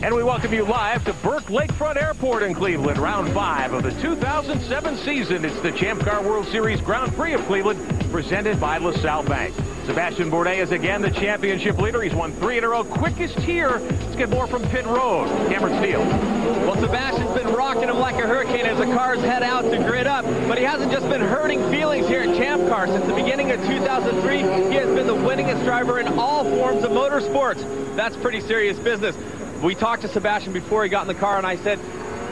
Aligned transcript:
And 0.00 0.14
we 0.14 0.22
welcome 0.22 0.54
you 0.54 0.64
live 0.64 1.04
to 1.06 1.12
Burke 1.12 1.46
Lakefront 1.46 2.00
Airport 2.00 2.44
in 2.44 2.54
Cleveland, 2.54 2.98
round 2.98 3.32
five 3.32 3.72
of 3.72 3.82
the 3.82 3.90
2007 4.00 4.96
season. 4.98 5.44
It's 5.44 5.60
the 5.60 5.72
Champ 5.72 6.02
Car 6.02 6.22
World 6.22 6.46
Series 6.46 6.80
Grand 6.80 7.12
Prix 7.14 7.32
of 7.32 7.44
Cleveland, 7.46 7.80
presented 8.12 8.60
by 8.60 8.78
LaSalle 8.78 9.24
Bank. 9.24 9.52
Sebastian 9.86 10.30
Bourdais 10.30 10.58
is 10.58 10.70
again 10.70 11.02
the 11.02 11.10
championship 11.10 11.78
leader. 11.78 12.00
He's 12.00 12.14
won 12.14 12.30
three 12.34 12.58
in 12.58 12.64
a 12.64 12.68
row. 12.68 12.84
Quickest 12.84 13.40
here. 13.40 13.70
Let's 13.70 14.14
get 14.14 14.28
more 14.28 14.46
from 14.46 14.62
pit 14.68 14.86
road. 14.86 15.26
Cameron 15.48 15.82
Steele. 15.82 16.00
Well, 16.00 16.76
Sebastian's 16.76 17.36
been 17.36 17.52
rocking 17.52 17.88
him 17.88 17.98
like 17.98 18.22
a 18.22 18.26
hurricane 18.26 18.66
as 18.66 18.78
the 18.78 18.84
cars 18.84 19.18
head 19.20 19.42
out 19.42 19.62
to 19.62 19.78
grid 19.78 20.06
up. 20.06 20.24
But 20.46 20.58
he 20.58 20.64
hasn't 20.64 20.92
just 20.92 21.08
been 21.08 21.22
hurting 21.22 21.58
feelings 21.70 22.06
here 22.06 22.20
at 22.20 22.36
Champ 22.36 22.68
Car. 22.68 22.86
Since 22.86 23.06
the 23.06 23.14
beginning 23.14 23.50
of 23.50 23.60
2003, 23.66 24.38
he 24.38 24.76
has 24.76 24.94
been 24.94 25.08
the 25.08 25.14
winningest 25.14 25.64
driver 25.64 25.98
in 25.98 26.06
all 26.18 26.44
forms 26.44 26.84
of 26.84 26.92
motorsports. 26.92 27.96
That's 27.96 28.16
pretty 28.18 28.40
serious 28.42 28.78
business. 28.78 29.16
We 29.62 29.74
talked 29.74 30.02
to 30.02 30.08
Sebastian 30.08 30.52
before 30.52 30.84
he 30.84 30.88
got 30.88 31.02
in 31.02 31.08
the 31.08 31.18
car, 31.18 31.36
and 31.36 31.46
I 31.46 31.56
said, 31.56 31.80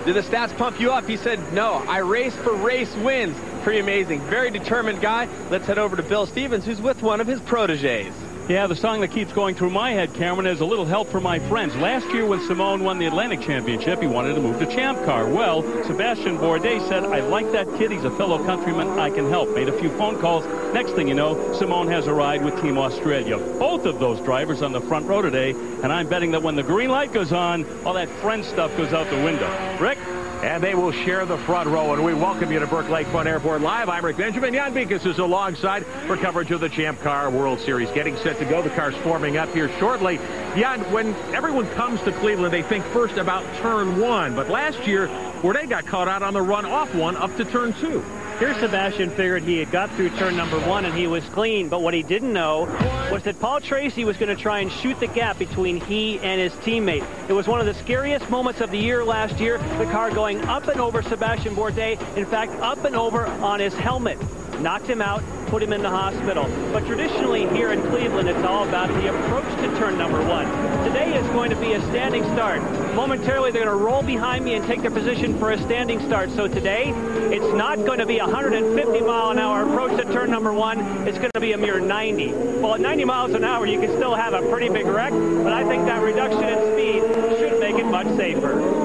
did 0.05 0.15
the 0.15 0.21
stats 0.21 0.57
pump 0.57 0.81
you 0.81 0.93
up? 0.93 1.07
He 1.07 1.17
said, 1.17 1.53
no, 1.53 1.73
I 1.89 1.99
race 1.99 2.35
for 2.37 2.55
race 2.55 2.95
wins. 2.97 3.37
Pretty 3.65 3.81
amazing. 3.81 4.21
Very 4.21 4.51
determined 4.51 5.01
guy. 5.01 5.29
Let's 5.51 5.67
head 5.67 5.79
over 5.79 5.97
to 5.97 6.03
Bill 6.05 6.27
Stevens, 6.27 6.65
who's 6.65 6.81
with 6.81 7.03
one 7.03 7.21
of 7.21 7.27
his 7.27 7.41
proteges. 7.41 8.15
Yeah, 8.49 8.69
the 8.69 8.77
song 8.77 9.01
that 9.01 9.09
keeps 9.09 9.33
going 9.33 9.57
through 9.57 9.71
my 9.71 9.91
head, 9.91 10.15
Cameron, 10.15 10.47
is 10.47 10.61
a 10.61 10.65
little 10.65 10.85
help 10.85 11.09
for 11.09 11.21
my 11.21 11.41
friends. 11.41 11.75
Last 11.75 12.07
year 12.15 12.25
when 12.25 12.41
Simon 12.47 12.85
won 12.85 13.01
the 13.01 13.07
Atlantic 13.07 13.41
Championship, 13.41 14.01
he 14.01 14.07
wanted 14.07 14.35
to 14.37 14.41
move 14.41 14.61
to 14.61 14.67
Champ 14.67 15.05
Car. 15.05 15.27
Well, 15.27 15.63
Sebastian 15.83 16.39
Bourdais 16.39 16.89
said, 16.89 17.03
I 17.03 17.23
like 17.23 17.51
that 17.51 17.67
kid. 17.77 17.91
He's 17.91 18.05
a 18.05 18.17
fellow 18.17 18.39
countryman. 18.45 19.01
I 19.01 19.11
can 19.11 19.29
help. 19.29 19.53
Made 19.53 19.69
a 19.69 19.77
few 19.77 19.91
phone 19.99 20.21
calls. 20.21 20.47
Next 20.73 20.93
thing 20.93 21.09
you 21.09 21.15
know, 21.15 21.55
Simon 21.55 21.89
has 21.89 22.07
a 22.07 22.15
ride 22.15 22.45
with 22.45 22.63
Team 22.63 22.79
Australia. 22.79 23.37
Both 23.37 23.85
of 23.85 23.99
those 23.99 24.21
drivers 24.21 24.63
on 24.63 24.71
the 24.71 24.81
front 24.81 25.07
row 25.07 25.23
today, 25.23 25.51
and 25.51 25.87
I'm 25.93 26.09
betting 26.09 26.31
that 26.31 26.45
when 26.45 26.55
the 26.55 26.63
green 26.63 26.91
light 26.91 27.13
goes 27.13 27.33
on, 27.33 27.67
all 27.85 27.95
that 27.95 28.09
friend 28.21 28.45
stuff 28.45 28.77
goes 28.77 28.93
out 28.93 29.11
the 29.11 29.25
window. 29.25 29.51
Rick? 29.81 29.99
And 30.43 30.63
they 30.63 30.75
will 30.75 30.93
share 30.93 31.25
the 31.25 31.39
front 31.39 31.69
row. 31.69 31.95
And 31.95 32.05
we 32.05 32.13
welcome 32.13 32.53
you 32.53 32.59
to 32.59 32.67
Burke 32.67 32.87
Lakefront 32.87 33.27
Airport 33.27 33.63
Live. 33.63 33.89
I'm 33.89 34.05
Rick 34.05 34.19
Benjamin. 34.19 34.53
Jan 34.53 34.75
Beekhuis 34.75 35.07
is 35.07 35.19
alongside 35.19 35.87
for 36.07 36.17
coverage 36.17 36.51
of 36.51 36.61
the 36.61 36.69
Champ 36.69 37.01
Car 37.01 37.31
World 37.31 37.59
Series. 37.61 37.91
Getting 37.93 38.17
set 38.19 38.39
to 38.39 38.45
go. 38.45 38.61
The 38.61 38.71
car's 38.71 38.95
forming 38.97 39.39
up 39.39 39.53
here 39.55 39.71
shortly. 39.79 40.19
Jan, 40.57 40.81
when 40.93 41.15
everyone 41.35 41.67
comes 41.71 42.01
to 42.03 42.13
Cleveland, 42.13 42.53
they 42.53 42.63
think 42.63 42.85
first 42.87 43.17
about 43.17 43.45
turn 43.57 43.99
one. 43.99 44.35
But 44.35 44.51
last 44.51 44.87
year, 44.87 45.09
they 45.43 45.67
got 45.67 45.87
caught 45.87 46.09
out 46.09 46.23
on 46.23 46.35
the 46.35 46.43
run 46.43 46.67
off 46.67 46.95
one 46.95 47.17
up 47.17 47.35
to 47.37 47.45
turn 47.45 47.73
two. 47.75 48.05
Here, 48.39 48.53
Sebastian 48.61 49.09
figured 49.13 49.45
he 49.45 49.57
had 49.57 49.71
got 49.71 49.91
through 49.93 50.11
turn 50.11 50.37
number 50.37 50.61
one 50.61 50.85
and 50.85 50.95
he 50.95 51.07
was 51.07 51.25
clean, 51.31 51.71
but 51.71 51.81
what 51.81 51.95
he 51.95 52.03
didn't 52.03 52.35
know 52.35 52.67
was 53.11 53.23
that 53.23 53.41
Paul 53.41 53.63
Tracy 53.63 54.05
was 54.05 54.19
going 54.19 54.29
to 54.29 54.41
try 54.41 54.61
and 54.61 54.71
shoot 54.71 55.01
the 55.01 55.07
gap 55.07 55.39
between 55.39 55.81
he 55.81 56.19
and 56.21 56.39
his 56.39 56.53
teammate. 56.55 57.07
It 57.31 57.33
was 57.33 57.49
one 57.49 57.61
of 57.61 57.67
the 57.67 57.73
scariest 57.73 58.29
moments 58.29 58.61
of 58.61 58.71
the 58.71 58.79
year 58.79 59.07
last 59.07 59.41
year, 59.41 59.57
the 59.79 59.87
car 59.87 60.11
going 60.11 60.45
up 60.45 60.69
and 60.69 60.79
over 60.83 61.01
Sebastian 61.01 61.55
Bourdais, 61.55 61.99
in 62.15 62.27
fact, 62.27 62.53
up 62.61 62.85
and 62.85 62.95
over 62.95 63.27
on 63.27 63.59
his 63.59 63.73
helmet. 63.73 64.19
Knocked 64.61 64.87
him 64.87 65.03
out, 65.03 65.23
put 65.47 65.63
him 65.63 65.73
in 65.73 65.83
the 65.83 65.91
hospital. 65.91 66.45
But 66.73 66.87
traditionally 66.87 67.47
here 67.49 67.73
in 67.73 67.81
Cleveland, 67.83 68.29
it's 68.29 68.45
all 68.45 68.67
about 68.67 68.89
the 68.89 69.09
approach 69.09 69.45
to 69.63 69.79
turn 69.79 69.99
number 69.99 70.19
one. 70.27 70.47
Today 70.85 71.17
is 71.17 71.27
going 71.29 71.51
to 71.51 71.57
be 71.57 71.75
a 71.75 71.81
standing 71.83 72.25
start. 72.33 72.63
Momentarily, 72.95 73.51
they're 73.51 73.65
going 73.65 73.79
to 73.79 73.85
roll 73.85 74.03
behind 74.03 74.45
me 74.45 74.55
and 74.55 74.67
take 74.67 74.81
their 74.81 74.91
position 74.91 75.39
for 75.39 75.53
a 75.53 75.63
standing 75.63 76.01
start. 76.07 76.31
So 76.31 76.49
today, 76.49 76.91
it's 77.33 77.55
not 77.55 77.77
going 77.77 77.99
to 77.99 78.07
be 78.07 78.19
150 78.19 79.01
mile 79.01 79.31
an 79.31 79.39
hour 79.39 79.63
approach 79.63 79.97
to 79.99 80.13
turn 80.13 80.31
number 80.31 80.53
one. 80.53 80.81
It's 81.07 81.19
going 81.19 81.31
to 81.35 81.41
be 81.41 81.53
a 81.53 81.59
mere 81.59 81.79
90. 81.79 82.33
Well, 82.33 82.75
at 82.75 82.81
90 82.81 83.05
miles 83.05 83.33
an 83.33 83.45
hour, 83.45 83.67
you 83.67 83.79
can 83.79 83.91
still 83.97 84.15
have 84.15 84.33
a 84.33 84.43
pretty 84.51 84.69
big 84.69 84.87
wreck, 84.87 85.13
but 85.13 85.53
I 85.53 85.65
think 85.69 85.85
that 85.85 86.03
reduction 86.03 86.45
in 86.45 86.73
speed 86.73 87.39
should 87.39 87.61
make 87.61 87.77
it 87.77 87.87
much 87.87 88.09
safer. 88.17 88.76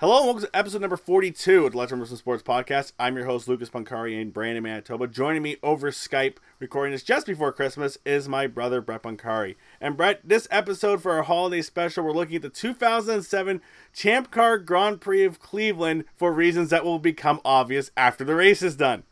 Hello 0.00 0.16
and 0.16 0.24
welcome 0.24 0.42
to 0.44 0.56
episode 0.56 0.80
number 0.80 0.96
42 0.96 1.66
of 1.66 1.72
the 1.72 1.78
Let's 1.78 1.92
Rumble 1.92 2.06
Sports 2.06 2.42
Podcast. 2.42 2.92
I'm 2.98 3.16
your 3.16 3.26
host, 3.26 3.46
Lucas 3.48 3.68
Pancari 3.68 4.18
in 4.18 4.30
Brandon, 4.30 4.62
Manitoba. 4.62 5.06
Joining 5.06 5.42
me 5.42 5.58
over 5.62 5.90
Skype, 5.90 6.38
recording 6.58 6.92
this 6.92 7.02
just 7.02 7.26
before 7.26 7.52
Christmas, 7.52 7.98
is 8.06 8.26
my 8.26 8.46
brother, 8.46 8.80
Brett 8.80 9.02
Pancari. 9.02 9.56
And 9.78 9.98
Brett, 9.98 10.22
this 10.24 10.48
episode 10.50 11.02
for 11.02 11.12
our 11.12 11.24
holiday 11.24 11.60
special, 11.60 12.02
we're 12.02 12.12
looking 12.12 12.36
at 12.36 12.40
the 12.40 12.48
2007 12.48 13.60
Champ 13.92 14.30
Car 14.30 14.56
Grand 14.56 15.02
Prix 15.02 15.22
of 15.22 15.38
Cleveland 15.38 16.06
for 16.16 16.32
reasons 16.32 16.70
that 16.70 16.82
will 16.82 16.98
become 16.98 17.38
obvious 17.44 17.90
after 17.94 18.24
the 18.24 18.34
race 18.34 18.62
is 18.62 18.76
done. 18.76 19.02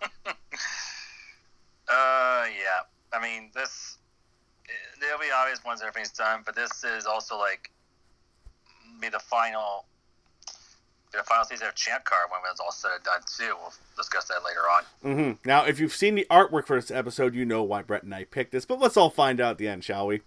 uh, 0.26 0.32
yeah. 1.90 2.86
I 3.12 3.20
mean, 3.20 3.50
this, 3.54 3.98
there'll 4.98 5.20
be 5.20 5.26
obvious 5.30 5.60
once 5.62 5.82
everything's 5.82 6.12
done, 6.12 6.40
but 6.46 6.56
this 6.56 6.84
is 6.84 7.04
also 7.04 7.38
like 7.38 7.70
be 9.00 9.08
the 9.08 9.18
final 9.18 9.86
the 11.12 11.22
final 11.22 11.44
season 11.44 11.66
of 11.66 11.74
Champ 11.74 12.04
Car 12.04 12.18
when 12.30 12.40
it's 12.50 12.60
all 12.60 12.72
said 12.72 12.90
and 12.96 13.04
done 13.04 13.20
too. 13.26 13.54
We'll 13.58 13.72
discuss 13.96 14.26
that 14.26 14.44
later 14.44 14.60
on. 14.60 14.82
Mm-hmm. 15.04 15.48
Now, 15.48 15.64
if 15.64 15.80
you've 15.80 15.94
seen 15.94 16.14
the 16.14 16.26
artwork 16.30 16.66
for 16.66 16.76
this 16.76 16.90
episode, 16.90 17.34
you 17.34 17.44
know 17.44 17.62
why 17.62 17.82
Brett 17.82 18.02
and 18.02 18.14
I 18.14 18.24
picked 18.24 18.52
this, 18.52 18.66
but 18.66 18.78
let's 18.78 18.96
all 18.96 19.10
find 19.10 19.40
out 19.40 19.52
at 19.52 19.58
the 19.58 19.68
end, 19.68 19.84
shall 19.84 20.06
we? 20.06 20.20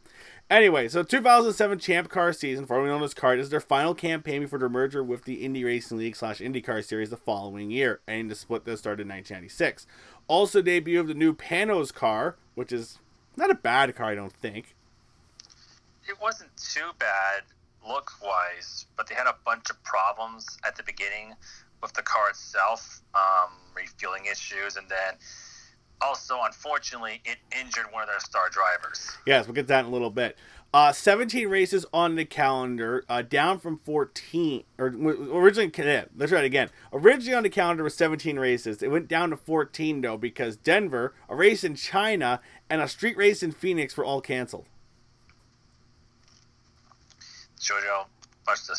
Anyway, 0.50 0.88
so 0.88 1.04
2007 1.04 1.78
Champ 1.78 2.10
Car 2.10 2.34
season, 2.34 2.66
formerly 2.66 2.90
known 2.90 3.04
as 3.04 3.14
CART, 3.14 3.40
is 3.40 3.52
their 3.52 3.60
final 3.60 3.94
campaign 3.94 4.42
before 4.42 4.58
their 4.58 4.68
merger 4.68 5.04
with 5.04 5.26
the 5.26 5.46
Indy 5.46 5.64
Racing 5.64 6.00
League 6.00 6.16
slash 6.16 6.40
IndyCar 6.40 6.84
Series 6.84 7.12
the 7.12 7.18
following 7.18 7.70
year, 7.70 8.00
and 8.08 8.32
the 8.32 8.36
split 8.36 8.66
that 8.66 8.78
started 8.78 9.04
in 9.04 9.10
1996. 9.10 9.86
Also, 10.28 10.64
debut 10.64 11.00
of 11.00 11.08
the 11.08 11.14
new 11.14 11.36
Panoz 11.36 11.94
car, 11.94 12.36
which 12.56 12.72
is 12.72 12.98
not 13.36 13.52
a 13.52 13.56
bad 13.56 13.96
car, 13.96 14.08
I 14.08 14.16
don't 14.16 14.34
think. 14.34 14.76
It 16.08 16.20
wasn't 16.20 16.50
too 16.58 16.90
bad 16.98 17.44
look 17.90 18.12
wise, 18.24 18.86
but 18.96 19.08
they 19.08 19.16
had 19.16 19.28
a 19.28 19.36
bunch 19.46 19.70
of 19.70 19.84
problems 19.84 20.46
at 20.66 20.78
the 20.78 20.84
beginning 20.84 21.34
with 21.82 21.94
the 21.94 22.02
car 22.02 22.30
itself, 22.30 23.02
um, 23.16 23.52
refueling 23.76 24.26
issues, 24.26 24.78
and 24.78 24.88
then 24.88 25.16
also, 26.02 26.38
unfortunately, 26.46 27.22
it 27.26 27.38
injured 27.60 27.86
one 27.92 28.04
of 28.04 28.08
their 28.08 28.20
star 28.20 28.50
drivers. 28.50 29.12
Yes, 29.26 29.48
we'll 29.48 29.56
get 29.56 29.68
that 29.68 29.82
in 29.82 29.86
a 29.88 29.90
little 29.90 30.10
bit. 30.10 30.38
Uh, 30.72 30.92
17 30.92 31.48
races 31.48 31.86
on 31.92 32.16
the 32.16 32.26
calendar, 32.26 33.04
uh, 33.10 33.24
down 33.24 33.60
from 33.60 33.80
14. 33.80 34.64
Or 34.78 34.88
originally, 34.88 35.72
let's 36.16 36.30
try 36.30 36.40
it 36.40 36.46
again. 36.46 36.70
Originally 36.94 37.36
on 37.36 37.44
the 37.44 37.50
calendar 37.50 37.84
was 37.84 37.96
17 37.96 38.38
races. 38.38 38.84
It 38.84 38.92
went 38.92 39.08
down 39.08 39.32
to 39.32 39.38
14 39.38 40.02
though 40.02 40.18
because 40.18 40.56
Denver, 40.56 41.16
a 41.28 41.36
race 41.36 41.64
in 41.64 41.74
China, 41.74 42.40
and 42.70 42.82
a 42.82 42.88
street 42.88 43.18
race 43.18 43.42
in 43.42 43.52
Phoenix 43.52 43.98
were 43.98 44.06
all 44.06 44.22
canceled. 44.22 44.68
JoJo, 47.60 48.06
much 48.48 48.66
to 48.68 48.76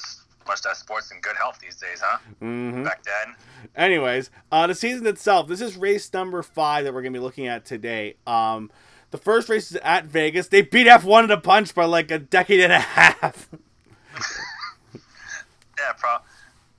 much 0.47 0.63
that 0.63 0.77
sports 0.77 1.11
in 1.13 1.21
good 1.21 1.37
health 1.37 1.59
these 1.61 1.77
days, 1.77 2.01
huh? 2.03 2.19
Mm-hmm. 2.43 2.83
Back 2.83 3.03
then. 3.05 3.35
Anyways, 3.77 4.31
uh, 4.51 4.67
the 4.67 4.75
season 4.75 5.07
itself. 5.07 5.49
This 5.49 5.61
is 5.61 5.77
race 5.77 6.13
number 6.13 6.43
five 6.43 6.85
that 6.85 6.95
we're 6.95 7.03
gonna 7.03 7.13
be 7.13 7.19
looking 7.19 7.47
at 7.47 7.65
today. 7.65 8.17
Um, 8.27 8.71
the 9.11 9.19
first 9.19 9.49
race 9.49 9.71
is 9.71 9.77
at 9.83 10.07
Vegas. 10.07 10.49
They 10.49 10.63
beat 10.63 10.87
F1 10.87 11.25
in 11.25 11.31
a 11.31 11.41
punch 11.41 11.75
by 11.75 11.85
like 11.85 12.11
a 12.11 12.19
decade 12.19 12.61
and 12.61 12.73
a 12.73 12.81
half. 12.81 13.49
yeah, 14.95 15.93
pro- 15.99 16.19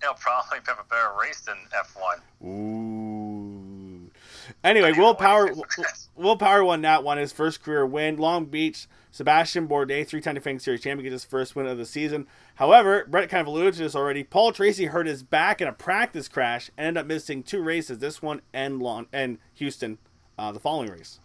it'll 0.02 0.16
probably 0.16 0.60
have 0.68 0.80
a 0.80 0.90
better 0.90 1.12
race 1.22 1.42
than 1.42 1.58
F1. 1.74 2.48
Ooh. 2.48 4.10
Anyway, 4.64 4.92
Will 4.94 5.16
Power 5.16 5.54
Will 6.16 6.38
Power 6.38 6.64
won 6.64 6.82
that 6.82 7.04
one. 7.04 7.18
His 7.18 7.32
first 7.32 7.64
career 7.64 7.86
win. 7.86 8.18
Long 8.18 8.46
Beach 8.46 8.88
Sebastian 9.12 9.68
Bourdais, 9.68 10.08
three-time 10.08 10.36
defending 10.36 10.60
series 10.60 10.82
champion, 10.82 11.04
gets 11.04 11.24
his 11.24 11.30
first 11.30 11.56
win 11.56 11.68
of 11.68 11.78
the 11.78 11.86
season. 11.86 12.28
However, 12.56 13.06
Brett 13.08 13.30
kind 13.30 13.42
of 13.42 13.48
alluded 13.48 13.74
to 13.74 13.80
this 13.82 13.96
already. 13.96 14.24
Paul 14.24 14.54
Tracy 14.54 14.86
hurt 14.86 15.06
his 15.06 15.22
back 15.22 15.60
in 15.60 15.68
a 15.68 15.74
practice 15.74 16.28
crash 16.30 16.72
and 16.78 16.88
ended 16.88 17.02
up 17.02 17.08
missing 17.08 17.44
two 17.44 17.62
races, 17.62 18.00
this 18.00 18.22
one 18.22 18.42
and 18.54 18.82
Long 18.82 19.08
and 19.12 19.38
Houston, 19.56 19.98
uh, 20.38 20.52
the 20.52 20.60
following 20.60 20.90
race. 20.90 21.20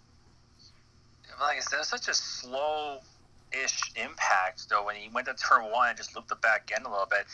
Like 1.41 1.59
I 1.59 1.61
said, 1.61 1.79
it's 1.81 1.91
such 1.91 2.09
a 2.09 2.15
slow-ish 2.15 3.81
impact. 3.95 4.69
Though 4.69 4.85
when 4.87 4.97
he 4.97 5.09
went 5.11 5.27
to 5.29 5.35
turn 5.35 5.71
one, 5.71 5.91
and 5.91 5.97
just 5.97 6.17
looped 6.17 6.29
the 6.29 6.37
back 6.37 6.73
end 6.75 6.87
a 6.87 6.91
little 6.91 7.07
bit, 7.07 7.27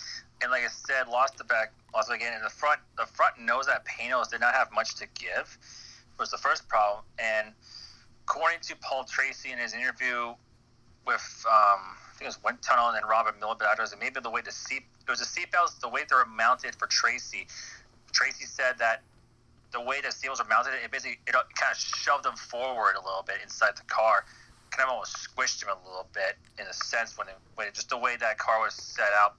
and 0.42 0.50
like 0.50 0.64
I 0.64 0.68
said, 0.68 1.08
lost 1.08 1.38
the 1.38 1.44
back, 1.44 1.72
lost 1.94 2.10
again 2.10 2.34
in 2.34 2.42
the 2.42 2.50
front. 2.50 2.80
The 2.98 3.06
front 3.06 3.38
nose 3.40 3.66
that 3.66 3.84
Panoz 3.86 4.30
did 4.30 4.40
not 4.40 4.54
have 4.54 4.70
much 4.72 4.96
to 4.96 5.06
give. 5.14 5.56
Was 6.18 6.30
the 6.30 6.36
first 6.36 6.68
problem, 6.68 7.04
and 7.18 7.54
according 8.26 8.60
to 8.60 8.76
Paul 8.76 9.04
Tracy 9.04 9.52
in 9.52 9.58
his 9.58 9.74
interview 9.74 10.34
with 11.06 11.44
um, 11.46 11.80
I 11.96 12.14
think 12.14 12.22
it 12.22 12.26
was 12.26 12.42
Wind 12.44 12.58
Tunnel 12.62 12.88
and 12.88 12.96
then 12.96 13.08
Robin 13.08 13.34
Miller, 13.40 13.56
but 13.58 13.78
it 13.78 13.98
maybe 13.98 14.20
the 14.20 14.30
way 14.30 14.40
the 14.40 14.52
seat 14.52 14.84
it 15.06 15.10
was 15.10 15.18
the 15.18 15.26
seatbelts 15.26 15.80
the 15.80 15.88
way 15.88 16.02
they 16.08 16.14
were 16.14 16.26
mounted 16.26 16.74
for 16.76 16.86
Tracy. 16.86 17.46
Tracy 18.12 18.44
said 18.44 18.78
that 18.78 19.02
the 19.72 19.80
way 19.80 20.00
the 20.00 20.08
seatbelts 20.08 20.38
were 20.38 20.48
mounted, 20.48 20.74
it 20.84 20.90
basically 20.90 21.18
it 21.26 21.34
kind 21.34 21.72
of 21.72 21.78
shoved 21.78 22.24
them 22.24 22.36
forward 22.36 22.94
a 22.94 23.02
little 23.02 23.24
bit 23.26 23.36
inside 23.42 23.76
the 23.76 23.84
car, 23.88 24.24
kind 24.70 24.86
of 24.86 24.92
almost 24.92 25.16
squished 25.16 25.60
them 25.60 25.70
a 25.70 25.88
little 25.88 26.06
bit 26.14 26.36
in 26.58 26.66
a 26.66 26.72
sense 26.72 27.18
when 27.18 27.28
it, 27.28 27.36
when 27.56 27.66
it, 27.66 27.74
just 27.74 27.88
the 27.88 27.98
way 27.98 28.16
that 28.16 28.38
car 28.38 28.60
was 28.60 28.74
set 28.74 29.10
up, 29.24 29.38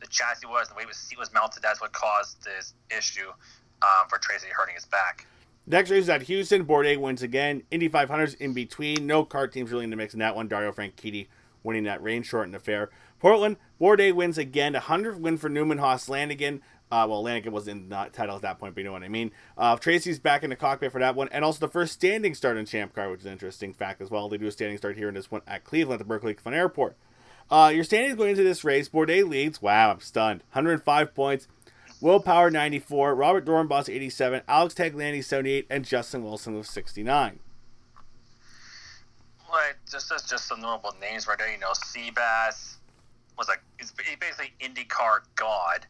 the 0.00 0.06
chassis 0.06 0.46
was, 0.46 0.68
the 0.68 0.74
way 0.74 0.84
the 0.84 0.94
seat 0.94 1.18
was 1.18 1.32
mounted, 1.32 1.62
that's 1.62 1.80
what 1.80 1.92
caused 1.92 2.44
this 2.44 2.74
issue 2.96 3.28
um, 3.82 4.08
for 4.08 4.18
Tracy 4.18 4.48
hurting 4.52 4.74
his 4.74 4.84
back. 4.84 5.26
Next 5.66 5.90
race 5.90 6.04
is 6.04 6.08
at 6.08 6.22
Houston. 6.22 6.64
Bourdais 6.64 6.96
wins 6.96 7.22
again. 7.22 7.62
Indy 7.70 7.88
500's 7.88 8.34
in 8.34 8.52
between. 8.52 9.06
No 9.06 9.24
CART 9.24 9.52
teams 9.52 9.70
really 9.70 9.84
in 9.84 9.90
the 9.90 9.96
mix 9.96 10.12
in 10.12 10.20
that 10.20 10.34
one. 10.34 10.48
Dario 10.48 10.72
Franchitti 10.72 11.28
winning 11.62 11.84
that 11.84 12.02
rain 12.02 12.22
shortened 12.22 12.56
affair. 12.56 12.90
Portland, 13.20 13.56
Bourdais 13.80 14.12
wins 14.12 14.38
again. 14.38 14.74
100th 14.74 15.20
win 15.20 15.38
for 15.38 15.48
Newman 15.48 15.78
Haas 15.78 16.08
Lanigan. 16.08 16.60
Uh, 16.90 17.06
well, 17.08 17.22
Lanigan 17.22 17.52
was 17.52 17.68
in 17.68 17.88
the 17.88 18.10
title 18.12 18.36
at 18.36 18.42
that 18.42 18.58
point, 18.58 18.74
but 18.74 18.80
you 18.80 18.84
know 18.84 18.92
what 18.92 19.04
I 19.04 19.08
mean. 19.08 19.30
Uh, 19.56 19.76
Tracy's 19.76 20.18
back 20.18 20.42
in 20.42 20.50
the 20.50 20.56
cockpit 20.56 20.92
for 20.92 20.98
that 20.98 21.14
one, 21.14 21.28
and 21.30 21.44
also 21.44 21.64
the 21.64 21.72
first 21.72 21.94
standing 21.94 22.34
start 22.34 22.58
in 22.58 22.66
Champ 22.66 22.94
Car, 22.94 23.10
which 23.10 23.20
is 23.20 23.26
an 23.26 23.32
interesting 23.32 23.72
fact 23.72 24.02
as 24.02 24.10
well. 24.10 24.28
They 24.28 24.36
do 24.36 24.46
a 24.46 24.50
standing 24.50 24.76
start 24.76 24.96
here 24.98 25.08
in 25.08 25.14
this 25.14 25.30
one 25.30 25.40
at 25.46 25.64
Cleveland 25.64 26.00
at 26.00 26.06
the 26.06 26.08
Burke 26.08 26.24
Lakefront 26.24 26.54
Airport. 26.54 26.96
Uh, 27.50 27.70
your 27.74 27.84
standings 27.84 28.16
going 28.16 28.30
into 28.30 28.42
this 28.42 28.64
race, 28.64 28.88
Bourdais 28.88 29.26
leads. 29.26 29.62
Wow, 29.62 29.92
I'm 29.92 30.00
stunned. 30.00 30.40
105 30.52 31.14
points. 31.14 31.48
Will 32.02 32.18
Power 32.18 32.50
94, 32.50 33.14
Robert 33.14 33.46
Doornbos 33.46 33.88
87, 33.88 34.42
Alex 34.48 34.74
Tagliani 34.74 35.22
78, 35.22 35.68
and 35.70 35.84
Justin 35.84 36.24
Wilson 36.24 36.58
with 36.58 36.66
69. 36.66 37.38
Like, 39.48 39.76
just 39.88 40.08
that's 40.10 40.28
just 40.28 40.48
some 40.48 40.60
notable 40.60 40.96
names 41.00 41.28
right 41.28 41.38
there. 41.38 41.52
You 41.52 41.60
know, 41.60 41.70
Seabass 41.70 42.74
was 43.38 43.46
like 43.46 43.62
he's 43.78 43.92
basically 43.92 44.52
IndyCar 44.60 45.20
god, 45.36 45.86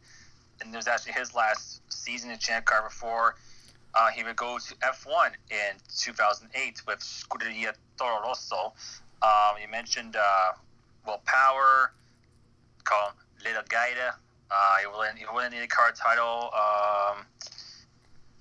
and 0.61 0.71
it 0.71 0.77
was 0.77 0.87
actually 0.87 1.13
his 1.13 1.33
last 1.33 1.81
season 1.91 2.29
in 2.29 2.37
Champ 2.37 2.65
Car 2.65 2.83
before 2.83 3.35
uh, 3.95 4.09
he 4.09 4.23
would 4.23 4.35
go 4.35 4.59
to 4.59 4.75
F1 4.75 5.31
in 5.49 5.77
2008 5.97 6.81
with 6.85 6.99
Scuderia 6.99 7.73
Toro 7.97 8.21
Rosso. 8.21 8.73
Um, 9.23 9.55
you 9.59 9.67
mentioned 9.67 10.15
uh, 10.15 10.51
Power, 11.25 11.91
call 12.83 13.09
him 13.09 13.15
Little 13.43 13.63
Gaida. 13.63 14.13
Uh, 14.53 14.77
he 14.81 14.87
won 14.87 15.15
he 15.15 15.25
won 15.33 15.49
the 15.49 15.57
IndyCar 15.57 15.93
title. 15.95 16.51
Um, 16.53 17.25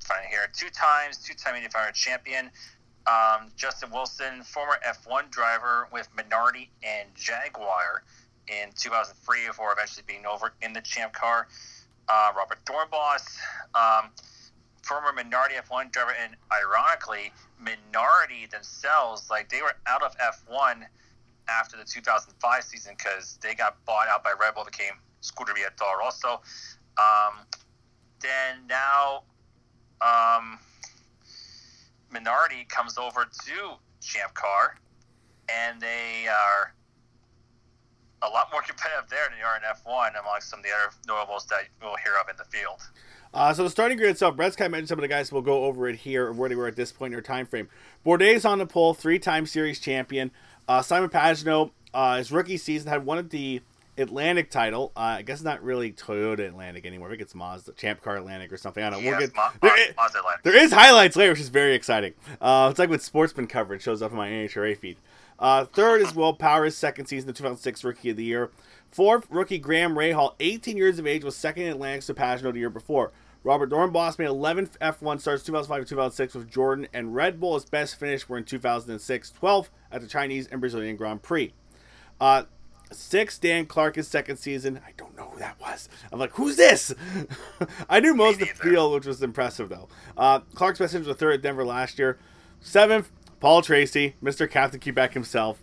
find 0.05 0.27
here 0.29 0.49
two 0.53 0.69
times, 0.69 1.19
two-time 1.19 1.55
Indy 1.55 1.69
500 1.69 1.95
champion. 1.95 2.51
Um, 3.07 3.49
Justin 3.57 3.91
Wilson, 3.91 4.43
former 4.43 4.77
F1 4.87 5.31
driver 5.31 5.89
with 5.93 6.09
Minardi 6.15 6.69
and 6.83 7.09
Jaguar 7.15 8.05
in 8.47 8.71
2003 8.77 9.47
before 9.49 9.73
eventually 9.73 10.05
being 10.07 10.27
over 10.27 10.53
in 10.61 10.73
the 10.73 10.81
Champ 10.83 11.13
Car. 11.13 11.49
Uh, 12.09 12.33
Robert 12.37 12.59
Doornbos, 12.65 13.39
um, 13.75 14.11
former 14.83 15.13
Minardi 15.13 15.61
F1 15.67 15.91
driver, 15.93 16.15
and 16.23 16.37
ironically, 16.53 17.33
Minardi 17.65 18.51
themselves, 18.51 19.31
like 19.31 19.49
they 19.49 19.63
were 19.63 19.75
out 19.87 20.03
of 20.03 20.15
F1 20.19 20.83
after 21.49 21.77
the 21.77 21.85
2005 21.85 22.65
season 22.65 22.95
because 22.97 23.39
they 23.43 23.55
got 23.55 23.83
bought 23.85 24.09
out 24.09 24.23
by 24.23 24.33
Red 24.39 24.55
Bull, 24.55 24.65
became 24.65 24.95
Scuderia 25.23 25.75
Toro 25.77 25.99
Rosso. 26.01 26.43
Um, 26.99 27.47
then 28.21 28.67
now, 28.69 29.23
um, 30.01 30.59
Minardi 32.13 32.69
comes 32.69 32.99
over 32.99 33.25
to 33.25 33.77
Champ 34.01 34.35
Car, 34.35 34.77
and 35.49 35.81
they 35.81 36.27
are 36.29 36.75
a 38.23 38.29
lot 38.29 38.49
more 38.53 38.63
competitive 38.67 39.09
there 39.09 39.29
than 39.29 39.39
they 39.39 39.45
are 39.45 39.57
in 39.57 39.63
F1 39.63 40.21
amongst 40.21 40.51
some 40.51 40.61
of 40.61 40.65
the 40.65 40.71
other 40.71 40.95
notables 41.07 41.47
that 41.47 41.69
we'll 41.81 41.97
hear 41.97 42.15
of 42.21 42.29
in 42.29 42.37
the 42.37 42.45
field. 42.45 42.81
Uh, 43.35 43.55
so 43.55 43.65
the 43.65 43.71
starting 43.71 43.97
grid 43.97 44.11
itself, 44.11 44.37
Brett's 44.37 44.57
kind 44.57 44.67
of 44.67 44.73
mentioned 44.73 44.89
some 44.89 44.99
of 44.99 45.03
the 45.03 45.09
guys. 45.09 45.33
We'll 45.33 45.41
go 45.41 45.65
over 45.65 45.89
it 45.89 45.97
here, 45.97 46.33
where 46.33 46.51
they 46.51 46.55
were 46.55 46.67
at 46.67 46.77
this 46.77 46.93
point 46.93 47.13
in 47.13 47.15
their 47.15 47.23
time 47.23 47.47
frame. 47.47 47.69
Bourdais 48.05 48.49
on 48.49 48.59
the 48.59 48.67
pole, 48.67 48.93
three-time 48.93 49.47
series 49.47 49.81
champion. 49.81 50.31
Uh, 50.69 50.83
Simon 50.83 51.09
Pagenaud, 51.09 51.71
uh, 51.95 52.19
his 52.19 52.31
rookie 52.31 52.59
season, 52.59 52.91
had 52.91 53.07
one 53.07 53.17
of 53.17 53.31
the 53.31 53.63
Atlantic 53.99 54.51
title. 54.51 54.93
Uh, 54.97 55.01
I 55.01 55.23
guess 55.23 55.43
not 55.43 55.63
really 55.63 55.93
Toyota 55.93 56.47
Atlantic 56.49 56.87
anymore. 56.87 57.09
I 57.09 57.11
think 57.11 57.23
it's 57.23 57.35
Mazda 57.35 57.73
Champ 57.73 58.03
Car 58.03 58.17
Atlantic 58.17 58.53
or 58.53 58.57
something. 58.57 58.83
I 58.83 58.91
don't 58.91 59.03
know. 59.03 59.11
Yes, 59.11 59.19
we'll 59.19 59.29
get, 59.29 59.37
Ma- 59.37 59.51
there, 59.61 59.81
is, 59.91 59.97
Mazda 59.97 60.19
Atlantic. 60.19 60.43
there 60.45 60.57
is 60.57 60.73
highlights 60.73 61.17
later, 61.17 61.33
which 61.33 61.41
is 61.41 61.49
very 61.51 61.75
exciting. 61.75 62.15
Uh, 62.41 62.69
it's 62.71 62.79
like 62.79 62.89
when 62.91 63.01
sportsman 63.01 63.47
coverage 63.47 63.83
shows 63.83 64.01
up 64.03 64.11
in 64.11 64.17
my 64.17 64.29
NHRA 64.29 64.77
feed. 64.77 64.97
Uh, 65.39 65.65
third 65.65 66.01
is 66.01 66.15
Will 66.15 66.33
Power's 66.35 66.77
second 66.77 67.07
season, 67.07 67.27
the 67.27 67.33
2006 67.33 67.85
Rookie 67.85 68.11
of 68.11 68.17
the 68.17 68.25
Year. 68.25 68.51
Fourth, 68.91 69.27
rookie 69.31 69.59
Graham 69.59 69.95
Rahal, 69.95 70.35
18 70.39 70.77
years 70.77 70.99
of 70.99 71.07
age, 71.07 71.25
was 71.25 71.35
second 71.37 71.65
in 71.65 71.71
Atlantic 71.73 72.05
to 72.05 72.15
Pagenaud 72.15 72.53
the 72.53 72.61
year 72.61 72.71
before. 72.71 73.11
Robert 73.45 73.71
Doornbos 73.71 74.19
made 74.19 74.27
11 74.27 74.69
F1 74.81 75.21
starts 75.21 75.43
2005 75.43 75.83
to 75.83 75.89
2006 75.89 76.35
with 76.35 76.51
Jordan, 76.51 76.87
and 76.95 77.15
Red 77.15 77.41
Bull, 77.41 77.55
his 77.55 77.65
best 77.65 77.99
finish 77.99 78.29
were 78.29 78.39
in 78.39 78.45
2006, 78.45 79.31
12 79.33 79.71
at 79.91 80.01
the 80.01 80.07
Chinese 80.07 80.47
and 80.47 80.61
Brazilian 80.61 80.95
Grand 80.95 81.23
Prix. 81.23 81.53
Uh, 82.21 82.45
six, 82.93 83.39
Dan 83.39 83.67
Clarke, 83.67 83.97
his 83.97 84.09
second 84.09 84.37
season. 84.37 84.81
I 84.87 84.93
don't 84.97 85.17
know 85.17 85.31
who 85.31 85.39
that 85.39 85.61
was. 85.61 85.89
I'm 86.13 86.19
like, 86.19 86.33
who's 86.33 86.57
this? 86.57 86.95
I 87.89 88.01
knew 88.01 88.15
most 88.15 88.41
of 88.41 88.49
the 88.49 88.55
field, 88.55 88.93
which 88.95 89.07
was 89.07 89.23
impressive, 89.23 89.69
though. 89.69 89.89
Uh, 90.17 90.41
Clarke's 90.55 90.79
finish 90.79 91.07
was 91.07 91.17
third 91.17 91.35
at 91.35 91.43
Denver 91.43 91.65
last 91.65 91.99
year. 91.99 92.19
Seventh, 92.61 93.11
Paul 93.41 93.63
Tracy, 93.63 94.15
Mr. 94.23 94.49
Captain 94.49 94.81
Quebec 94.81 95.15
himself. 95.15 95.63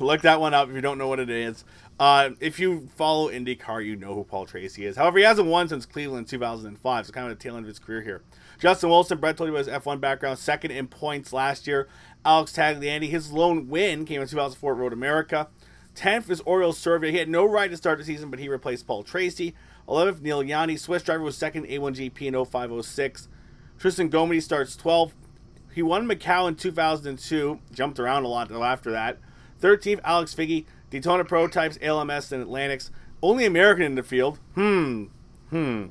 Look 0.00 0.22
that 0.22 0.40
one 0.40 0.54
up 0.54 0.68
if 0.68 0.74
you 0.74 0.80
don't 0.80 0.98
know 0.98 1.08
what 1.08 1.20
it 1.20 1.30
is. 1.30 1.64
Uh, 2.00 2.30
if 2.40 2.58
you 2.58 2.88
follow 2.96 3.30
IndyCar, 3.30 3.84
you 3.84 3.94
know 3.94 4.14
who 4.14 4.24
Paul 4.24 4.46
Tracy 4.46 4.84
is. 4.84 4.96
However, 4.96 5.18
he 5.18 5.24
hasn't 5.24 5.48
won 5.48 5.68
since 5.68 5.86
Cleveland 5.86 6.26
2005, 6.26 7.06
so 7.06 7.12
kind 7.12 7.30
of 7.30 7.38
the 7.38 7.42
tail 7.42 7.56
end 7.56 7.64
of 7.64 7.68
his 7.68 7.78
career 7.78 8.02
here. 8.02 8.22
Justin 8.64 8.88
Wilson, 8.88 9.18
Brett 9.18 9.36
told 9.36 9.48
you 9.48 9.54
about 9.54 9.66
his 9.66 9.84
F1 9.84 10.00
background, 10.00 10.38
second 10.38 10.70
in 10.70 10.86
points 10.86 11.34
last 11.34 11.66
year. 11.66 11.86
Alex 12.24 12.50
Tagliani, 12.52 13.10
his 13.10 13.30
lone 13.30 13.68
win 13.68 14.06
came 14.06 14.22
in 14.22 14.26
2004 14.26 14.72
at 14.72 14.78
Road 14.78 14.94
America. 14.94 15.48
10th 15.94 16.30
is 16.30 16.40
Oriol 16.40 16.72
Servia. 16.72 17.10
He 17.10 17.18
had 17.18 17.28
no 17.28 17.44
right 17.44 17.70
to 17.70 17.76
start 17.76 17.98
the 17.98 18.04
season, 18.04 18.30
but 18.30 18.38
he 18.38 18.48
replaced 18.48 18.86
Paul 18.86 19.02
Tracy. 19.02 19.54
11th, 19.86 20.22
Neel 20.22 20.42
Jani, 20.42 20.78
Swiss 20.78 21.02
driver, 21.02 21.22
was 21.22 21.36
second 21.36 21.66
A1GP 21.66 22.22
in 22.22 22.42
0506. 22.42 23.28
Tristan 23.78 24.10
Gommendy 24.10 24.42
starts 24.42 24.78
12th. 24.78 25.12
He 25.74 25.82
won 25.82 26.08
Macau 26.08 26.48
in 26.48 26.54
2002. 26.54 27.60
Jumped 27.70 28.00
around 28.00 28.24
a 28.24 28.28
lot 28.28 28.50
after 28.50 28.90
that. 28.92 29.18
13th, 29.60 30.00
Alex 30.04 30.34
Figge. 30.34 30.64
Daytona 30.88 31.26
Prototypes, 31.26 31.78
ALMS, 31.82 32.32
and 32.32 32.40
Atlantics. 32.40 32.90
Only 33.22 33.44
American 33.44 33.84
in 33.84 33.94
the 33.94 34.02
field. 34.02 34.38
Hmm. 34.54 35.08
Hmm. 35.50 35.88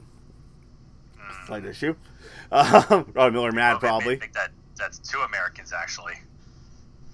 Slight 1.46 1.66
issue. 1.66 1.96
Um, 2.54 3.12
oh, 3.16 3.32
Miller 3.32 3.52
Mad, 3.52 3.74
Well, 3.74 3.80
probably. 3.80 4.16
I 4.16 4.20
think 4.20 4.34
that 4.34 4.52
that's 4.78 5.00
two 5.00 5.20
Americans 5.20 5.74
actually. 5.74 6.14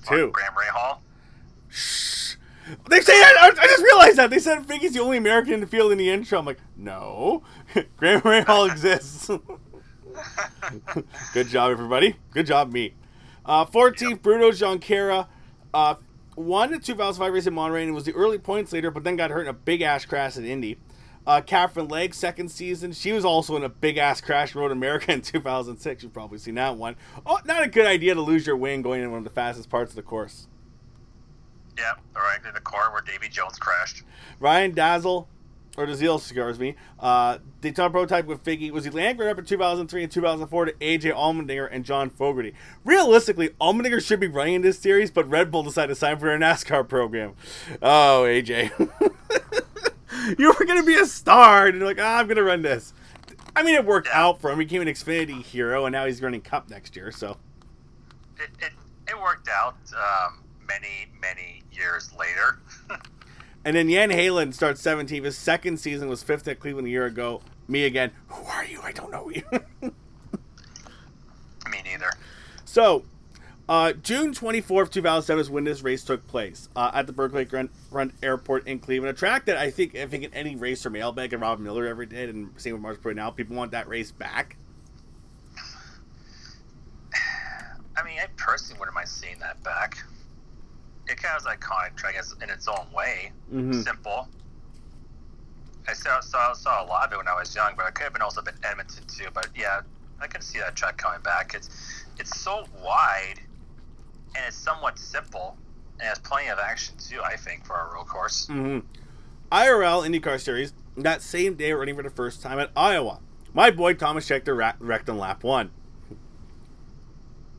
Two. 0.08 0.32
Graham 0.32 0.54
Rahal. 0.54 1.00
Shh. 1.70 2.36
They 2.90 3.00
say 3.02 3.14
that. 3.20 3.36
I 3.40 3.48
I 3.48 3.68
just 3.68 3.84
realized 3.84 4.18
that. 4.18 4.30
They 4.30 4.40
said 4.40 4.66
Figge's 4.66 4.94
the 4.94 5.00
only 5.02 5.18
American 5.18 5.54
in 5.54 5.60
the 5.60 5.68
field 5.68 5.92
in 5.92 5.98
the 5.98 6.10
intro. 6.10 6.40
I'm 6.40 6.46
like, 6.46 6.60
no. 6.78 7.44
Graham 7.98 8.22
Rahal 8.22 8.70
exists. 8.72 9.30
Good 11.34 11.48
job, 11.48 11.72
everybody. 11.72 12.16
Good 12.32 12.46
job, 12.46 12.72
me. 12.72 12.94
Uh, 13.46 13.66
14th, 13.66 14.22
Bruno 14.22 14.52
Junqueira. 14.52 15.28
Uh, 15.74 15.96
won 16.36 16.72
the 16.72 16.80
2005 16.80 17.34
race 17.34 17.48
in 17.48 17.54
Monterey 17.54 17.84
and 17.84 17.96
was 17.96 18.04
the 18.06 18.14
early 18.14 18.38
points 18.38 18.72
leader, 18.72 18.92
but 18.92 19.04
then 19.04 19.16
got 19.16 19.32
hurt 19.32 19.42
in 19.42 19.48
a 19.48 19.54
big 19.54 19.82
ass 19.82 20.06
crash 20.06 20.38
at 20.38 20.44
Indy. 20.44 20.78
Uh, 21.30 21.42
Katherine 21.42 21.88
Legge, 21.88 22.16
second 22.16 22.50
season. 22.50 22.92
She 22.92 23.12
was 23.12 23.24
also 23.24 23.56
in 23.56 23.64
a 23.64 23.70
big 23.70 23.98
ass 23.98 24.20
crash 24.20 24.56
in 24.56 24.62
Road 24.62 24.72
America 24.72 25.12
in 25.12 25.22
2006. 25.22 26.02
You've 26.02 26.12
probably 26.12 26.40
seen 26.40 26.56
that 26.56 26.76
one. 26.76 26.96
Oh, 27.24 27.38
not 27.46 27.62
a 27.62 27.68
good 27.68 27.86
idea 27.86 28.16
to 28.16 28.22
lose 28.22 28.48
your 28.48 28.58
wing 28.58 28.82
going 28.82 29.04
in 29.04 29.12
one 29.12 29.20
of 29.20 29.24
the 29.26 29.30
fastest 29.30 29.70
parts 29.70 29.92
of 29.92 29.96
the 29.96 30.02
course. 30.02 30.48
Yeah, 31.78 31.94
all 32.16 32.24
right, 32.24 32.40
in 32.48 32.52
the 32.56 32.60
car 32.60 32.92
where 32.92 33.04
Davy 33.04 33.30
Jones 33.30 33.60
crashed. 33.60 34.02
Ryan 34.40 34.72
Dazzle, 34.72 35.28
or 35.78 35.86
Dalziel, 35.86 36.18
excuse 36.18 36.58
me, 36.58 36.76
uh, 37.00 37.38
Daytona 37.62 37.92
prototype 37.92 38.26
with 38.26 38.44
Figge 38.44 38.72
was 38.72 38.86
the 38.86 38.90
Atlantic 38.90 39.20
runner-up 39.20 39.38
in 39.38 39.46
2003 39.46 40.02
and 40.02 40.12
2004 40.12 40.66
to 40.66 40.72
AJ 40.74 41.14
Allmendinger 41.14 41.70
and 41.72 41.86
Jon 41.86 42.10
Fogarty. 42.10 42.56
Realistically, 42.84 43.50
Allmendinger 43.62 44.04
should 44.04 44.20
be 44.20 44.28
running 44.28 44.56
in 44.56 44.62
this 44.64 44.80
series, 44.80 45.12
but 45.12 45.30
Red 45.30 45.52
Bull 45.52 45.62
decided 45.62 45.90
to 45.90 45.96
sign 45.96 46.18
for 46.18 46.26
their 46.26 46.40
NASCAR 46.40 46.90
program. 46.90 47.36
Oh, 47.84 48.24
AJ. 48.28 48.72
you 50.38 50.48
were 50.48 50.66
going 50.66 50.80
to 50.80 50.86
be 50.86 50.96
a 50.96 51.06
star, 51.06 51.68
and 51.68 51.78
you're 51.78 51.88
like, 51.88 52.00
ah, 52.00 52.20
I'm 52.20 52.28
going 52.28 52.38
to 52.38 52.44
run 52.44 52.62
this. 52.62 52.94
I 53.56 53.64
mean, 53.64 53.76
it 53.76 53.86
worked 53.86 54.10
out 54.12 54.40
for 54.40 54.52
him. 54.52 54.60
He 54.60 54.66
became 54.66 54.82
an 54.82 54.88
Xfinity 54.88 55.42
hero, 55.44 55.86
and 55.86 55.94
now 55.94 56.06
he's 56.06 56.22
running 56.22 56.42
Cup 56.42 56.70
next 56.70 56.96
year, 56.96 57.12
so. 57.12 57.38
It 58.38 58.50
it, 58.62 58.72
it 59.08 59.20
worked 59.20 59.50
out 59.50 59.78
um, 59.94 60.44
many 60.66 61.08
many 61.20 61.64
years 61.72 62.12
later. 62.18 62.60
And 63.66 63.76
then 63.76 63.90
Jan 63.90 64.10
Heylen 64.10 64.54
starts 64.54 64.82
17th. 64.82 65.26
His 65.26 65.38
second 65.38 65.80
season 65.80 66.08
was 66.08 66.24
fifth 66.24 66.48
at 66.48 66.60
Cleveland 66.60 66.88
a 66.88 66.90
year 66.90 67.06
ago. 67.06 67.42
Me 67.68 67.84
again. 67.84 68.12
Who 68.30 68.46
are 68.46 68.66
you? 68.66 68.82
I 68.82 68.92
don't 68.94 69.12
know 69.12 69.30
you. 69.30 69.44
Me 71.70 71.82
neither. 71.84 72.10
so, 72.66 73.04
uh, 73.70 73.94
June 73.94 74.34
24th, 74.34 74.90
2007 74.92 75.40
is 75.42 75.50
when 75.50 75.64
this 75.64 75.82
race 75.84 76.04
took 76.04 76.28
place 76.28 76.68
uh, 76.76 76.92
at 76.94 77.06
the 77.08 77.14
Berkeley 77.14 77.46
Grand, 77.46 77.70
Front 77.90 78.14
Airport 78.24 78.68
in 78.68 78.80
Cleveland. 78.80 79.16
A 79.16 79.18
track 79.18 79.46
that 79.46 79.58
I 79.58 79.70
think, 79.70 79.96
I 79.96 80.08
think 80.08 80.24
in 80.26 80.34
any 80.34 80.56
race 80.56 80.86
or 80.86 80.90
mailbag 80.90 81.32
and 81.34 81.42
Robin 81.42 81.64
Miller 81.64 81.86
ever 81.86 82.06
did, 82.06 82.30
and 82.30 82.50
same 82.58 82.74
with 82.74 82.82
Mark 82.82 83.06
now, 83.16 83.30
people 83.30 83.56
want 83.56 83.72
that 83.72 83.88
race 83.88 84.12
back. 84.12 84.58
I 87.96 88.04
mean, 88.04 88.18
I 88.20 88.26
personally 88.38 88.80
wouldn't 88.80 88.96
mind 88.96 89.08
seeing 89.10 89.38
that 89.40 89.62
back. 89.64 89.98
It 91.08 91.18
kind 91.22 91.38
of 91.38 91.44
was 91.46 91.54
iconic 91.56 91.96
track 91.96 92.16
as- 92.18 92.36
in 92.42 92.50
its 92.50 92.68
own 92.68 92.92
way. 92.92 93.32
Mhm. 93.54 93.84
Simple. 93.84 94.28
I 95.88 95.94
saw, 95.94 96.20
saw 96.22 96.54
saw 96.54 96.84
a 96.84 96.86
lot 96.86 97.08
of 97.08 97.14
it 97.14 97.18
when 97.18 97.28
I 97.28 97.34
was 97.36 97.54
young, 97.56 97.74
but 97.76 97.88
it 97.88 97.96
could 97.96 98.04
have 98.04 98.14
been 98.14 98.22
also 98.22 98.42
been 98.42 98.58
Edmonton 98.64 99.04
too. 99.08 99.28
But 99.34 99.50
yeah, 99.56 99.82
I 100.20 100.28
can 100.28 100.42
see 100.42 100.60
that 100.60 100.76
track 100.76 100.98
coming 100.98 101.22
back. 101.22 101.54
It's 101.56 101.70
it's 102.20 102.40
so 102.40 102.66
wide, 102.84 103.40
and 104.36 104.46
it's 104.48 104.58
somewhat 104.58 104.98
simple, 105.00 105.58
and 106.00 106.08
has 106.08 106.20
plenty 106.20 106.50
of 106.50 106.60
action 106.60 106.96
too. 106.98 107.22
I 107.24 107.36
think 107.36 107.66
for 107.66 107.76
a 107.80 107.94
road 107.94 108.08
course. 108.08 108.48
Mm-hmm. 108.48 108.80
IRL 109.52 110.08
IndyCar 110.08 110.40
Series 110.40 110.74
that 110.98 111.22
same 111.22 111.56
day 111.56 111.72
running 111.72 111.96
for 111.96 112.04
the 112.04 112.10
first 112.10 112.42
time 112.42 112.60
at 112.60 112.72
Iowa. 112.76 113.20
My 113.54 113.72
boy 113.72 113.94
Tomas 113.94 114.28
Scheckter 114.28 114.58
ra- 114.58 114.74
wrecked 114.80 115.10
on 115.10 115.18
lap 115.18 115.44
one. 115.44 115.72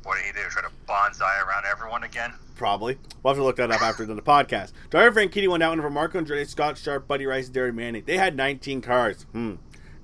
What 0.03 0.17
did 0.17 0.27
he 0.27 0.33
do? 0.33 0.49
Try 0.49 0.63
to 0.63 0.71
bonsai 0.87 1.45
around 1.45 1.65
everyone 1.71 2.05
again? 2.05 2.33
Probably. 2.57 2.99
We'll 3.23 3.35
have 3.35 3.39
to 3.41 3.45
look 3.45 3.57
that 3.57 3.71
up 3.71 3.83
after 3.83 4.07
the 4.07 4.15
podcast. 4.23 4.73
Dario 4.91 5.11
Franchitti 5.11 5.49
went 5.49 5.63
out 5.63 5.79
over 5.79 5.91
Marco 5.91 6.21
Andretti, 6.21 6.47
Scott 6.49 6.79
Sharp, 6.79 7.07
Buddy 7.09 7.27
Rice, 7.27 7.47
and 7.47 7.57
Darren 7.57 7.75
Manning. 7.75 8.05
They 8.07 8.17
had 8.17 8.37
19 8.37 8.81
cars. 8.83 9.27
Hmm. 9.33 9.55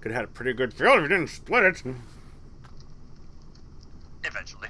Could 0.00 0.12
have 0.12 0.20
had 0.20 0.24
a 0.24 0.28
pretty 0.28 0.52
good 0.52 0.74
field 0.74 0.96
if 0.98 1.02
you 1.02 1.08
didn't 1.08 1.28
split 1.28 1.64
it. 1.64 1.82
Eventually. 4.24 4.68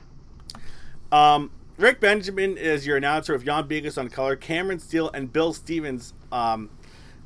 Um, 1.10 1.50
Rick 1.78 2.00
Benjamin 2.00 2.56
is 2.56 2.86
your 2.86 2.96
announcer 2.96 3.34
with 3.34 3.44
Jan 3.44 3.64
Beekhuis 3.68 3.98
on 3.98 4.08
color, 4.08 4.34
Cameron 4.34 4.78
Steele, 4.78 5.10
and 5.12 5.30
Bill 5.32 5.52
Stevens 5.52 6.14
um, 6.32 6.70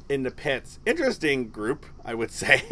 in 0.09 0.25
the 0.25 0.31
pits. 0.31 0.81
Interesting 0.85 1.49
group, 1.51 1.87
I 2.05 2.15
would 2.15 2.31
say. 2.33 2.65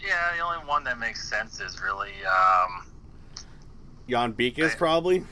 yeah, 0.00 0.36
the 0.36 0.40
only 0.42 0.58
one 0.66 0.84
that 0.84 0.98
makes 0.98 1.28
sense 1.28 1.60
is 1.60 1.80
really 1.82 2.12
um, 2.24 2.86
Jan 4.08 4.32
Beekhuis, 4.32 4.76
probably. 4.76 5.24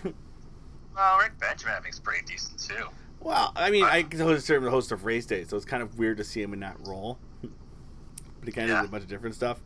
well, 0.95 1.19
Rick 1.19 1.39
Benjamin 1.39 1.75
I 1.77 1.81
think 1.81 1.95
is 1.95 2.01
pretty 2.01 2.25
decent 2.27 2.59
too. 2.59 2.87
Well, 3.21 3.53
I 3.55 3.71
mean, 3.71 3.85
I 3.85 4.03
consider 4.03 4.57
him 4.59 4.65
the 4.65 4.71
host 4.71 4.91
of 4.91 5.05
Race 5.05 5.27
Day, 5.27 5.45
so 5.45 5.57
it's 5.57 5.65
kind 5.65 5.85
of 5.85 5.97
weird 6.01 6.17
to 6.17 6.25
see 6.25 6.43
him 6.43 6.53
in 6.53 6.59
that 6.61 6.77
role. 6.89 7.19
but 7.41 7.51
he 8.47 8.51
kind 8.51 8.69
of 8.69 8.75
Yeah. 8.75 8.81
did 8.83 8.89
a 8.89 8.91
bunch 8.91 9.05
of 9.05 9.09
different 9.09 9.37
stuff. 9.37 9.61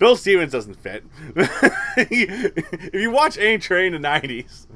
Bill 0.00 0.16
Stevens 0.16 0.50
doesn't 0.50 0.74
fit. 0.80 1.04
if 1.36 2.94
you 2.94 3.10
watch 3.10 3.36
any 3.36 3.58
train 3.58 3.92
in 3.92 4.00
the 4.00 4.08
90s, 4.08 4.66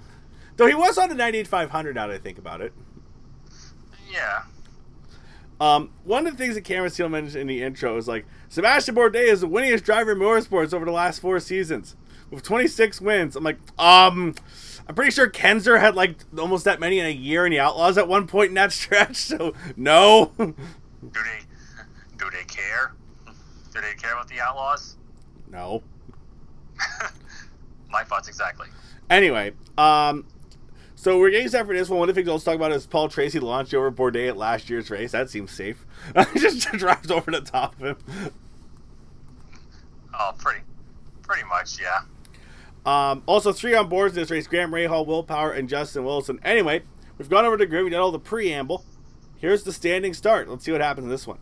though 0.56 0.66
he 0.66 0.74
was 0.74 0.98
on 0.98 1.08
the 1.08 1.14
98 1.14 1.48
500 1.48 1.94
now 1.94 2.06
that 2.06 2.14
I 2.14 2.18
think 2.18 2.36
about 2.36 2.60
it. 2.60 2.74
Yeah. 4.12 4.42
Um, 5.58 5.92
one 6.04 6.26
of 6.26 6.36
the 6.36 6.38
things 6.38 6.56
that 6.56 6.64
Cameron 6.64 6.90
Steele 6.90 7.08
mentioned 7.08 7.40
in 7.40 7.46
the 7.46 7.62
intro 7.62 7.96
is 7.96 8.06
like 8.06 8.26
Sebastian 8.50 8.94
Bourdais 8.94 9.28
is 9.28 9.40
the 9.40 9.48
winningest 9.48 9.82
driver 9.84 10.12
in 10.12 10.18
motorsports 10.18 10.74
over 10.74 10.84
the 10.84 10.92
last 10.92 11.20
four 11.20 11.40
seasons 11.40 11.96
with 12.30 12.42
26 12.42 13.00
wins. 13.00 13.34
I'm 13.34 13.44
like, 13.44 13.58
um, 13.78 14.34
I'm 14.86 14.94
pretty 14.94 15.10
sure 15.10 15.30
Kinser 15.30 15.80
had 15.80 15.94
like 15.94 16.16
almost 16.38 16.66
that 16.66 16.80
many 16.80 16.98
in 16.98 17.06
a 17.06 17.10
year 17.10 17.46
in 17.46 17.52
the 17.52 17.60
Outlaws 17.60 17.96
at 17.96 18.08
one 18.08 18.26
point 18.26 18.48
in 18.48 18.54
that 18.56 18.72
stretch. 18.74 19.16
So 19.16 19.54
no, 19.74 20.32
Do 20.36 20.54
they 21.00 21.40
do 22.18 22.28
they 22.30 22.44
care? 22.44 22.92
Do 23.72 23.80
they 23.80 23.94
care 23.94 24.12
about 24.12 24.28
the 24.28 24.40
Outlaws? 24.40 24.96
No. 25.54 25.82
My 27.88 28.02
thoughts 28.02 28.28
exactly. 28.28 28.66
Anyway, 29.08 29.52
um, 29.78 30.26
so 30.96 31.18
we're 31.18 31.30
getting 31.30 31.48
set 31.48 31.66
for 31.66 31.74
this 31.74 31.88
one. 31.88 32.00
One 32.00 32.08
of 32.08 32.14
the 32.14 32.20
things 32.20 32.28
I'll 32.28 32.40
talk 32.40 32.56
about 32.56 32.72
is 32.72 32.86
Paul 32.86 33.08
Tracy 33.08 33.38
launching 33.38 33.78
over 33.78 33.92
Bourdais 33.92 34.28
at 34.28 34.36
last 34.36 34.68
year's 34.68 34.90
race. 34.90 35.12
That 35.12 35.30
seems 35.30 35.52
safe. 35.52 35.86
Just 36.36 36.62
drives 36.72 37.10
over 37.10 37.30
the 37.30 37.40
top 37.40 37.80
of 37.80 37.86
him. 37.86 38.32
Oh, 40.12 40.32
pretty, 40.38 40.60
pretty 41.22 41.44
much, 41.44 41.80
yeah. 41.80 42.00
Um, 42.86 43.22
also, 43.26 43.52
three 43.52 43.74
on 43.74 43.88
boards 43.88 44.16
in 44.16 44.22
this 44.22 44.30
race 44.30 44.46
Graham 44.46 44.72
Rahal, 44.72 45.06
Will 45.06 45.22
Power, 45.22 45.52
and 45.52 45.68
Justin 45.68 46.04
Wilson. 46.04 46.40
Anyway, 46.44 46.82
we've 47.16 47.30
gone 47.30 47.44
over 47.44 47.56
the 47.56 47.66
grid. 47.66 47.84
We 47.84 47.90
did 47.90 47.98
all 47.98 48.10
the 48.10 48.18
preamble. 48.18 48.84
Here's 49.36 49.62
the 49.62 49.72
standing 49.72 50.14
start. 50.14 50.48
Let's 50.48 50.64
see 50.64 50.72
what 50.72 50.80
happens 50.80 51.04
in 51.04 51.10
this 51.10 51.26
one. 51.26 51.38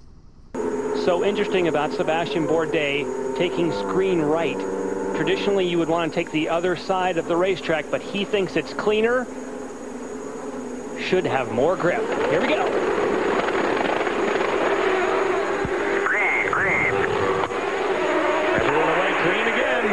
So 1.04 1.24
interesting 1.24 1.66
about 1.66 1.92
Sebastian 1.92 2.46
Bourdais 2.46 3.36
taking 3.36 3.72
screen 3.72 4.20
right. 4.20 4.56
Traditionally, 5.16 5.66
you 5.66 5.78
would 5.78 5.88
want 5.88 6.12
to 6.12 6.14
take 6.14 6.30
the 6.30 6.48
other 6.48 6.76
side 6.76 7.18
of 7.18 7.26
the 7.26 7.36
racetrack, 7.36 7.90
but 7.90 8.00
he 8.00 8.24
thinks 8.24 8.54
it's 8.54 8.72
cleaner. 8.74 9.26
Should 11.00 11.26
have 11.26 11.50
more 11.50 11.74
grip. 11.76 12.00
Here 12.30 12.40
we 12.40 12.46
go. 12.46 12.64
Everyone 18.54 18.88
away 18.88 19.12
clean 19.22 19.48
again. 19.48 19.84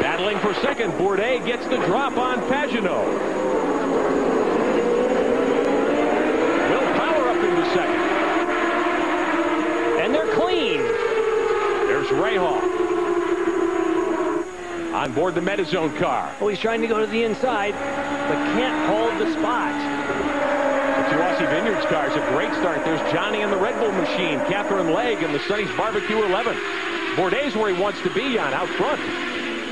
Battling 0.00 0.38
for 0.38 0.54
second, 0.54 0.92
Bourdais 0.92 1.44
gets 1.44 1.66
the 1.66 1.76
drop 1.76 2.16
on 2.16 2.40
Pagenaud. 2.48 3.06
Will 6.70 6.86
Power 6.96 7.28
up 7.28 7.36
into 7.36 7.64
second. 7.74 8.00
And 10.00 10.14
they're 10.14 10.34
clean. 10.34 10.80
There's 11.86 12.03
Rahal. 12.14 12.60
On 14.94 15.12
board 15.12 15.34
the 15.34 15.40
Metazone 15.40 15.98
car. 15.98 16.32
Oh, 16.40 16.48
he's 16.48 16.60
trying 16.60 16.80
to 16.80 16.86
go 16.86 17.00
to 17.00 17.06
the 17.06 17.24
inside, 17.24 17.72
but 17.72 18.36
can't 18.56 18.86
hold 18.88 19.20
the 19.20 19.32
spot. 19.34 19.74
The 21.10 21.20
Aussie 21.20 21.48
Vineyards 21.48 21.86
cars, 21.86 22.12
a 22.14 22.20
great 22.32 22.52
start. 22.54 22.84
There's 22.84 23.00
Johnny 23.12 23.42
and 23.42 23.52
the 23.52 23.56
Red 23.56 23.78
Bull 23.78 23.92
machine, 23.92 24.38
Katherine 24.50 24.92
Legge 24.92 25.22
and 25.22 25.34
the 25.34 25.38
Sonny's 25.40 25.70
Barbecue 25.76 26.22
11. 26.22 26.56
Bourdais 27.16 27.54
where 27.54 27.72
he 27.72 27.80
wants 27.80 28.00
to 28.02 28.10
be 28.14 28.38
on 28.38 28.52
out 28.52 28.68
front. 28.70 29.00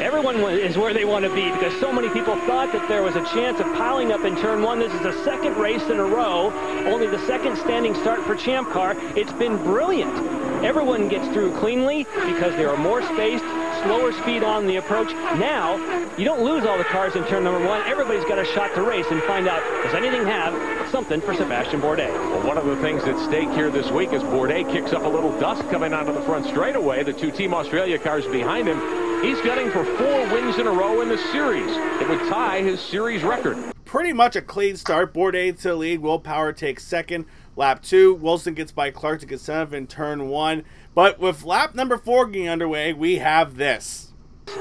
Everyone 0.00 0.36
is 0.36 0.76
where 0.76 0.94
they 0.94 1.04
want 1.04 1.24
to 1.24 1.34
be 1.34 1.50
because 1.50 1.78
so 1.80 1.92
many 1.92 2.08
people 2.10 2.36
thought 2.46 2.72
that 2.72 2.88
there 2.88 3.02
was 3.02 3.16
a 3.16 3.24
chance 3.26 3.60
of 3.60 3.66
piling 3.74 4.12
up 4.12 4.24
in 4.24 4.36
turn 4.36 4.62
one. 4.62 4.78
This 4.78 4.92
is 4.92 5.00
the 5.02 5.24
second 5.24 5.56
race 5.56 5.82
in 5.84 5.98
a 5.98 6.04
row, 6.04 6.52
only 6.86 7.06
the 7.06 7.24
second 7.26 7.56
standing 7.56 7.94
start 7.94 8.20
for 8.24 8.34
Champ 8.34 8.70
Car. 8.70 8.94
It's 9.16 9.32
been 9.32 9.56
brilliant. 9.58 10.41
Everyone 10.64 11.08
gets 11.08 11.26
through 11.34 11.58
cleanly 11.58 12.04
because 12.14 12.54
they 12.54 12.64
are 12.64 12.76
more 12.76 13.02
spaced, 13.02 13.44
slower 13.82 14.12
speed 14.12 14.44
on 14.44 14.68
the 14.68 14.76
approach. 14.76 15.12
Now, 15.12 15.76
you 16.16 16.24
don't 16.24 16.44
lose 16.44 16.64
all 16.64 16.78
the 16.78 16.84
cars 16.84 17.16
in 17.16 17.24
turn 17.24 17.42
number 17.42 17.66
one. 17.66 17.82
Everybody's 17.82 18.24
got 18.26 18.38
a 18.38 18.44
shot 18.44 18.72
to 18.76 18.82
race 18.82 19.06
and 19.10 19.20
find 19.24 19.48
out, 19.48 19.60
does 19.82 19.94
anything 19.94 20.24
have 20.24 20.88
something 20.90 21.20
for 21.20 21.34
Sebastian 21.34 21.80
Bourdais? 21.80 22.12
Well, 22.12 22.46
one 22.46 22.58
of 22.58 22.66
the 22.66 22.76
things 22.76 23.02
at 23.04 23.18
stake 23.26 23.50
here 23.50 23.70
this 23.70 23.90
week 23.90 24.12
is 24.12 24.22
Bourdais 24.22 24.70
kicks 24.70 24.92
up 24.92 25.04
a 25.04 25.08
little 25.08 25.36
dust 25.40 25.68
coming 25.68 25.92
onto 25.92 26.12
the 26.12 26.22
front 26.22 26.46
straightaway. 26.46 27.02
The 27.02 27.12
two 27.12 27.32
Team 27.32 27.54
Australia 27.54 27.98
cars 27.98 28.24
behind 28.26 28.68
him. 28.68 28.78
He's 29.20 29.40
gunning 29.42 29.70
for 29.72 29.84
four 29.84 30.32
wins 30.32 30.58
in 30.58 30.68
a 30.68 30.72
row 30.72 31.00
in 31.00 31.08
the 31.08 31.18
series. 31.32 31.76
It 32.00 32.08
would 32.08 32.20
tie 32.28 32.60
his 32.62 32.80
series 32.80 33.24
record. 33.24 33.56
Pretty 33.84 34.12
much 34.12 34.36
a 34.36 34.42
clean 34.42 34.76
start. 34.76 35.12
Bourdais 35.12 35.60
to 35.62 35.74
lead. 35.74 36.00
Will 36.00 36.18
Power 36.20 36.52
takes 36.52 36.84
second. 36.84 37.26
Lap 37.56 37.82
two. 37.82 38.14
Wilson 38.14 38.54
gets 38.54 38.72
by 38.72 38.90
Clarke 38.90 39.20
to 39.20 39.26
get 39.26 39.40
seventh 39.40 39.74
in 39.74 39.86
turn 39.86 40.28
one. 40.28 40.64
But 40.94 41.18
with 41.18 41.44
lap 41.44 41.74
number 41.74 41.96
four 41.98 42.26
getting 42.26 42.48
underway, 42.48 42.92
we 42.92 43.16
have 43.16 43.56
this. 43.56 44.12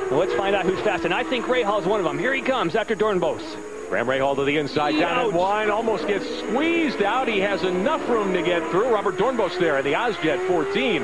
Well, 0.10 0.20
let's 0.20 0.34
find 0.34 0.56
out 0.56 0.66
who's 0.66 0.80
fast, 0.82 1.06
and 1.06 1.14
I 1.14 1.24
think 1.24 1.46
Rahal 1.46 1.82
is 1.82 1.88
one 1.88 2.00
of 2.00 2.06
them. 2.06 2.20
Here 2.20 2.34
he 2.34 2.42
comes 2.42 2.76
after 2.76 2.96
Doornbos. 2.96 3.90
Graham 3.90 4.08
Rahal 4.08 4.36
to 4.36 4.46
the 4.46 4.58
inside, 4.58 4.94
down 4.94 5.18
Ouch. 5.18 5.34
at 5.34 5.38
one, 5.38 5.70
almost 5.70 6.08
gets 6.08 6.26
squeezed 6.40 7.02
out. 7.02 7.28
He 7.28 7.40
has 7.40 7.64
enough 7.64 8.08
room 8.08 8.34
to 8.34 8.42
get 8.42 8.62
through. 8.72 8.94
Robert 8.94 9.18
Doornbos 9.18 9.60
there 9.60 9.78
in 9.80 9.84
the 9.84 9.94
Osjet 9.96 10.48
14 10.48 11.02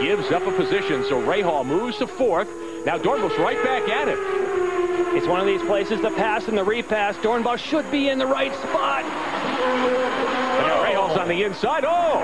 gives 0.00 0.30
up 0.30 0.46
a 0.46 0.52
position, 0.52 1.02
so 1.08 1.20
Rahal 1.20 1.66
moves 1.66 1.98
to 1.98 2.06
fourth. 2.06 2.48
Now 2.86 2.96
Doornbos 2.96 3.36
right 3.38 3.60
back 3.64 3.88
at 3.88 4.06
it. 4.06 4.18
It's 5.16 5.26
one 5.26 5.40
of 5.40 5.46
these 5.46 5.62
places, 5.62 6.00
the 6.00 6.10
pass 6.10 6.46
and 6.46 6.56
the 6.56 6.62
repass. 6.62 7.16
Doornbos 7.16 7.58
should 7.58 7.90
be 7.90 8.08
in 8.08 8.18
the 8.18 8.26
right 8.26 8.54
spot. 8.54 9.04
On 11.28 11.36
the 11.36 11.44
inside. 11.44 11.84
Oh, 11.84 12.22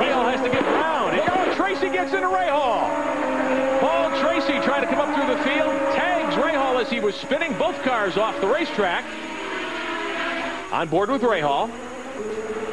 Rahal 0.00 0.32
has 0.32 0.40
to 0.42 0.48
get 0.48 0.62
round. 0.62 1.12
And 1.12 1.28
oh, 1.28 1.54
Tracy 1.56 1.90
gets 1.90 2.14
into 2.14 2.26
Rahal. 2.26 2.88
Paul 3.80 4.08
Tracy 4.22 4.58
trying 4.64 4.80
to 4.80 4.86
come 4.86 5.10
up 5.10 5.14
through 5.14 5.26
the 5.26 5.42
field, 5.42 5.74
tags 5.94 6.34
Rahal 6.36 6.80
as 6.80 6.88
he 6.88 6.98
was 6.98 7.14
spinning 7.16 7.52
both 7.58 7.76
cars 7.82 8.16
off 8.16 8.40
the 8.40 8.46
racetrack. 8.46 9.04
On 10.72 10.88
board 10.88 11.10
with 11.10 11.20
Rahal. 11.20 11.68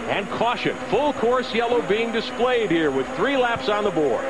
And 0.07 0.29
caution, 0.29 0.77
full 0.89 1.11
course 1.11 1.53
yellow 1.53 1.81
being 1.81 2.13
displayed 2.13 2.71
here 2.71 2.89
with 2.89 3.05
three 3.17 3.35
laps 3.35 3.67
on 3.67 3.83
the 3.83 3.91
board. 3.91 4.23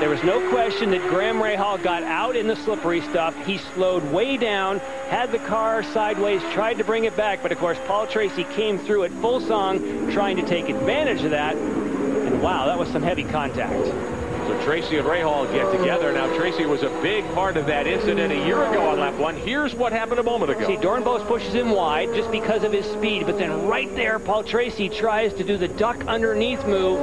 There 0.00 0.08
was 0.08 0.22
no 0.22 0.48
question 0.48 0.92
that 0.92 1.02
Graham 1.10 1.36
Rahal 1.36 1.82
got 1.82 2.02
out 2.02 2.34
in 2.34 2.46
the 2.46 2.56
slippery 2.56 3.02
stuff. 3.02 3.36
He 3.44 3.58
slowed 3.58 4.02
way 4.10 4.38
down, 4.38 4.78
had 5.10 5.30
the 5.30 5.38
car 5.38 5.82
sideways, 5.82 6.40
tried 6.54 6.78
to 6.78 6.84
bring 6.84 7.04
it 7.04 7.14
back, 7.18 7.42
but 7.42 7.52
of 7.52 7.58
course 7.58 7.76
Paul 7.86 8.06
Tracy 8.06 8.44
came 8.44 8.78
through 8.78 9.04
at 9.04 9.10
full 9.20 9.40
song 9.40 10.10
trying 10.10 10.38
to 10.38 10.42
take 10.42 10.70
advantage 10.70 11.22
of 11.22 11.32
that. 11.32 11.54
And 11.54 12.40
wow, 12.40 12.64
that 12.64 12.78
was 12.78 12.88
some 12.88 13.02
heavy 13.02 13.24
contact. 13.24 13.84
So 13.84 14.64
Tracy 14.64 14.96
and 14.96 15.06
Rahal 15.06 15.52
get 15.52 15.70
together. 15.70 16.10
Now 16.12 16.34
Tracy 16.34 16.64
was 16.64 16.82
a 16.82 16.88
big 17.02 17.22
part 17.34 17.58
of 17.58 17.66
that 17.66 17.86
incident 17.86 18.32
a 18.32 18.46
year 18.46 18.64
ago 18.64 18.88
on 18.88 19.00
lap 19.00 19.14
one. 19.16 19.36
Here's 19.36 19.74
what 19.74 19.92
happened 19.92 20.18
a 20.18 20.22
moment 20.22 20.50
ago. 20.50 20.66
See, 20.66 20.76
Doornbos 20.76 21.26
pushes 21.26 21.52
him 21.52 21.72
wide 21.72 22.14
just 22.14 22.30
because 22.30 22.64
of 22.64 22.72
his 22.72 22.86
speed, 22.86 23.26
but 23.26 23.36
then 23.36 23.66
right 23.66 23.94
there, 23.96 24.18
Paul 24.18 24.44
Tracy 24.44 24.88
tries 24.88 25.34
to 25.34 25.44
do 25.44 25.58
the 25.58 25.68
duck 25.68 26.06
underneath 26.06 26.64
move. 26.64 26.98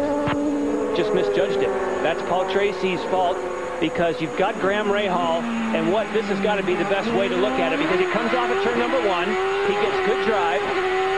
Just 0.98 1.14
misjudged 1.14 1.62
it. 1.62 1.97
That's 2.08 2.24
Paul 2.30 2.50
Tracy's 2.54 3.04
fault. 3.12 3.36
because 3.80 4.22
you've 4.22 4.38
got 4.38 4.56
Graham 4.60 4.88
Rahal, 4.88 5.44
and 5.76 5.92
what 5.92 6.12
this 6.14 6.26
has 6.28 6.40
got 6.42 6.56
to 6.56 6.64
be 6.64 6.74
the 6.74 6.86
best 6.86 7.12
way 7.14 7.28
to 7.28 7.36
look 7.36 7.60
at 7.60 7.74
it 7.74 7.78
because 7.78 8.00
he 8.00 8.06
comes 8.10 8.34
off 8.34 8.50
at 8.50 8.64
turn 8.64 8.80
number 8.80 8.98
one, 9.08 9.28
he 9.68 9.74
gets 9.78 9.98
good 10.08 10.26
drive, 10.26 10.62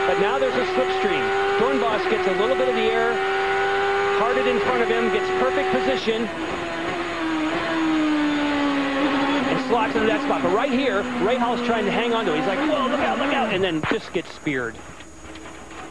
but 0.07 0.19
now 0.19 0.37
there's 0.37 0.55
a 0.55 0.65
slipstream. 0.75 1.23
Doornbos 1.59 2.03
gets 2.09 2.27
a 2.27 2.35
little 2.41 2.57
bit 2.57 2.67
of 2.67 2.75
the 2.75 2.89
air, 2.89 3.13
parted 4.19 4.47
in 4.47 4.59
front 4.61 4.81
of 4.81 4.89
him, 4.89 5.13
gets 5.13 5.29
perfect 5.39 5.71
position, 5.71 6.25
and 9.47 9.69
slots 9.69 9.95
into 9.95 10.07
that 10.07 10.21
spot. 10.25 10.43
But 10.43 10.53
right 10.53 10.71
here, 10.71 11.03
Rahal's 11.23 11.65
trying 11.65 11.85
to 11.85 11.91
hang 11.91 12.13
on 12.13 12.25
to 12.25 12.33
it. 12.33 12.39
He's 12.39 12.47
like, 12.47 12.59
whoa, 12.59 12.87
look 12.89 12.99
out, 12.99 13.19
look 13.19 13.33
out, 13.33 13.53
and 13.53 13.63
then 13.63 13.81
just 13.89 14.11
gets 14.11 14.29
speared. 14.33 14.75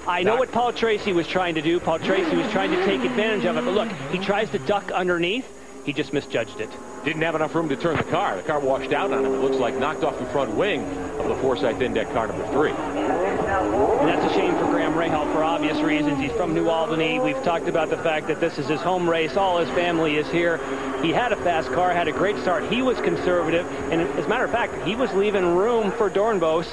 I 0.08 0.22
know 0.22 0.36
what 0.36 0.50
Paul 0.50 0.72
Tracy 0.72 1.12
was 1.12 1.26
trying 1.26 1.56
to 1.56 1.62
do. 1.62 1.78
Paul 1.78 1.98
Tracy 1.98 2.34
was 2.34 2.50
trying 2.50 2.70
to 2.70 2.82
take 2.86 3.02
advantage 3.02 3.44
of 3.44 3.58
it. 3.58 3.64
But 3.64 3.74
look, 3.74 3.92
he 4.10 4.18
tries 4.18 4.48
to 4.50 4.58
duck 4.58 4.90
underneath. 4.90 5.46
He 5.84 5.92
just 5.92 6.14
misjudged 6.14 6.60
it. 6.60 6.70
Didn't 7.04 7.22
have 7.22 7.34
enough 7.34 7.54
room 7.54 7.68
to 7.68 7.76
turn 7.76 7.98
the 7.98 8.04
car. 8.04 8.36
The 8.36 8.42
car 8.42 8.58
washed 8.58 8.92
out 8.92 9.12
on 9.12 9.24
him. 9.24 9.34
It 9.34 9.38
looks 9.38 9.56
like 9.56 9.76
knocked 9.78 10.04
off 10.04 10.18
the 10.18 10.24
front 10.26 10.54
wing 10.54 10.82
of 11.18 11.28
the 11.28 11.36
Forsythe 11.36 11.80
Indeck 11.80 12.12
car 12.14 12.26
number 12.26 12.46
three. 12.52 12.70
And 12.70 14.08
that's 14.08 14.32
a 14.32 14.34
shame 14.34 14.54
for 14.56 14.64
Graham 14.64 14.94
Rahal 14.94 15.30
for 15.32 15.44
obvious 15.44 15.78
reasons. 15.80 16.18
He's 16.18 16.32
from 16.32 16.54
New 16.54 16.68
Albany. 16.68 17.20
We've 17.20 17.42
talked 17.42 17.68
about 17.68 17.90
the 17.90 17.98
fact 17.98 18.28
that 18.28 18.40
this 18.40 18.58
is 18.58 18.66
his 18.66 18.80
home 18.80 19.08
race. 19.08 19.36
All 19.36 19.58
his 19.58 19.68
family 19.70 20.16
is 20.16 20.28
here. 20.28 20.58
He 21.02 21.12
had 21.12 21.32
a 21.32 21.36
fast 21.36 21.70
car, 21.72 21.92
had 21.92 22.08
a 22.08 22.12
great 22.12 22.38
start. 22.38 22.64
He 22.70 22.80
was 22.82 22.98
conservative. 23.00 23.66
And 23.92 24.00
as 24.00 24.24
a 24.24 24.28
matter 24.28 24.44
of 24.44 24.50
fact, 24.50 24.74
he 24.86 24.96
was 24.96 25.12
leaving 25.12 25.54
room 25.54 25.92
for 25.92 26.10
Doornbos 26.10 26.66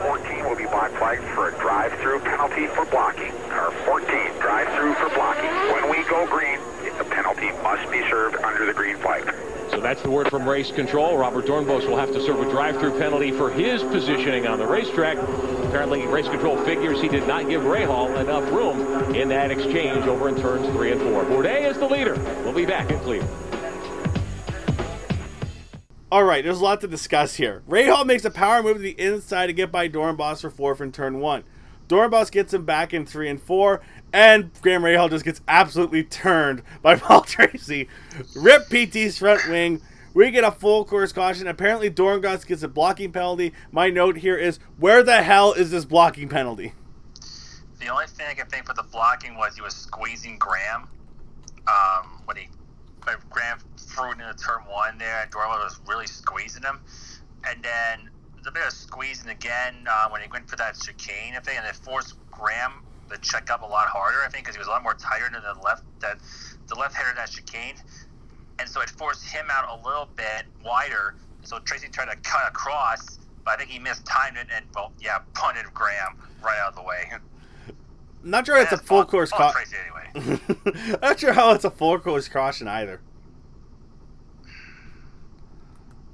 14 0.00 0.44
will 0.44 0.56
be 0.56 0.66
black 0.66 0.92
flagged 0.92 1.24
for 1.34 1.48
a 1.48 1.52
drive-through 1.58 2.20
penalty 2.20 2.66
for 2.68 2.84
blocking. 2.86 3.32
Car 3.48 3.72
14, 3.84 4.08
drive-through 4.40 4.94
for 4.94 5.08
blocking. 5.14 5.50
When 5.74 5.90
we 5.90 6.08
go 6.08 6.26
green, 6.26 6.58
the 6.98 7.04
penalty 7.04 7.50
must 7.62 7.90
be 7.90 8.00
served 8.08 8.36
under 8.36 8.64
the 8.64 8.72
green 8.72 8.96
flag. 8.98 9.34
So 9.70 9.80
that's 9.80 10.02
the 10.02 10.10
word 10.10 10.28
from 10.30 10.48
race 10.48 10.70
control. 10.70 11.18
Robert 11.18 11.46
Doornbos 11.46 11.86
will 11.86 11.96
have 11.96 12.12
to 12.12 12.20
serve 12.24 12.40
a 12.40 12.50
drive-through 12.50 12.98
penalty 12.98 13.32
for 13.32 13.50
his 13.50 13.82
positioning 13.82 14.46
on 14.46 14.58
the 14.58 14.66
racetrack. 14.66 15.18
Apparently, 15.18 16.06
race 16.06 16.28
control 16.28 16.56
figures 16.64 17.00
he 17.00 17.08
did 17.08 17.26
not 17.26 17.48
give 17.48 17.62
Rahal 17.62 18.18
enough 18.20 18.50
room 18.50 19.14
in 19.14 19.28
that 19.28 19.50
exchange 19.50 20.04
over 20.06 20.28
in 20.28 20.36
turns 20.36 20.66
three 20.68 20.92
and 20.92 21.00
four. 21.00 21.24
Bourdais 21.24 21.68
is 21.70 21.78
the 21.78 21.86
leader. 21.86 22.14
We'll 22.44 22.52
be 22.52 22.66
back 22.66 22.90
in 22.90 22.98
Cleveland. 23.00 23.47
All 26.10 26.24
right, 26.24 26.42
there's 26.42 26.60
a 26.60 26.64
lot 26.64 26.80
to 26.80 26.88
discuss 26.88 27.34
here. 27.34 27.62
Rahal 27.68 28.06
makes 28.06 28.24
a 28.24 28.30
power 28.30 28.62
move 28.62 28.78
to 28.78 28.82
the 28.82 28.98
inside 28.98 29.48
to 29.48 29.52
get 29.52 29.70
by 29.70 29.90
Doornbos 29.90 30.40
for 30.40 30.48
fourth 30.48 30.80
in 30.80 30.90
turn 30.90 31.20
one. 31.20 31.44
Doornbos 31.86 32.30
gets 32.32 32.54
him 32.54 32.64
back 32.64 32.94
in 32.94 33.04
three 33.04 33.28
and 33.28 33.40
four, 33.40 33.82
and 34.10 34.50
Graham 34.62 34.82
Rahal 34.82 35.10
just 35.10 35.26
gets 35.26 35.42
absolutely 35.46 36.04
turned 36.04 36.62
by 36.80 36.96
Paul 36.98 37.20
Tracy. 37.20 37.88
Rip 38.34 38.70
PT's 38.70 39.18
front 39.18 39.46
wing. 39.50 39.82
We 40.14 40.30
get 40.30 40.44
a 40.44 40.50
full 40.50 40.86
course 40.86 41.12
caution. 41.12 41.46
Apparently, 41.46 41.90
Doornbos 41.90 42.46
gets 42.46 42.62
a 42.62 42.68
blocking 42.68 43.12
penalty. 43.12 43.52
My 43.70 43.90
note 43.90 44.16
here 44.16 44.36
is 44.36 44.58
where 44.78 45.02
the 45.02 45.22
hell 45.22 45.52
is 45.52 45.70
this 45.70 45.84
blocking 45.84 46.30
penalty? 46.30 46.72
The 47.80 47.88
only 47.88 48.06
thing 48.06 48.26
I 48.30 48.34
can 48.34 48.46
think 48.46 48.64
for 48.64 48.72
the 48.72 48.82
blocking 48.82 49.36
was 49.36 49.56
he 49.56 49.60
was 49.60 49.74
squeezing 49.74 50.38
Graham 50.38 50.88
um, 51.68 52.22
when 52.24 52.38
he 52.38 52.48
when 53.04 53.16
Graham 53.30 53.58
threw 53.76 54.10
it 54.10 54.20
into 54.20 54.34
turn 54.34 54.60
one 54.68 54.98
there, 54.98 55.22
and 55.22 55.30
Dorwell 55.30 55.58
was 55.64 55.80
really 55.86 56.06
squeezing 56.06 56.62
him. 56.62 56.80
And 57.48 57.62
then 57.62 58.10
a 58.48 58.50
bit 58.50 58.66
of 58.66 58.72
squeezing 58.72 59.30
again 59.30 59.74
uh, 59.88 60.08
when 60.08 60.22
he 60.22 60.28
went 60.28 60.48
for 60.48 60.56
that 60.56 60.74
chicane, 60.80 61.34
I 61.36 61.40
think, 61.40 61.58
and 61.58 61.66
it 61.66 61.76
forced 61.76 62.14
Graham 62.30 62.72
to 63.10 63.18
check 63.18 63.50
up 63.50 63.62
a 63.62 63.66
lot 63.66 63.86
harder, 63.86 64.18
I 64.24 64.28
think, 64.28 64.44
because 64.44 64.56
he 64.56 64.58
was 64.58 64.68
a 64.68 64.70
lot 64.70 64.82
more 64.82 64.94
tired 64.94 65.34
than 65.34 65.42
the 65.42 65.60
left 65.62 65.84
that 66.00 66.18
the 66.66 66.74
left 66.74 66.94
header 66.94 67.14
that 67.16 67.30
chicane, 67.30 67.74
and 68.58 68.68
so 68.68 68.80
it 68.80 68.90
forced 68.90 69.24
him 69.24 69.46
out 69.50 69.80
a 69.80 69.86
little 69.86 70.08
bit 70.16 70.44
wider. 70.64 71.14
So 71.44 71.58
Tracy 71.60 71.88
tried 71.88 72.10
to 72.10 72.16
cut 72.16 72.48
across, 72.48 73.18
but 73.44 73.52
I 73.52 73.56
think 73.56 73.70
he 73.70 73.78
mistimed 73.78 74.36
it 74.36 74.48
and 74.54 74.64
well, 74.74 74.92
yeah, 75.00 75.20
punted 75.34 75.72
Graham 75.72 76.18
right 76.42 76.58
out 76.58 76.70
of 76.70 76.74
the 76.76 76.82
way. 76.82 77.10
not 78.22 78.46
sure 78.46 78.56
if 78.56 78.72
it's 78.72 78.82
a 78.82 78.84
full 78.84 79.04
course 79.04 79.30
Paul 79.30 79.52
caution. 79.52 79.78
Tracy 80.14 80.40
anyway. 80.66 80.98
not 81.02 81.18
sure 81.20 81.32
how 81.32 81.52
it's 81.52 81.64
a 81.64 81.70
four 81.70 81.98
course 81.98 82.28
caution 82.28 82.68
either. 82.68 83.00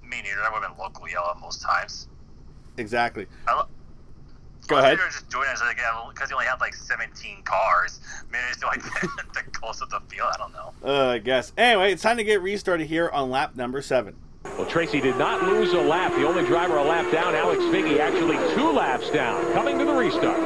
Me 0.03 0.21
neither. 0.23 0.37
That 0.43 0.53
would 0.53 0.63
have 0.63 0.71
been 0.77 0.79
local 0.83 1.09
yellow 1.09 1.37
most 1.41 1.63
times. 1.63 2.09
Exactly. 2.77 3.27
I 3.47 3.55
lo- 3.55 3.69
Go 4.67 4.77
I 4.77 4.81
ahead. 4.81 4.91
think 4.93 5.01
They 5.01 5.05
were 5.05 5.11
just 5.11 5.29
doing 5.29 5.49
it 5.49 5.61
like 5.61 5.77
because 6.15 6.28
he 6.30 6.35
only 6.35 6.47
had 6.47 6.61
like 6.61 6.75
17 6.75 7.43
cars. 7.45 8.00
Maybe 8.30 8.45
it's 8.50 8.63
like 8.63 8.83
the 9.35 9.43
close 9.52 9.80
of 9.83 9.91
the 9.91 10.00
field. 10.09 10.30
I 10.33 10.37
don't 10.39 10.52
know. 10.52 10.73
Uh, 10.85 11.09
I 11.11 11.19
guess. 11.19 11.52
Anyway, 11.59 11.93
it's 11.93 12.02
time 12.02 12.17
to 12.17 12.25
get 12.25 12.41
restarted 12.41 12.87
here 12.87 13.11
on 13.11 13.30
lap 13.30 13.57
number 13.57 13.83
seven. 13.83 14.17
Well, 14.45 14.67
Tracy 14.67 15.00
did 15.00 15.17
not 15.17 15.43
lose 15.43 15.73
a 15.73 15.80
lap. 15.80 16.13
The 16.13 16.26
only 16.26 16.45
driver 16.47 16.76
a 16.78 16.83
lap 16.85 17.11
down, 17.11 17.35
Alex 17.35 17.61
Figge, 17.65 17.99
actually 17.99 18.37
two 18.54 18.71
laps 18.73 19.11
down. 19.11 19.52
Coming 19.52 19.78
to 19.78 19.85
the 19.85 19.93
restart. 19.93 20.39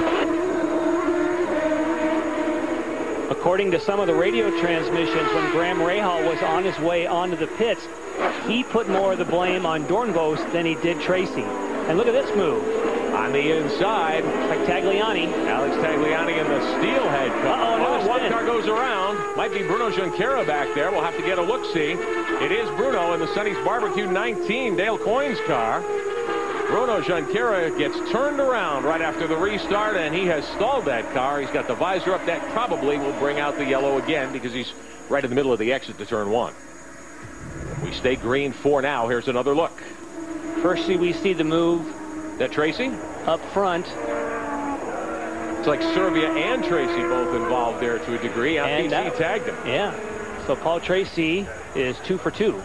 According 3.31 3.71
to 3.73 3.81
some 3.81 4.01
of 4.01 4.07
the 4.07 4.15
radio 4.15 4.51
transmissions, 4.61 5.29
when 5.35 5.51
Graham 5.53 5.79
Rahal 5.79 6.27
was 6.27 6.43
on 6.43 6.65
his 6.65 6.79
way 6.79 7.07
onto 7.07 7.37
the 7.37 7.47
pits, 7.47 7.87
he 8.47 8.65
put 8.65 8.89
more 8.89 9.13
of 9.13 9.19
the 9.19 9.25
blame 9.25 9.67
on 9.67 9.85
Doornbos 9.87 10.39
than 10.53 10.65
he 10.65 10.75
did 10.77 11.01
Tracy. 11.01 11.43
And 11.43 11.99
look 11.99 12.07
at 12.07 12.13
this 12.15 12.35
move. 12.37 12.63
On 13.15 13.33
the 13.33 13.57
inside, 13.57 14.25
Like 14.49 14.61
Tagliani. 14.61 15.27
Alex 15.47 15.75
Tagliani 15.77 16.39
in 16.39 16.47
the 16.49 16.61
Steelback 16.79 17.31
car. 17.43 17.53
Uh-oh, 17.53 17.75
another 17.77 17.99
Well, 17.99 18.09
one 18.09 18.21
spin. 18.21 18.33
car 18.33 18.45
goes 18.47 18.67
around. 18.67 19.37
Might 19.37 19.53
be 19.53 19.63
Bruno 19.63 19.91
Junqueira 19.91 20.47
back 20.47 20.75
there. 20.75 20.91
We'll 20.91 21.03
have 21.03 21.17
to 21.17 21.23
get 21.23 21.39
a 21.39 21.43
look-see. 21.43 21.93
It 22.45 22.53
is 22.53 22.69
Bruno 22.77 23.13
in 23.15 23.21
the 23.21 23.33
Sonny's 23.35 23.57
Barbecue 23.65 24.11
19, 24.11 24.77
Dale 24.77 24.99
Coyne's 24.99 25.41
car. 25.47 25.83
Bruno 26.69 27.01
Junqueira 27.01 27.77
gets 27.79 27.97
turned 28.13 28.41
around 28.41 28.85
right 28.85 29.01
after 29.01 29.27
the 29.27 29.37
restart, 29.37 29.97
and 29.97 30.15
he 30.15 30.27
has 30.27 30.47
stalled 30.49 30.85
that 30.85 31.11
car. 31.15 31.41
He's 31.41 31.51
got 31.51 31.67
the 31.67 31.75
visor 31.75 32.13
up. 32.15 32.27
That 32.27 32.43
probably 32.53 32.99
will 32.99 33.19
bring 33.19 33.39
out 33.41 33.57
the 33.57 33.65
yellow 33.65 33.97
again 33.99 34.33
because 34.33 34.53
he's 34.53 34.73
right 35.09 35.25
in 35.25 35.31
the 35.31 35.35
middle 35.37 35.53
of 35.53 35.59
the 35.59 35.73
exit 35.73 35.97
to 35.99 36.05
turn 36.05 36.31
one. 36.31 36.53
We 37.83 37.93
stay 37.93 38.17
green 38.17 38.53
for 38.53 38.83
now. 38.83 39.09
Here's 39.09 39.29
another 39.29 39.55
look. 39.55 39.73
First, 40.63 40.89
we 40.89 41.13
see 41.15 41.33
the 41.33 41.45
move 41.45 41.87
That 42.39 42.53
Tracy? 42.53 42.89
up 43.27 43.41
front. 43.53 43.87
It's 45.59 45.67
like 45.67 45.81
Servia 45.83 46.29
and 46.31 46.63
Tracy 46.65 47.01
both 47.03 47.35
involved 47.35 47.81
there 47.81 47.99
to 47.99 48.15
a 48.15 48.19
degree. 48.19 48.59
And 48.59 48.87
MPC 48.87 48.91
that- 48.91 49.17
tagged 49.17 49.47
him. 49.47 49.57
Yeah. 49.67 49.95
So 50.47 50.55
Paul 50.55 50.81
Tracy 50.81 51.47
is 51.75 51.97
two 52.05 52.19
for 52.19 52.31
two. 52.31 52.61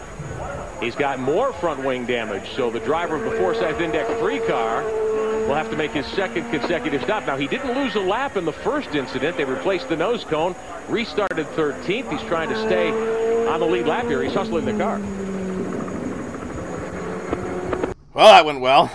He's 0.84 0.94
got 0.94 1.18
more 1.18 1.52
front 1.54 1.82
wing 1.82 2.04
damage, 2.04 2.50
so 2.50 2.70
the 2.70 2.80
driver 2.80 3.16
of 3.16 3.22
the 3.24 3.38
Forsythe 3.38 3.80
Indeck 3.80 4.18
3 4.18 4.38
car 4.40 4.84
will 4.84 5.54
have 5.54 5.70
to 5.70 5.76
make 5.76 5.92
his 5.92 6.04
second 6.08 6.50
consecutive 6.50 7.02
stop. 7.02 7.26
Now, 7.26 7.38
he 7.38 7.46
didn't 7.46 7.74
lose 7.74 7.94
a 7.94 8.00
lap 8.00 8.36
in 8.36 8.44
the 8.44 8.52
first 8.52 8.94
incident. 8.94 9.38
They 9.38 9.44
replaced 9.44 9.88
the 9.88 9.96
nose 9.96 10.24
cone, 10.24 10.54
restarted 10.88 11.46
13th. 11.48 12.10
He's 12.10 12.28
trying 12.28 12.50
to 12.50 12.56
stay 12.66 12.90
on 13.48 13.60
the 13.60 13.66
lead 13.66 13.86
lap 13.86 14.04
here. 14.04 14.22
He's 14.22 14.34
hustling 14.34 14.66
the 14.66 14.74
car. 14.74 14.98
Well, 18.12 18.26
that 18.26 18.44
went 18.44 18.60
well. 18.60 18.90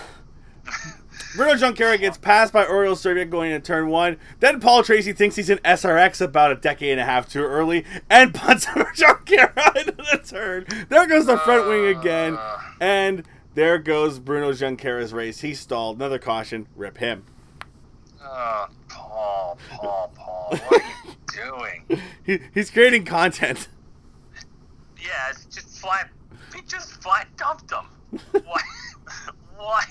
Bruno 1.35 1.53
Junqueira 1.53 1.99
gets 1.99 2.17
passed 2.17 2.51
by 2.51 2.65
Oriol 2.65 2.97
Servia 2.97 3.25
going 3.25 3.51
into 3.51 3.65
turn 3.65 3.87
one. 3.87 4.17
Then 4.39 4.59
Paul 4.59 4.83
Tracy 4.83 5.13
thinks 5.13 5.35
he's 5.35 5.49
in 5.49 5.59
SRX 5.59 6.21
about 6.21 6.51
a 6.51 6.55
decade 6.55 6.91
and 6.91 6.99
a 6.99 7.05
half 7.05 7.29
too 7.29 7.43
early 7.43 7.85
and 8.09 8.33
punts 8.33 8.65
Junqueira 8.65 9.75
into 9.75 9.91
the 9.91 10.21
turn. 10.25 10.65
There 10.89 11.05
goes 11.07 11.27
the 11.27 11.37
front 11.37 11.67
wing 11.67 11.95
again. 11.95 12.37
And 12.81 13.23
there 13.53 13.77
goes 13.77 14.19
Bruno 14.19 14.51
Junqueira's 14.53 15.13
race. 15.13 15.41
He 15.41 15.53
stalled. 15.53 15.97
Another 15.97 16.17
caution. 16.19 16.67
Rip 16.75 16.97
him. 16.97 17.25
Oh, 18.23 18.67
Paul, 18.87 19.57
Paul, 19.69 20.11
Paul, 20.15 20.49
what 20.67 20.81
are 20.81 20.85
you 21.05 21.15
doing? 21.87 22.01
He, 22.23 22.39
he's 22.53 22.69
creating 22.69 23.05
content. 23.05 23.67
Yeah, 25.01 25.29
it's 25.31 25.45
just 25.45 25.79
fly. 25.79 26.03
He 26.55 26.61
just 26.63 27.01
fly 27.01 27.25
dumped 27.37 27.71
him. 27.71 28.19
Why? 28.43 28.61
Why 29.57 29.83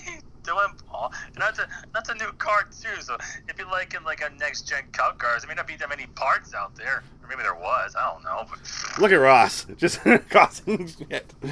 doing, 0.49 0.73
Paul? 0.87 1.11
And 1.27 1.35
that's 1.37 1.59
a 1.59 1.67
that's 1.93 2.09
a 2.09 2.15
new 2.15 2.31
car 2.33 2.63
too. 2.63 3.01
So 3.01 3.17
if 3.47 3.57
you 3.57 3.65
like 3.69 3.93
in 3.93 4.03
like 4.03 4.21
a 4.21 4.29
next 4.39 4.67
gen 4.67 4.83
cup 4.91 5.17
cars, 5.19 5.41
there 5.43 5.47
may 5.49 5.55
not 5.55 5.67
be 5.67 5.75
that 5.77 5.89
many 5.89 6.05
parts 6.07 6.53
out 6.53 6.75
there, 6.75 7.03
or 7.23 7.29
maybe 7.29 7.41
there 7.43 7.55
was. 7.55 7.95
I 7.97 8.11
don't 8.13 8.23
know. 8.23 8.45
But 8.49 8.59
Look 9.01 9.11
at 9.11 9.15
Ross. 9.15 9.65
Just 9.77 9.99
causing 10.29 10.87
shit. 10.87 11.33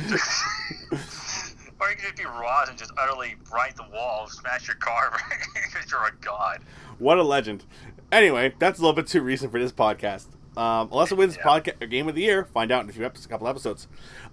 or 1.80 1.90
you 1.90 1.96
could 1.96 2.04
just 2.04 2.16
be 2.18 2.26
Ross 2.26 2.70
and 2.70 2.78
just 2.78 2.92
utterly 2.98 3.36
right 3.54 3.76
the 3.76 3.86
wall, 3.94 4.28
smash 4.28 4.68
your 4.68 4.78
car 4.78 5.18
because 5.54 5.92
you're 5.92 6.06
a 6.06 6.12
god. 6.22 6.62
What 7.00 7.18
a 7.18 7.24
legend. 7.24 7.66
Anyway, 8.12 8.54
that's 8.60 8.80
a 8.80 8.82
little 8.82 8.96
bit 8.96 9.08
too 9.08 9.22
recent 9.22 9.52
for 9.52 9.60
this 9.60 9.72
podcast. 9.72 10.26
Um, 10.56 10.90
Alessa 10.90 11.16
wins 11.16 11.36
Yeah. 11.38 11.44
podcast 11.44 11.88
game 11.92 12.08
of 12.08 12.16
the 12.16 12.22
year. 12.22 12.46
Find 12.46 12.72
out 12.72 12.84
in 12.84 12.90
a 12.90 12.94
few 12.94 13.06
episodes, 13.06 13.28
a 13.28 13.30
couple 13.30 13.48
episodes. 13.48 13.88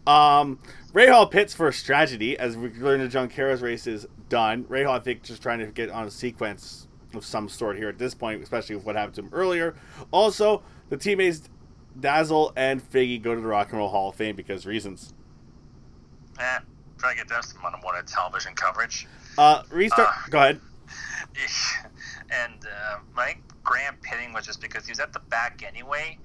Um, 0.07 0.59
Rahal 0.95 1.31
pits 1.31 1.53
for 1.53 1.69
a 1.69 1.73
strategy 1.73 2.39
as 2.39 2.57
we 2.57 2.71
learn 2.71 3.01
the 3.01 3.09
Junqueira's 3.09 3.61
race 3.61 3.87
is 3.87 4.07
done. 4.35 4.65
Rahal, 4.65 4.91
I 4.91 4.99
think, 4.99 5.23
just 5.23 5.41
trying 5.41 5.61
to 5.61 5.67
get 5.67 5.91
on 5.91 6.09
a 6.09 6.11
sequence 6.11 6.89
of 7.15 7.25
some 7.25 7.49
sort 7.49 7.77
here 7.77 7.89
at 7.89 7.99
this 7.99 8.17
point, 8.17 8.43
especially 8.43 8.75
with 8.75 8.85
what 8.85 8.97
happened 8.97 9.15
to 9.15 9.21
him 9.21 9.29
earlier. 9.33 9.77
Also, 10.11 10.61
the 10.89 10.97
teammates 10.97 11.49
Dazzle 12.01 12.53
and 12.57 12.83
Figge 12.83 13.23
go 13.23 13.37
to 13.37 13.41
the 13.41 13.47
Rock 13.47 13.69
and 13.71 13.79
Roll 13.79 13.89
Hall 13.89 14.09
of 14.09 14.17
Fame 14.17 14.35
because 14.35 14.67
reasons. 14.67 15.15
Eh, 16.41 16.59
try 16.99 17.13
to 17.13 17.17
get 17.17 17.29
them 17.29 17.43
some 17.43 17.61
unwanted 17.65 18.09
television 18.09 18.57
coverage. 18.57 19.07
Uh, 19.39 19.63
restart. 19.71 20.09
Uh. 20.09 20.29
go 20.31 20.39
ahead. 20.39 20.61
and 22.31 22.55
uh, 22.67 23.25
think 23.25 23.39
Graham 23.63 23.95
pitting 24.03 24.33
was 24.33 24.45
just 24.45 24.61
because 24.61 24.85
he 24.85 24.91
was 24.91 24.99
at 24.99 25.13
the 25.13 25.21
back 25.21 25.63
anyway 25.65 26.19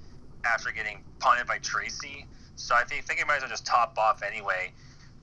after 0.44 0.72
getting 0.72 1.04
punted 1.20 1.46
by 1.46 1.58
Tracy. 1.58 2.26
So 2.56 2.74
I 2.74 2.82
think, 2.82 3.04
think 3.04 3.20
he 3.20 3.24
might 3.24 3.36
as 3.36 3.42
well 3.42 3.50
just 3.50 3.66
top 3.66 3.96
off 3.96 4.24
anyway, 4.24 4.72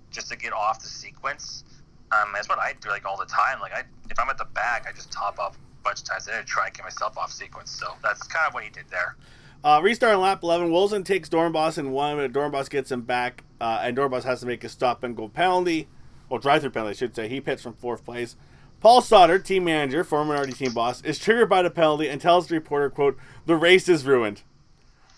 just 0.10 0.30
to 0.32 0.38
get 0.38 0.54
off 0.54 0.80
the 0.80 0.88
sequence. 0.88 1.66
Um, 2.12 2.30
that's 2.34 2.48
what 2.48 2.60
I 2.60 2.74
do 2.80 2.90
like 2.90 3.06
all 3.06 3.18
the 3.18 3.26
time. 3.26 3.60
Like 3.60 3.74
I, 3.74 3.84
if 4.10 4.20
I'm 4.20 4.30
at 4.30 4.38
the 4.38 4.46
back, 4.46 4.86
I 4.90 4.94
just 4.94 5.12
top 5.12 5.40
off 5.40 5.56
a 5.56 5.84
bunch 5.84 6.00
of 6.00 6.06
times 6.06 6.28
a 6.28 6.32
day 6.32 6.38
to 6.40 6.46
try 6.46 6.68
and 6.68 6.76
get 6.76 6.84
myself 6.84 7.18
off 7.18 7.32
sequence. 7.32 7.72
So 7.72 7.94
that's 8.02 8.24
kind 8.24 8.48
of 8.48 8.54
what 8.54 8.64
he 8.64 8.70
did 8.70 8.86
there. 8.90 9.16
Uh, 9.64 9.82
restart 9.84 10.16
on 10.16 10.22
lap 10.22 10.44
11. 10.44 10.72
Wilson 10.72 11.04
takes 11.04 11.28
Doornbos 11.30 11.78
in 11.78 11.92
one 11.92 12.16
minute. 12.16 12.32
Doornbos 12.32 12.70
gets 12.70 12.92
him 12.92 13.02
back, 13.02 13.44
uh, 13.60 13.80
and 13.82 13.98
Doornbos 13.98 14.24
has 14.24 14.40
to 14.42 14.46
make 14.46 14.64
a 14.64 14.70
stop 14.70 15.04
and 15.04 15.16
go 15.16 15.28
penalty. 15.28 15.88
or 16.30 16.40
drive 16.40 16.62
through 16.62 16.70
penalty, 16.72 16.92
I 16.92 16.94
should 16.94 17.16
say. 17.16 17.28
He 17.28 17.42
pits 17.42 17.64
from 17.64 17.74
fourth 17.74 18.06
place. 18.06 18.36
Paul 18.80 19.02
Stoddart, 19.02 19.44
team 19.44 19.64
manager, 19.64 20.04
former 20.04 20.38
Minardi 20.38 20.56
team 20.56 20.72
boss, 20.74 21.02
is 21.02 21.18
triggered 21.18 21.50
by 21.50 21.64
the 21.64 21.72
penalty 21.72 22.08
and 22.08 22.22
tells 22.22 22.48
the 22.48 22.56
reporter, 22.56 22.90
quote, 22.92 23.18
the 23.48 23.56
race 23.56 23.90
is 23.90 24.06
ruined. 24.06 24.44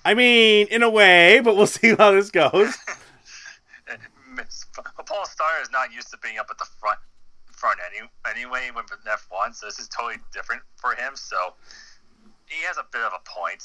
I 0.06 0.14
mean, 0.14 0.68
in 0.72 0.82
a 0.82 0.90
way, 0.90 1.42
but 1.44 1.58
we'll 1.58 1.68
see 1.80 1.94
how 1.96 2.12
this 2.12 2.32
goes. 2.32 2.74
Paul 5.10 5.26
Stoddart 5.26 5.64
is 5.64 5.72
not 5.72 5.92
used 5.92 6.12
to 6.12 6.18
being 6.20 6.38
up 6.38 6.48
at 6.52 6.60
the 6.60 6.66
front 6.80 7.00
front 7.52 7.80
any, 7.92 8.08
anyway 8.30 8.70
when 8.72 8.86
F1, 8.86 9.54
so 9.56 9.66
this 9.66 9.80
is 9.80 9.90
totally 9.90 10.16
different 10.32 10.62
for 10.78 10.92
him. 10.92 11.14
So 11.16 11.36
he 12.46 12.64
has 12.66 12.78
a 12.78 12.86
bit 12.92 13.02
of 13.02 13.12
a 13.14 13.20
point. 13.28 13.64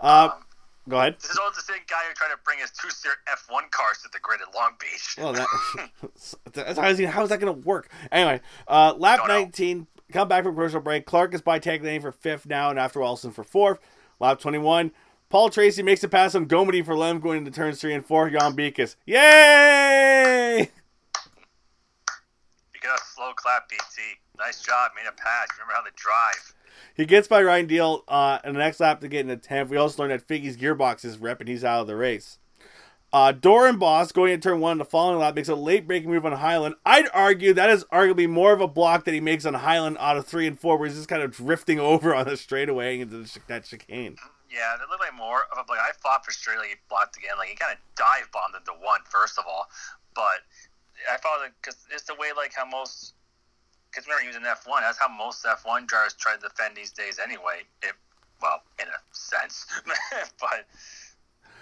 Uh, 0.00 0.30
Um, 0.34 0.44
go 0.88 0.98
ahead. 0.98 1.16
This 1.20 1.30
is 1.30 1.38
all 1.38 1.50
the 1.54 1.62
same 1.62 1.80
guy 1.88 2.02
who 2.08 2.14
tried 2.14 2.28
to 2.28 2.38
bring 2.44 2.58
his 2.58 2.70
two 2.72 2.90
seat 2.90 3.12
F1 3.32 3.70
cars 3.70 3.98
to 4.02 4.08
the 4.12 4.18
grid 4.20 4.40
at 4.42 4.54
Long 4.54 4.72
Beach. 4.78 5.16
Well, 5.16 5.32
that, 5.32 5.46
that's 6.52 6.78
how, 6.78 6.88
is, 6.88 6.98
he- 6.98 7.04
how 7.04 7.22
is 7.22 7.30
that 7.30 7.40
going 7.40 7.54
to 7.62 7.66
work? 7.66 7.88
Anyway, 8.10 8.40
uh, 8.68 8.92
lap 8.98 9.20
Don't 9.20 9.28
know. 9.28 9.40
19, 9.44 9.86
come 10.12 10.28
back 10.28 10.42
from 10.44 10.54
commercial 10.54 10.80
break. 10.80 11.06
Clarke 11.06 11.32
is 11.34 11.40
by 11.40 11.58
Tagliani 11.58 12.02
for 12.02 12.12
fifth 12.12 12.44
now, 12.44 12.68
and 12.70 12.78
after 12.78 13.00
Wilson 13.00 13.30
for 13.30 13.44
fourth. 13.44 13.78
Lap 14.20 14.40
21, 14.40 14.92
Paul 15.32 15.48
Tracy 15.48 15.82
makes 15.82 16.04
a 16.04 16.08
pass 16.08 16.34
on 16.34 16.44
Gommendy 16.44 16.84
for 16.84 16.94
Lem 16.94 17.18
going 17.18 17.38
into 17.38 17.50
turns 17.50 17.80
three 17.80 17.94
and 17.94 18.04
four. 18.04 18.28
Jan. 18.28 18.54
Yay! 18.54 18.66
You 19.06 19.16
got 22.82 22.98
a 22.98 23.02
slow 23.14 23.32
clap, 23.34 23.66
BT. 23.70 24.02
Nice 24.38 24.60
job. 24.60 24.90
Made 24.94 25.08
a 25.08 25.12
pass. 25.12 25.48
Remember 25.56 25.72
how 25.74 25.82
they 25.84 25.90
drive. 25.96 26.54
He 26.94 27.06
gets 27.06 27.28
by 27.28 27.42
Ryan 27.42 27.66
Dalziel 27.66 28.02
uh, 28.08 28.40
in 28.44 28.52
the 28.52 28.58
next 28.58 28.78
lap 28.80 29.00
to 29.00 29.08
get 29.08 29.20
in 29.20 29.28
the 29.28 29.38
10th. 29.38 29.70
We 29.70 29.78
also 29.78 30.02
learned 30.02 30.12
that 30.12 30.28
Figge's 30.28 30.58
gearbox 30.58 31.02
is 31.02 31.16
rep 31.16 31.40
and 31.40 31.48
he's 31.48 31.64
out 31.64 31.80
of 31.80 31.86
the 31.86 31.96
race. 31.96 32.38
Uh, 33.10 33.32
Doornbos 33.32 34.12
going 34.12 34.34
into 34.34 34.50
turn 34.50 34.60
one 34.60 34.72
in 34.72 34.78
the 34.78 34.84
following 34.84 35.18
lap 35.18 35.34
makes 35.34 35.48
a 35.48 35.54
late 35.54 35.86
breaking 35.86 36.10
move 36.10 36.26
on 36.26 36.32
Heylen. 36.32 36.74
I'd 36.84 37.08
argue 37.14 37.54
that 37.54 37.70
is 37.70 37.84
arguably 37.84 38.28
more 38.28 38.52
of 38.52 38.60
a 38.60 38.68
block 38.68 39.06
that 39.06 39.14
he 39.14 39.20
makes 39.20 39.46
on 39.46 39.54
Heylen 39.54 39.96
out 39.98 40.18
of 40.18 40.26
three 40.26 40.46
and 40.46 40.60
four, 40.60 40.76
where 40.76 40.88
he's 40.88 40.98
just 40.98 41.08
kind 41.08 41.22
of 41.22 41.30
drifting 41.30 41.80
over 41.80 42.14
on 42.14 42.26
the 42.26 42.36
straightaway 42.36 43.00
into 43.00 43.16
the, 43.16 43.38
that 43.46 43.64
chicane. 43.64 44.18
Yeah, 44.52 44.76
it 44.76 44.84
looked 44.92 45.00
like 45.00 45.16
more 45.16 45.48
of 45.48 45.56
a 45.56 45.64
like 45.64 45.80
I 45.80 45.96
fought 45.96 46.24
for 46.24 46.32
like 46.60 46.68
he 46.68 46.76
blocked 46.92 47.16
again. 47.16 47.40
Like 47.40 47.48
he 47.48 47.56
kind 47.56 47.72
of 47.72 47.80
dive 47.96 48.28
bombed 48.36 48.52
into 48.52 48.76
one 48.84 49.00
first 49.08 49.38
of 49.40 49.48
all, 49.48 49.66
but 50.14 50.44
I 51.08 51.16
thought 51.16 51.40
like 51.40 51.56
because 51.62 51.80
it's 51.88 52.04
the 52.04 52.14
way 52.14 52.36
like 52.36 52.52
how 52.52 52.68
most 52.68 53.14
because 53.88 54.06
remember 54.06 54.22
he 54.22 54.28
was 54.28 54.36
in 54.36 54.44
F 54.44 54.68
one. 54.68 54.82
That's 54.82 54.98
how 54.98 55.08
most 55.08 55.44
F 55.48 55.64
one 55.64 55.86
drivers 55.86 56.12
try 56.20 56.36
to 56.36 56.40
defend 56.40 56.76
these 56.76 56.92
days 56.92 57.18
anyway. 57.18 57.64
It 57.80 57.96
well 58.42 58.60
in 58.78 58.86
a 58.88 59.00
sense, 59.12 59.64
but 60.40 60.68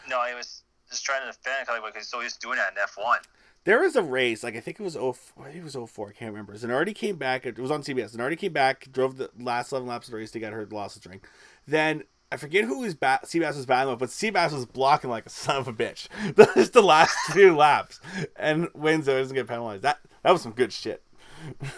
no, 0.09 0.27
he 0.27 0.35
was 0.35 0.63
just 0.91 1.05
trying 1.05 1.21
to 1.23 1.31
defend 1.31 1.67
because 1.71 1.95
he's 1.95 2.09
so 2.09 2.21
to 2.21 2.39
doing 2.41 2.59
that 2.59 2.73
in 2.73 2.79
F 2.79 2.99
one. 2.99 3.21
There 3.65 3.81
was 3.81 3.95
a 3.95 4.03
race, 4.03 4.43
like 4.43 4.57
I 4.57 4.61
think 4.61 4.81
it 4.81 4.83
was 4.83 4.95
0, 4.95 5.15
I 5.39 5.45
think 5.45 5.57
it 5.57 5.65
was 5.65 5.77
04, 5.77 6.09
I 6.09 6.13
can't 6.13 6.33
remember. 6.33 6.55
Zanardi 6.55 6.95
came 6.95 7.17
back, 7.17 7.45
it 7.45 7.59
was 7.59 7.71
on 7.71 7.83
CBS. 7.83 8.17
Zanardi 8.17 8.39
came 8.39 8.55
back, 8.55 8.91
drove 8.91 9.19
the 9.19 9.31
last 9.39 9.71
11 9.71 9.87
laps 9.87 10.09
of 10.09 10.13
the 10.13 10.17
race 10.17 10.31
to 10.31 10.41
get 10.41 10.55
hurt, 10.55 10.73
lost 10.73 10.95
the 10.95 11.01
string. 11.01 11.21
Then 11.69 12.05
I 12.33 12.37
forget 12.37 12.65
who 12.65 12.81
was 12.81 12.95
ba- 12.95 13.21
Seabass 13.25 13.57
was 13.57 13.67
battling 13.67 13.95
with, 13.95 14.01
but 14.01 14.09
Seabass 14.11 14.53
was 14.53 14.65
blocking 14.65 15.11
like 15.11 15.27
a 15.27 15.31
son 15.31 15.57
of 15.57 15.69
a 15.69 15.73
bitch. 15.73 16.09
Just 16.55 16.73
the 16.73 16.83
last 16.83 17.17
two 17.33 17.57
laps, 17.57 18.01
and 18.37 18.69
wins 18.75 19.07
he 19.07 19.13
doesn't 19.13 19.35
get 19.35 19.49
penalized. 19.49 19.83
That 19.83 19.99
that 20.23 20.33
was 20.33 20.43
some 20.43 20.53
good 20.53 20.73
shit. 20.73 21.03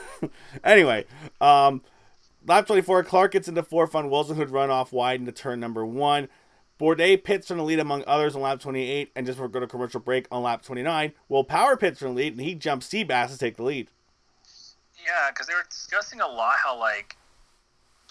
anyway, 0.64 1.06
um, 1.40 1.82
lap 2.46 2.66
24, 2.66 3.04
Clarke 3.04 3.32
gets 3.32 3.48
into 3.48 3.62
fourth 3.62 3.94
on 3.94 4.10
Wilson, 4.10 4.36
who'd 4.36 4.50
run 4.50 4.70
off 4.70 4.92
wide 4.92 5.20
into 5.20 5.32
turn 5.32 5.60
number 5.60 5.86
one. 5.86 6.28
Bourdais 6.80 7.22
pits 7.22 7.46
from 7.46 7.58
the 7.58 7.64
lead 7.64 7.78
among 7.78 8.02
others 8.06 8.34
on 8.34 8.42
lap 8.42 8.58
28, 8.58 9.12
and 9.14 9.24
just 9.24 9.38
go 9.38 9.48
to 9.48 9.66
commercial 9.68 10.00
break 10.00 10.26
on 10.32 10.42
lap 10.42 10.62
29, 10.62 11.12
Will 11.28 11.44
Power 11.44 11.76
pits 11.76 12.00
from 12.00 12.08
the 12.08 12.14
lead, 12.14 12.32
and 12.32 12.42
he 12.42 12.54
jumps 12.56 12.88
Seabass 12.88 13.30
to 13.30 13.38
take 13.38 13.56
the 13.56 13.62
lead. 13.62 13.88
Yeah, 15.04 15.30
because 15.30 15.46
they 15.46 15.54
were 15.54 15.64
discussing 15.68 16.20
a 16.20 16.26
lot 16.26 16.56
how 16.64 16.78
like 16.78 17.16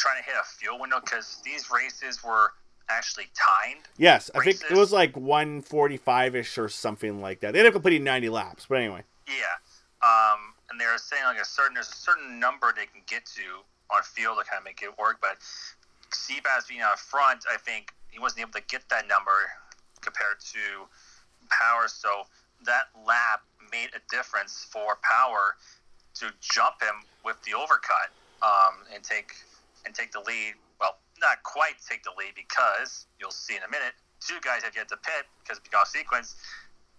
trying 0.02 0.18
to 0.18 0.26
hit 0.26 0.34
a 0.34 0.44
fuel 0.44 0.80
window 0.80 1.00
because 1.00 1.40
these 1.46 1.70
races 1.70 2.24
were 2.24 2.54
actually 2.90 3.30
timed. 3.38 3.86
Yes, 3.98 4.32
I 4.34 4.44
think 4.44 4.62
it 4.70 4.76
was 4.76 4.92
like 4.92 5.16
145 5.16 6.36
ish 6.36 6.58
or 6.58 6.68
something 6.70 7.22
like 7.22 7.42
that. 7.42 7.54
They 7.54 7.60
ended 7.60 7.72
up 7.72 7.74
completing 7.74 8.04
90 8.04 8.30
laps, 8.30 8.66
but 8.68 8.80
anyway. 8.80 9.04
Yeah, 9.28 9.62
um, 10.02 10.58
and 10.70 10.82
they 10.82 10.86
were 10.86 10.98
saying 10.98 11.24
like 11.24 11.40
a 11.40 11.46
certain 11.46 11.76
there's 11.76 11.90
a 11.90 11.96
certain 11.96 12.40
number 12.40 12.74
they 12.76 12.88
can 12.88 13.02
get 13.08 13.26
to 13.38 13.62
on 13.94 14.02
field 14.04 14.38
to 14.40 14.50
kind 14.50 14.60
of 14.60 14.66
make 14.66 14.82
it 14.82 14.98
work. 14.98 15.20
But 15.22 15.38
Seabass 16.10 16.68
being 16.68 16.82
out 16.82 17.00
front, 17.00 17.46
I 17.52 17.58
think 17.58 17.94
he 18.10 18.20
wasn't 18.20 18.42
able 18.42 18.54
to 18.54 18.66
get 18.68 18.82
that 18.90 19.08
number 19.08 19.54
compared 20.02 20.40
to 20.52 20.90
Power. 21.50 21.88
So 21.88 22.24
that 22.66 22.90
lap 23.06 23.44
made 23.72 23.90
a 23.96 24.02
difference 24.10 24.66
for 24.70 24.98
Power 25.04 25.56
to 26.16 26.34
jump 26.42 26.82
him 26.82 27.06
with 27.24 27.42
the 27.44 27.52
overcut 27.52 28.10
um, 28.44 28.84
and 28.94 29.04
take 29.04 29.36
and 29.86 29.94
take 29.94 30.12
the 30.12 30.20
lead. 30.20 30.54
Well, 30.80 30.98
not 31.20 31.44
quite 31.44 31.76
take 31.88 32.04
the 32.04 32.12
lead 32.17 32.34
because 32.36 33.08
you'll 33.20 33.32
see 33.32 33.56
in 33.56 33.63
a 33.63 33.70
minute. 33.70 33.94
Two 34.20 34.39
guys 34.44 34.63
have 34.63 34.76
yet 34.76 34.88
to 34.89 34.98
pit 34.98 35.26
because 35.44 35.60
because 35.60 35.91
sequence. 35.91 36.36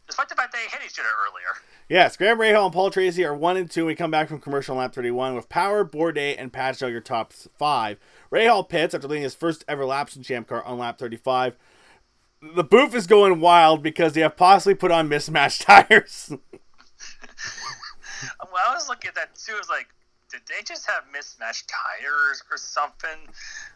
Despite 0.07 0.29
the 0.29 0.35
fact 0.35 0.53
they 0.53 0.59
hit 0.59 0.81
each 0.85 0.99
other 0.99 1.09
earlier. 1.29 1.63
Yes, 1.89 2.17
Graham 2.17 2.39
Rahal 2.39 2.65
and 2.65 2.73
Paul 2.73 2.91
Tracy 2.91 3.25
are 3.25 3.35
1 3.35 3.57
and 3.57 3.71
2. 3.71 3.87
We 3.87 3.95
come 3.95 4.11
back 4.11 4.29
from 4.29 4.41
commercial 4.41 4.77
on 4.77 4.83
lap 4.83 4.93
31 4.95 5.37
with 5.37 5.49
Power, 5.49 5.85
Bourdais, 5.85 6.35
and 6.37 6.53
Patchell 6.53 6.91
your 6.91 7.01
top 7.01 7.33
five. 7.33 7.99
Rahal 8.31 8.69
pits 8.69 8.95
after 8.95 9.07
leading 9.07 9.23
his 9.23 9.37
first 9.37 9.65
ever 9.69 9.85
laps 9.85 10.17
in 10.17 10.25
Champ 10.25 10.49
Car 10.49 10.63
on 10.65 10.79
lap 10.79 10.99
35. 10.99 11.57
The 12.57 12.65
booth 12.65 12.95
is 12.95 13.07
going 13.07 13.39
wild 13.39 13.83
because 13.83 14.15
they 14.15 14.23
have 14.23 14.37
possibly 14.37 14.75
put 14.75 14.91
on 14.91 15.09
mismatched 15.09 15.63
tires. 15.67 16.33
Well, 18.53 18.63
I 18.69 18.75
was 18.75 18.89
looking 18.89 19.09
at 19.09 19.15
that 19.17 19.35
too. 19.35 19.55
I 19.55 19.59
was 19.59 19.69
like, 19.69 19.89
did 20.33 20.41
they 20.49 20.63
just 20.65 20.87
have 20.87 21.05
mismatched 21.13 21.69
tires 21.69 22.43
or 22.51 22.57
something? 22.57 23.29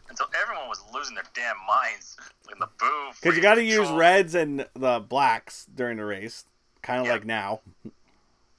Until 0.09 0.25
everyone 0.41 0.67
was 0.67 0.81
losing 0.93 1.15
their 1.15 1.23
damn 1.33 1.55
minds 1.67 2.17
in 2.51 2.57
the 2.59 2.67
booth. 2.79 3.19
Because 3.21 3.35
you 3.37 3.41
got 3.41 3.55
to 3.55 3.63
use 3.63 3.89
reds 3.91 4.35
and 4.35 4.65
the 4.73 4.99
blacks 4.99 5.67
during 5.73 5.97
the 5.97 6.05
race, 6.05 6.45
kind 6.81 6.99
of 7.01 7.05
Yeah. 7.07 7.13
like 7.13 7.25
now. 7.25 7.61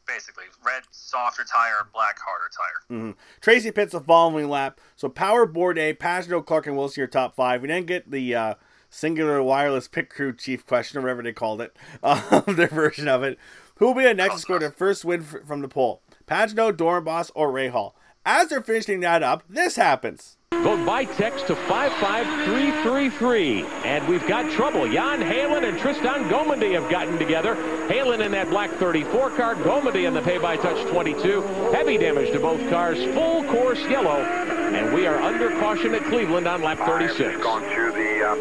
Basically, 0.07 0.45
red 0.65 0.85
softer 0.91 1.45
tire, 1.45 1.87
black 1.93 2.19
harder 2.19 2.49
tire. 2.57 2.97
mhm 2.99 3.15
Tracy 3.43 3.71
pits 3.71 3.93
the 3.93 4.01
following 4.01 4.49
lap. 4.49 4.81
So 4.97 5.11
Power, 5.11 5.47
Bourdais, 5.47 5.99
Pagenaud, 5.99 6.47
Clarke, 6.47 6.67
and 6.69 6.77
Wilson 6.79 7.01
your 7.03 7.09
top 7.09 7.37
five. 7.37 7.61
We 7.61 7.69
then 7.69 7.85
get 7.85 8.11
the 8.11 8.35
uh, 8.35 8.55
singular 8.89 9.43
wireless 9.43 9.87
pit 9.87 10.09
crew 10.09 10.33
chief 10.35 10.67
question, 10.67 10.97
or 10.99 11.03
whatever 11.03 11.23
they 11.23 11.35
called 11.35 11.61
it, 11.61 11.77
um, 12.03 12.45
their 12.57 12.69
version 12.69 13.07
of 13.07 13.23
it. 13.23 13.39
Who 13.77 13.87
will 13.89 13.95
be 13.95 14.05
the 14.05 14.15
next 14.15 14.37
to 14.37 14.41
score 14.41 14.59
their 14.59 14.71
first 14.71 15.05
win 15.05 15.21
f- 15.21 15.47
from 15.47 15.61
the 15.61 15.69
pole? 15.69 16.01
Pagenaud, 16.29 16.73
Doornbos, 16.77 17.31
or 17.35 17.51
Rahal? 17.53 17.93
As 18.25 18.49
they're 18.49 18.63
finishing 18.63 19.01
that 19.01 19.23
up, 19.23 19.43
this 19.49 19.77
happens. 19.77 20.37
Vote 20.53 20.85
by 20.85 21.05
text 21.05 21.47
to 21.47 21.55
55333. 21.55 23.65
And 23.85 24.07
we've 24.09 24.27
got 24.27 24.51
trouble. 24.51 24.87
Jan 24.91 25.21
Heylen 25.21 25.65
and 25.67 25.79
Tristan 25.79 26.29
Gommendy 26.29 26.73
have 26.79 26.91
gotten 26.91 27.17
together. 27.19 27.55
Heylen 27.89 28.21
in 28.25 28.33
that 28.33 28.51
black 28.51 28.71
34 28.73 29.31
car, 29.31 29.55
Gommendy 29.55 30.07
in 30.07 30.13
the 30.15 30.21
pay 30.23 30.37
by 30.39 30.57
touch 30.57 30.85
22. 30.91 31.43
Heavy 31.73 31.97
damage 31.97 32.33
to 32.33 32.41
both 32.41 32.61
cars, 32.71 32.99
full 33.15 33.45
course 33.45 33.81
yellow. 33.83 34.17
And 34.21 34.93
we 34.93 35.07
are 35.07 35.17
under 35.23 35.51
caution 35.61 35.95
at 35.95 36.03
Cleveland 36.05 36.49
on 36.49 36.61
lap 36.63 36.79
36. 36.79 37.37
I've 37.37 37.41
gone 37.43 37.63
through 37.73 37.93
the 37.93 38.29
um, 38.29 38.39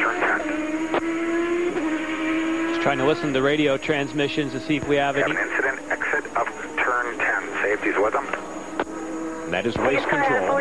turn 0.00 0.20
10. 0.20 0.40
Just 2.70 2.82
trying 2.82 2.98
to 2.98 3.06
listen 3.06 3.32
to 3.34 3.42
radio 3.42 3.76
transmissions 3.76 4.52
to 4.52 4.60
see 4.60 4.76
if 4.76 4.86
we 4.88 4.94
have 4.96 5.16
We 5.16 5.22
have 5.22 5.30
any. 5.32 5.40
an 5.40 5.48
incident 5.48 5.80
exit 5.90 6.24
of 6.36 6.46
turn 6.78 7.18
10. 7.18 7.48
Safety's 7.72 7.96
with 7.96 8.12
them. 8.12 8.26
That 9.50 9.64
is 9.64 9.74
race 9.78 10.04
control. 10.04 10.58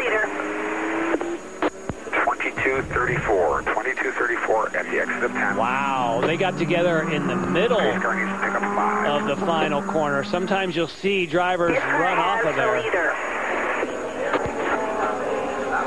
2234. 2.08 3.62
2234 3.64 4.78
at 4.78 4.90
the 4.90 5.02
exit 5.02 5.24
of 5.24 5.32
10. 5.34 5.58
Wow, 5.58 6.22
they 6.26 6.38
got 6.38 6.58
together 6.58 7.02
in 7.12 7.28
the 7.28 7.36
middle 7.36 7.80
Race 7.80 8.02
car 8.02 8.16
needs 8.16 8.32
to 8.32 8.38
pick 8.46 8.54
up 8.56 8.62
5. 8.62 9.24
of 9.24 9.28
the 9.28 9.46
final 9.46 9.82
corner. 9.82 10.24
Sometimes 10.24 10.74
you'll 10.74 10.88
see 10.88 11.26
drivers 11.26 11.76
run 11.76 12.18
off 12.18 12.46
of 12.46 12.56
there. 12.56 12.82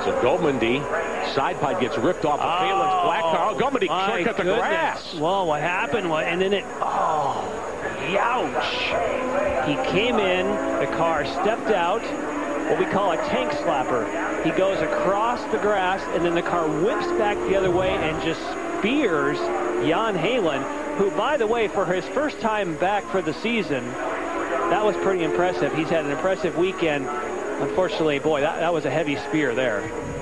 So 0.04 0.12
Gommendy 0.20 0.82
side 1.34 1.58
pod 1.58 1.80
gets 1.80 1.96
ripped 1.96 2.26
off 2.26 2.38
of 2.38 2.58
Phelan's 2.60 2.92
oh, 2.92 3.04
black 3.06 3.22
car. 3.22 3.50
Oh, 3.50 3.58
Gommendy 3.58 3.88
my 3.88 4.08
shortcut 4.08 4.36
the 4.36 4.42
goodness. 4.42 4.60
grass. 4.60 5.14
Well, 5.14 5.46
what 5.46 5.62
happened 5.62 6.10
was, 6.10 6.26
and 6.26 6.42
then 6.42 6.52
it, 6.52 6.64
oh, 6.82 7.48
youch. 8.10 9.13
He 9.66 9.74
came 9.90 10.18
in, 10.18 10.46
the 10.78 10.96
car 10.96 11.24
stepped 11.24 11.70
out, 11.70 12.02
what 12.68 12.78
we 12.78 12.84
call 12.86 13.12
a 13.12 13.16
tank 13.16 13.50
slapper. 13.52 14.04
He 14.44 14.50
goes 14.50 14.78
across 14.80 15.42
the 15.52 15.58
grass, 15.58 16.02
and 16.14 16.24
then 16.24 16.34
the 16.34 16.42
car 16.42 16.68
whips 16.68 17.06
back 17.18 17.36
the 17.48 17.56
other 17.56 17.70
way 17.70 17.90
and 17.90 18.22
just 18.22 18.40
spears 18.78 19.38
Jan 19.86 20.16
Heylen, 20.16 20.96
who, 20.96 21.10
by 21.12 21.36
the 21.36 21.46
way, 21.46 21.68
for 21.68 21.86
his 21.86 22.04
first 22.06 22.40
time 22.40 22.76
back 22.76 23.04
for 23.10 23.22
the 23.22 23.34
season, 23.34 23.84
that 24.70 24.84
was 24.84 24.96
pretty 24.96 25.24
impressive. 25.24 25.74
He's 25.74 25.88
had 25.88 26.04
an 26.04 26.10
impressive 26.10 26.56
weekend. 26.56 27.06
Unfortunately, 27.06 28.18
boy, 28.18 28.40
that, 28.40 28.60
that 28.60 28.72
was 28.72 28.84
a 28.84 28.90
heavy 28.90 29.16
spear 29.16 29.54
there. 29.54 29.80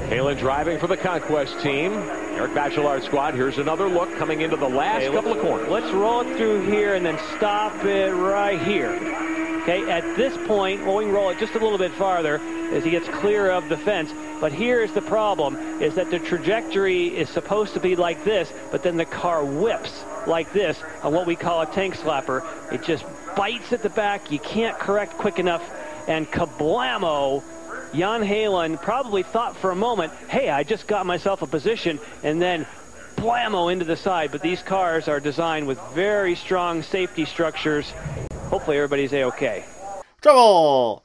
Heylen 0.08 0.38
driving 0.38 0.78
for 0.78 0.86
the 0.86 0.96
Conquest 0.96 1.60
team. 1.60 1.92
Eric 1.92 2.52
Bachelart 2.52 3.04
squad. 3.04 3.34
Here's 3.34 3.58
another 3.58 3.88
look 3.88 4.14
coming 4.16 4.40
into 4.40 4.56
the 4.56 4.68
last 4.68 5.04
Okay, 5.04 5.14
couple 5.14 5.32
of 5.32 5.40
corners. 5.40 5.68
Let's 5.68 5.90
roll 5.92 6.20
it 6.22 6.36
through 6.36 6.66
here 6.66 6.94
and 6.94 7.04
then 7.06 7.18
stop 7.36 7.84
it 7.84 8.12
right 8.12 8.60
here. 8.60 9.31
Okay, 9.62 9.88
at 9.88 10.16
this 10.16 10.36
point, 10.48 10.84
well, 10.84 10.96
we 10.96 11.04
can 11.04 11.12
roll 11.12 11.30
it 11.30 11.38
just 11.38 11.54
a 11.54 11.58
little 11.60 11.78
bit 11.78 11.92
farther 11.92 12.40
as 12.72 12.82
he 12.82 12.90
gets 12.90 13.08
clear 13.08 13.48
of 13.48 13.68
the 13.68 13.76
fence. 13.76 14.10
But 14.40 14.50
here's 14.50 14.90
the 14.90 15.02
problem, 15.02 15.54
is 15.80 15.94
that 15.94 16.10
the 16.10 16.18
trajectory 16.18 17.06
is 17.06 17.28
supposed 17.28 17.74
to 17.74 17.80
be 17.80 17.94
like 17.94 18.24
this, 18.24 18.52
but 18.72 18.82
then 18.82 18.96
the 18.96 19.04
car 19.04 19.44
whips 19.44 20.04
like 20.26 20.52
this 20.52 20.82
on 21.04 21.12
what 21.12 21.28
we 21.28 21.36
call 21.36 21.62
a 21.62 21.66
tank 21.66 21.94
slapper. 21.94 22.44
It 22.72 22.82
just 22.82 23.04
bites 23.36 23.72
at 23.72 23.82
the 23.84 23.90
back. 23.90 24.32
You 24.32 24.40
can't 24.40 24.76
correct 24.80 25.12
quick 25.12 25.38
enough. 25.38 25.62
And 26.08 26.28
kablamo, 26.28 27.44
Jan 27.94 28.22
Heylen 28.22 28.82
probably 28.82 29.22
thought 29.22 29.56
for 29.56 29.70
a 29.70 29.76
moment, 29.76 30.12
hey, 30.28 30.50
I 30.50 30.64
just 30.64 30.88
got 30.88 31.06
myself 31.06 31.40
a 31.40 31.46
position, 31.46 32.00
and 32.24 32.42
then 32.42 32.66
blammo 33.14 33.72
into 33.72 33.84
the 33.84 33.96
side. 33.96 34.32
But 34.32 34.42
these 34.42 34.60
cars 34.60 35.06
are 35.06 35.20
designed 35.20 35.68
with 35.68 35.80
very 35.94 36.34
strong 36.34 36.82
safety 36.82 37.26
structures. 37.26 37.92
Hopefully 38.52 38.76
everybody's 38.76 39.14
a-okay. 39.14 39.64
Trouble! 40.20 41.04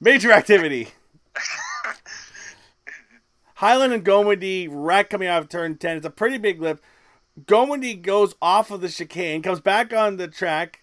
Major 0.00 0.32
activity. 0.32 0.88
Heylen 3.58 3.94
and 3.94 4.04
Gommendy 4.04 4.66
wreck 4.68 5.08
coming 5.08 5.28
out 5.28 5.40
of 5.40 5.48
turn 5.48 5.76
10. 5.76 5.98
It's 5.98 6.06
a 6.06 6.10
pretty 6.10 6.36
big 6.36 6.60
lip. 6.60 6.82
Gommendy 7.40 8.02
goes 8.02 8.34
off 8.42 8.72
of 8.72 8.80
the 8.80 8.88
chicane, 8.88 9.40
comes 9.40 9.60
back 9.60 9.92
on 9.92 10.16
the 10.16 10.26
track. 10.26 10.82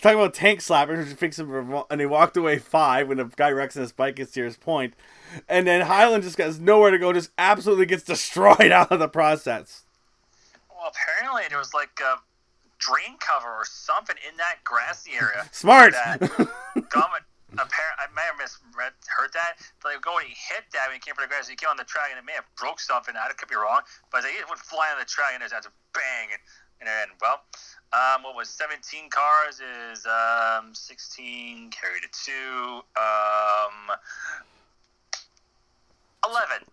Talking 0.00 0.18
about 0.18 0.34
tank 0.34 0.58
slappers, 0.58 1.06
which 1.06 1.16
fix 1.16 1.38
him, 1.38 1.84
and 1.88 2.00
he 2.00 2.06
walked 2.06 2.36
away 2.36 2.58
five 2.58 3.06
when 3.06 3.18
the 3.18 3.26
guy 3.26 3.52
wrecks 3.52 3.76
on 3.76 3.82
his 3.82 3.92
bike 3.92 4.16
gets 4.16 4.32
to 4.32 4.42
his 4.42 4.56
point. 4.56 4.94
And 5.48 5.68
then 5.68 5.86
Heylen 5.86 6.22
just 6.22 6.38
has 6.38 6.58
nowhere 6.58 6.90
to 6.90 6.98
go, 6.98 7.12
just 7.12 7.30
absolutely 7.38 7.86
gets 7.86 8.02
destroyed 8.02 8.58
out 8.72 8.90
of 8.90 8.98
the 8.98 9.08
process. 9.08 9.84
Well, 10.68 10.90
apparently 10.90 11.44
there 11.48 11.58
was 11.58 11.72
like 11.72 12.00
a 12.00 12.18
drain 12.82 13.14
cover 13.22 13.48
or 13.48 13.64
something 13.64 14.16
in 14.26 14.36
that 14.38 14.58
grassy 14.64 15.12
area. 15.14 15.46
Smart! 15.52 15.94
That 15.94 16.18
apparent, 17.60 17.96
I 18.00 18.08
may 18.16 18.24
have 18.24 18.40
misread, 18.40 18.96
heard 19.06 19.32
that. 19.36 19.60
But 19.82 19.94
like, 19.94 20.02
going, 20.02 20.26
he 20.26 20.34
hit 20.34 20.64
that 20.72 20.88
when 20.88 20.96
he 20.96 21.02
came 21.02 21.14
for 21.14 21.22
the 21.22 21.30
grass. 21.30 21.48
He 21.48 21.56
came 21.56 21.68
on 21.68 21.76
the 21.76 21.84
track 21.84 22.08
and 22.10 22.18
it 22.18 22.24
may 22.24 22.32
have 22.32 22.48
broke 22.56 22.80
something. 22.80 23.14
I 23.14 23.28
could 23.36 23.48
be 23.48 23.56
wrong, 23.56 23.84
but 24.10 24.24
it 24.24 24.48
would 24.48 24.58
fly 24.58 24.90
on 24.92 24.98
the 24.98 25.04
track 25.04 25.36
and 25.36 25.42
there's 25.44 25.52
a 25.52 25.72
bang. 25.92 26.32
And, 26.32 26.42
and 26.80 26.86
then, 26.88 27.08
well, 27.20 27.44
um, 27.92 28.24
what 28.24 28.34
was 28.34 28.48
17 28.48 29.10
cars 29.10 29.60
is 29.60 30.06
um, 30.06 30.74
16 30.74 31.70
carried 31.70 32.02
to 32.02 32.10
two. 32.10 32.80
Um, 32.96 33.92
11. 36.24 36.64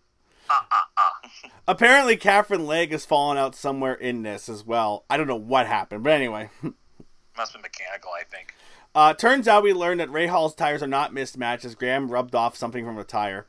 Uh, 0.50 0.62
uh, 0.70 1.02
uh. 1.02 1.48
Apparently, 1.68 2.16
Katherine 2.16 2.66
Legge 2.66 2.90
has 2.90 3.06
fallen 3.06 3.38
out 3.38 3.54
somewhere 3.54 3.94
in 3.94 4.22
this 4.22 4.48
as 4.48 4.64
well. 4.64 5.04
I 5.08 5.16
don't 5.16 5.28
know 5.28 5.36
what 5.36 5.66
happened, 5.66 6.02
but 6.02 6.12
anyway. 6.12 6.50
Must 6.62 7.52
have 7.52 7.52
been 7.54 7.62
mechanical, 7.62 8.10
I 8.18 8.24
think. 8.24 8.54
Uh, 8.94 9.14
turns 9.14 9.46
out 9.46 9.62
we 9.62 9.72
learned 9.72 10.00
that 10.00 10.08
Rahal's 10.08 10.54
tires 10.54 10.82
are 10.82 10.88
not 10.88 11.14
mismatched 11.14 11.64
as 11.64 11.76
Graham 11.76 12.10
rubbed 12.10 12.34
off 12.34 12.56
something 12.56 12.84
from 12.84 12.98
a 12.98 13.04
tire. 13.04 13.46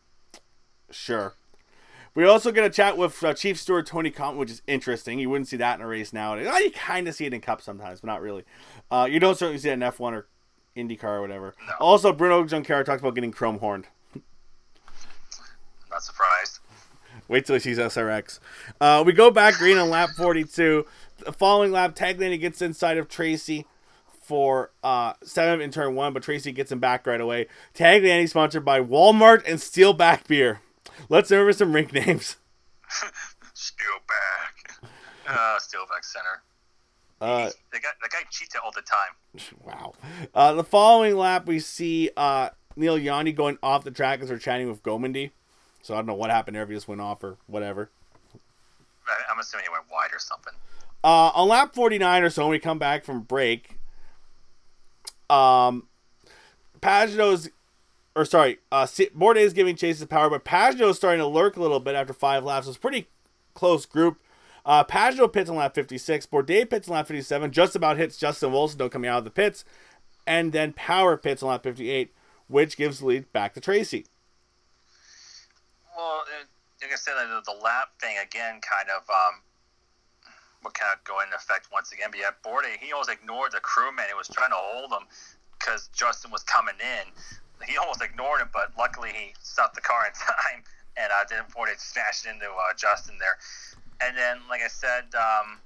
Sure. 0.92 1.34
We 2.14 2.26
also 2.26 2.52
get 2.52 2.66
a 2.66 2.70
chat 2.70 2.98
with 2.98 3.24
uh, 3.24 3.34
Chief 3.34 3.58
Steward 3.60 3.88
Tony 3.88 4.12
Cotman, 4.12 4.38
which 4.38 4.52
is 4.52 4.62
interesting. 4.68 5.18
You 5.18 5.30
wouldn't 5.30 5.48
see 5.48 5.58
that 5.58 5.80
in 5.80 5.82
a 5.82 5.88
race 5.88 6.14
nowadays. 6.14 6.48
Oh, 6.52 6.58
you 6.58 6.70
kind 6.70 7.08
of 7.08 7.16
see 7.16 7.26
it 7.26 7.34
in 7.34 7.42
Cup 7.42 7.62
sometimes, 7.62 8.02
but 8.02 8.08
not 8.08 8.22
really. 8.22 8.44
Uh, 8.92 9.08
you 9.10 9.20
don't 9.20 9.38
certainly 9.38 9.60
see 9.60 9.70
it 9.70 9.74
in 9.74 9.80
F1 9.80 10.12
or 10.12 10.28
IndyCar 10.76 11.04
or 11.04 11.22
whatever. 11.22 11.56
No. 11.68 11.74
Also, 11.80 12.12
Bruno 12.12 12.44
Junqueira 12.44 12.86
talked 12.86 13.02
about 13.02 13.16
getting 13.16 13.32
chrome 13.32 13.60
horned. 13.60 13.88
Not 15.90 16.04
surprised. 16.04 16.60
Wait 17.32 17.46
till 17.46 17.54
he 17.54 17.62
sees 17.62 17.78
SRX. 17.78 18.40
Uh, 18.82 19.02
we 19.06 19.14
go 19.14 19.32
back 19.32 19.54
green 19.54 19.78
on 19.78 19.90
lap 19.90 20.10
42. 20.18 20.86
The 21.20 21.32
following 21.32 21.72
lap, 21.72 21.96
Tagliani 21.96 22.38
gets 22.38 22.62
inside 22.62 22.98
of 22.98 23.08
Tracy 23.08 23.66
for 24.22 24.72
uh, 24.84 25.14
seventh 25.24 25.62
in 25.62 25.72
turn 25.72 25.96
one, 25.96 26.12
but 26.12 26.24
Tracy 26.24 26.52
gets 26.52 26.74
him 26.74 26.80
back 26.80 27.08
right 27.08 27.22
away. 27.22 27.48
Tagliani 27.74 28.28
sponsored 28.28 28.66
by 28.66 28.82
Walmart 28.82 29.48
and 29.48 29.60
Steelback 29.60 30.28
Beer. 30.28 30.60
Let's 31.08 31.32
remember 31.32 31.54
some 31.54 31.72
rink 31.72 31.94
names. 31.94 32.36
Steelback. 33.56 34.90
Uh, 35.26 35.58
Steelback 35.58 36.04
Center. 36.04 36.44
Uh, 37.22 37.50
the 37.72 37.80
guy, 37.80 37.90
the 38.02 38.10
guy 38.12 38.24
cheats 38.30 38.56
it 38.56 38.62
all 38.62 38.74
the 38.76 38.82
time. 38.82 39.56
wow. 39.64 39.94
Uh, 40.36 40.52
the 40.52 40.66
following 40.66 41.16
lap, 41.16 41.46
we 41.46 41.60
see 41.60 42.10
uh, 42.18 42.50
Neel 42.76 42.98
Jani 42.98 43.32
going 43.32 43.58
off 43.64 43.86
the 43.86 43.92
track 43.92 44.20
as 44.20 44.28
they're 44.28 44.38
chatting 44.38 44.68
with 44.68 44.84
Gommendy. 44.84 45.32
So 45.82 45.94
I 45.94 45.98
don't 45.98 46.06
know 46.06 46.14
what 46.14 46.30
happened 46.30 46.56
there 46.56 46.64
if 46.64 46.70
he 46.70 46.76
just 46.76 46.88
went 46.88 47.02
off 47.02 47.24
or 47.24 47.38
whatever. 47.48 47.90
I'm 49.30 49.40
assuming 49.40 49.66
he 49.66 49.72
went 49.72 49.86
wide 49.92 50.14
or 50.14 50.20
something. 50.20 50.54
Uh, 51.04 51.32
on 51.34 51.48
lap 51.48 51.74
49 51.74 52.24
or 52.24 52.30
so, 52.30 52.44
when 52.44 52.52
we 52.52 52.60
come 52.60 52.78
back 52.78 53.04
from 53.04 53.22
break, 53.22 53.78
um, 55.30 55.88
Pagenaud's, 56.82 57.50
or 58.16 58.26
sorry, 58.26 58.60
uh, 58.72 58.86
is 59.38 59.54
giving 59.54 59.76
Chase 59.76 60.00
the 60.00 60.08
power, 60.08 60.30
but 60.30 60.46
Pagenaud's 60.46 60.98
starting 60.98 61.20
to 61.20 61.28
lurk 61.28 61.58
a 61.58 61.62
little 61.62 61.80
bit 61.80 61.96
after 61.96 62.14
five 62.14 62.44
laps. 62.44 62.68
It's 62.68 62.78
a 62.78 62.80
pretty 62.80 63.08
close 63.54 63.86
group. 63.86 64.18
Uh, 64.64 64.84
Pagenaud 64.84 65.34
pits 65.34 65.50
on 65.50 65.56
lap 65.56 65.74
56, 65.74 66.28
Bourdais 66.28 66.70
pits 66.70 66.88
on 66.88 66.94
lap 66.96 67.08
57, 67.08 67.52
just 67.52 67.76
about 67.76 67.98
hits 67.98 68.18
Justin 68.18 68.52
Wilson, 68.52 68.78
though, 68.78 68.90
coming 68.90 69.10
out 69.10 69.20
of 69.20 69.24
the 69.24 69.32
pits, 69.32 69.66
and 70.28 70.52
then 70.52 70.74
Power 70.74 71.18
pits 71.18 71.42
on 71.42 71.50
lap 71.50 71.64
58, 71.64 72.14
which 72.48 72.78
gives 72.78 73.00
the 73.00 73.08
lead 73.08 73.34
back 73.34 73.56
to 73.56 73.60
Tracy. 73.60 74.06
Like 76.82 76.94
I 76.94 76.96
said, 76.96 77.14
the, 77.14 77.42
the 77.46 77.58
lap 77.62 77.90
thing 78.00 78.18
again 78.18 78.60
kind 78.62 78.90
of 78.90 79.08
um, 79.10 79.42
would 80.64 80.74
kind 80.74 80.94
of 80.94 81.04
go 81.04 81.22
into 81.22 81.36
effect 81.36 81.70
once 81.72 81.92
again. 81.92 82.10
But 82.12 82.20
yeah, 82.20 82.34
Bourdais, 82.46 82.78
he 82.82 82.92
almost 82.92 83.10
ignored 83.10 83.52
the 83.54 83.62
crewman. 83.62 84.06
He 84.08 84.14
was 84.18 84.28
trying 84.28 84.50
to 84.50 84.60
hold 84.60 84.92
him 84.92 85.08
because 85.58 85.90
Justin 85.94 86.32
was 86.32 86.44
coming 86.44 86.76
in. 86.82 87.06
He 87.68 87.78
almost 87.78 88.02
ignored 88.02 88.42
him, 88.42 88.50
but 88.52 88.74
luckily 88.78 89.10
he 89.14 89.34
stopped 89.42 89.76
the 89.76 89.82
car 89.82 90.06
in 90.06 90.14
time 90.18 90.66
and 90.98 91.12
uh, 91.12 91.24
didn't 91.30 91.50
Bourdais 91.50 91.80
smashed 91.80 92.26
into 92.26 92.46
uh, 92.46 92.74
Justin 92.78 93.16
there. 93.20 93.38
And 94.02 94.18
then, 94.18 94.38
like 94.50 94.62
I 94.62 94.68
said, 94.68 95.06
um, 95.14 95.60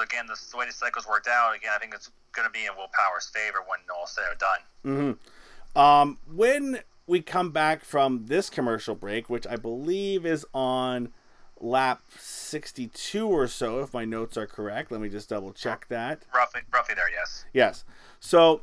again, 0.00 0.26
the, 0.26 0.36
the 0.50 0.56
way 0.56 0.66
the 0.66 0.72
cycles 0.72 1.06
worked 1.06 1.28
out, 1.28 1.56
again, 1.56 1.70
I 1.74 1.78
think 1.78 1.94
it's 1.94 2.10
going 2.32 2.46
to 2.46 2.52
be 2.52 2.66
in 2.66 2.76
Will 2.76 2.90
Power's 2.92 3.26
favor 3.26 3.58
when 3.66 3.80
all 3.94 4.06
said 4.06 4.24
or 4.30 4.36
done. 4.36 4.60
Um, 5.74 6.18
when 6.34 6.80
we 7.08 7.22
come 7.22 7.50
back 7.50 7.84
from 7.84 8.26
this 8.26 8.50
commercial 8.50 8.94
break, 8.94 9.30
which 9.30 9.46
I 9.46 9.56
believe 9.56 10.26
is 10.26 10.44
on 10.52 11.10
lap 11.60 12.02
62 12.18 13.26
or 13.26 13.46
so, 13.48 13.80
if 13.80 13.92
my 13.92 14.04
notes 14.04 14.36
are 14.36 14.46
correct, 14.46 14.92
let 14.92 15.00
me 15.00 15.08
just 15.08 15.28
double 15.28 15.52
check 15.52 15.86
that. 15.88 16.22
Roughly, 16.34 16.60
roughly 16.72 16.94
there, 16.94 17.10
yes. 17.10 17.44
Yes. 17.52 17.84
So 18.20 18.62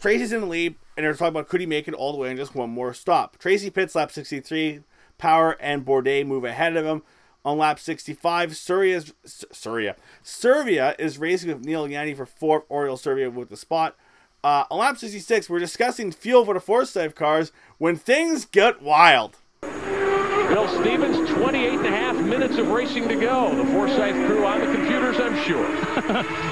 Tracy's 0.00 0.32
in 0.32 0.42
the 0.42 0.46
lead, 0.46 0.76
and 0.96 1.04
they're 1.04 1.12
talking 1.12 1.28
about 1.28 1.48
could 1.48 1.60
he 1.60 1.66
make 1.66 1.88
it 1.88 1.94
all 1.94 2.12
the 2.12 2.18
way 2.18 2.30
in 2.30 2.36
just 2.36 2.54
one 2.54 2.70
more 2.70 2.94
stop. 2.94 3.38
Tracy 3.38 3.70
pits 3.70 3.94
lap 3.94 4.10
63. 4.10 4.80
Power 5.18 5.56
and 5.60 5.84
Bourdais 5.84 6.26
move 6.26 6.44
ahead 6.44 6.76
of 6.76 6.84
him. 6.84 7.02
On 7.44 7.56
lap 7.56 7.78
65, 7.78 8.56
Surya 8.56 8.96
is, 8.96 9.14
Surya. 9.24 9.96
Servia 10.22 10.94
is 10.98 11.18
racing 11.18 11.48
with 11.50 11.64
Neel 11.64 11.88
Jani 11.88 12.14
for 12.14 12.26
fourth. 12.26 12.68
Oriol 12.68 12.98
Servia 12.98 13.30
with 13.30 13.48
the 13.48 13.56
spot. 13.56 13.96
Uh, 14.44 14.64
on 14.70 14.78
lap 14.78 14.98
66, 14.98 15.50
we're 15.50 15.58
discussing 15.58 16.12
fuel 16.12 16.44
for 16.44 16.54
the 16.54 16.60
Forsythe 16.60 17.16
cars 17.16 17.50
when 17.78 17.96
things 17.96 18.44
get 18.44 18.80
wild. 18.80 19.36
Bill 19.60 20.68
Stevens, 20.80 21.28
28 21.28 21.74
and 21.74 21.86
a 21.86 21.90
half 21.90 22.16
minutes 22.16 22.56
of 22.56 22.68
racing 22.68 23.08
to 23.08 23.16
go. 23.16 23.54
The 23.54 23.68
Forsythe 23.72 24.14
crew 24.26 24.46
on 24.46 24.60
the 24.60 24.66
computers, 24.66 25.18
I'm 25.18 25.36
sure. 25.44 25.66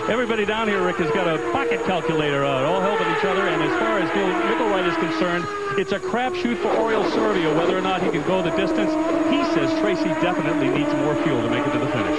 Everybody 0.10 0.44
down 0.44 0.68
here, 0.68 0.84
Rick, 0.84 0.96
has 0.96 1.10
got 1.12 1.28
a 1.28 1.38
pocket 1.52 1.82
calculator 1.86 2.44
out, 2.44 2.64
all 2.64 2.80
helping 2.80 3.06
each 3.16 3.24
other. 3.24 3.48
And 3.48 3.62
as 3.62 3.72
far 3.78 3.98
as 3.98 4.10
Bill 4.12 4.26
Mickelwright 4.26 4.86
is 4.90 4.96
concerned, 4.98 5.46
it's 5.78 5.92
a 5.92 6.00
crapshoot 6.00 6.60
for 6.60 6.68
Oriol 6.76 7.08
Servia 7.12 7.54
whether 7.54 7.78
or 7.78 7.80
not 7.80 8.02
he 8.02 8.10
can 8.10 8.26
go 8.26 8.42
the 8.42 8.50
distance. 8.50 8.90
He 9.30 9.40
says 9.54 9.72
Tracy 9.80 10.10
definitely 10.20 10.68
needs 10.68 10.92
more 11.06 11.14
fuel 11.22 11.40
to 11.40 11.48
make 11.48 11.64
it 11.64 11.72
to 11.72 11.78
the 11.78 11.88
finish. 11.88 12.18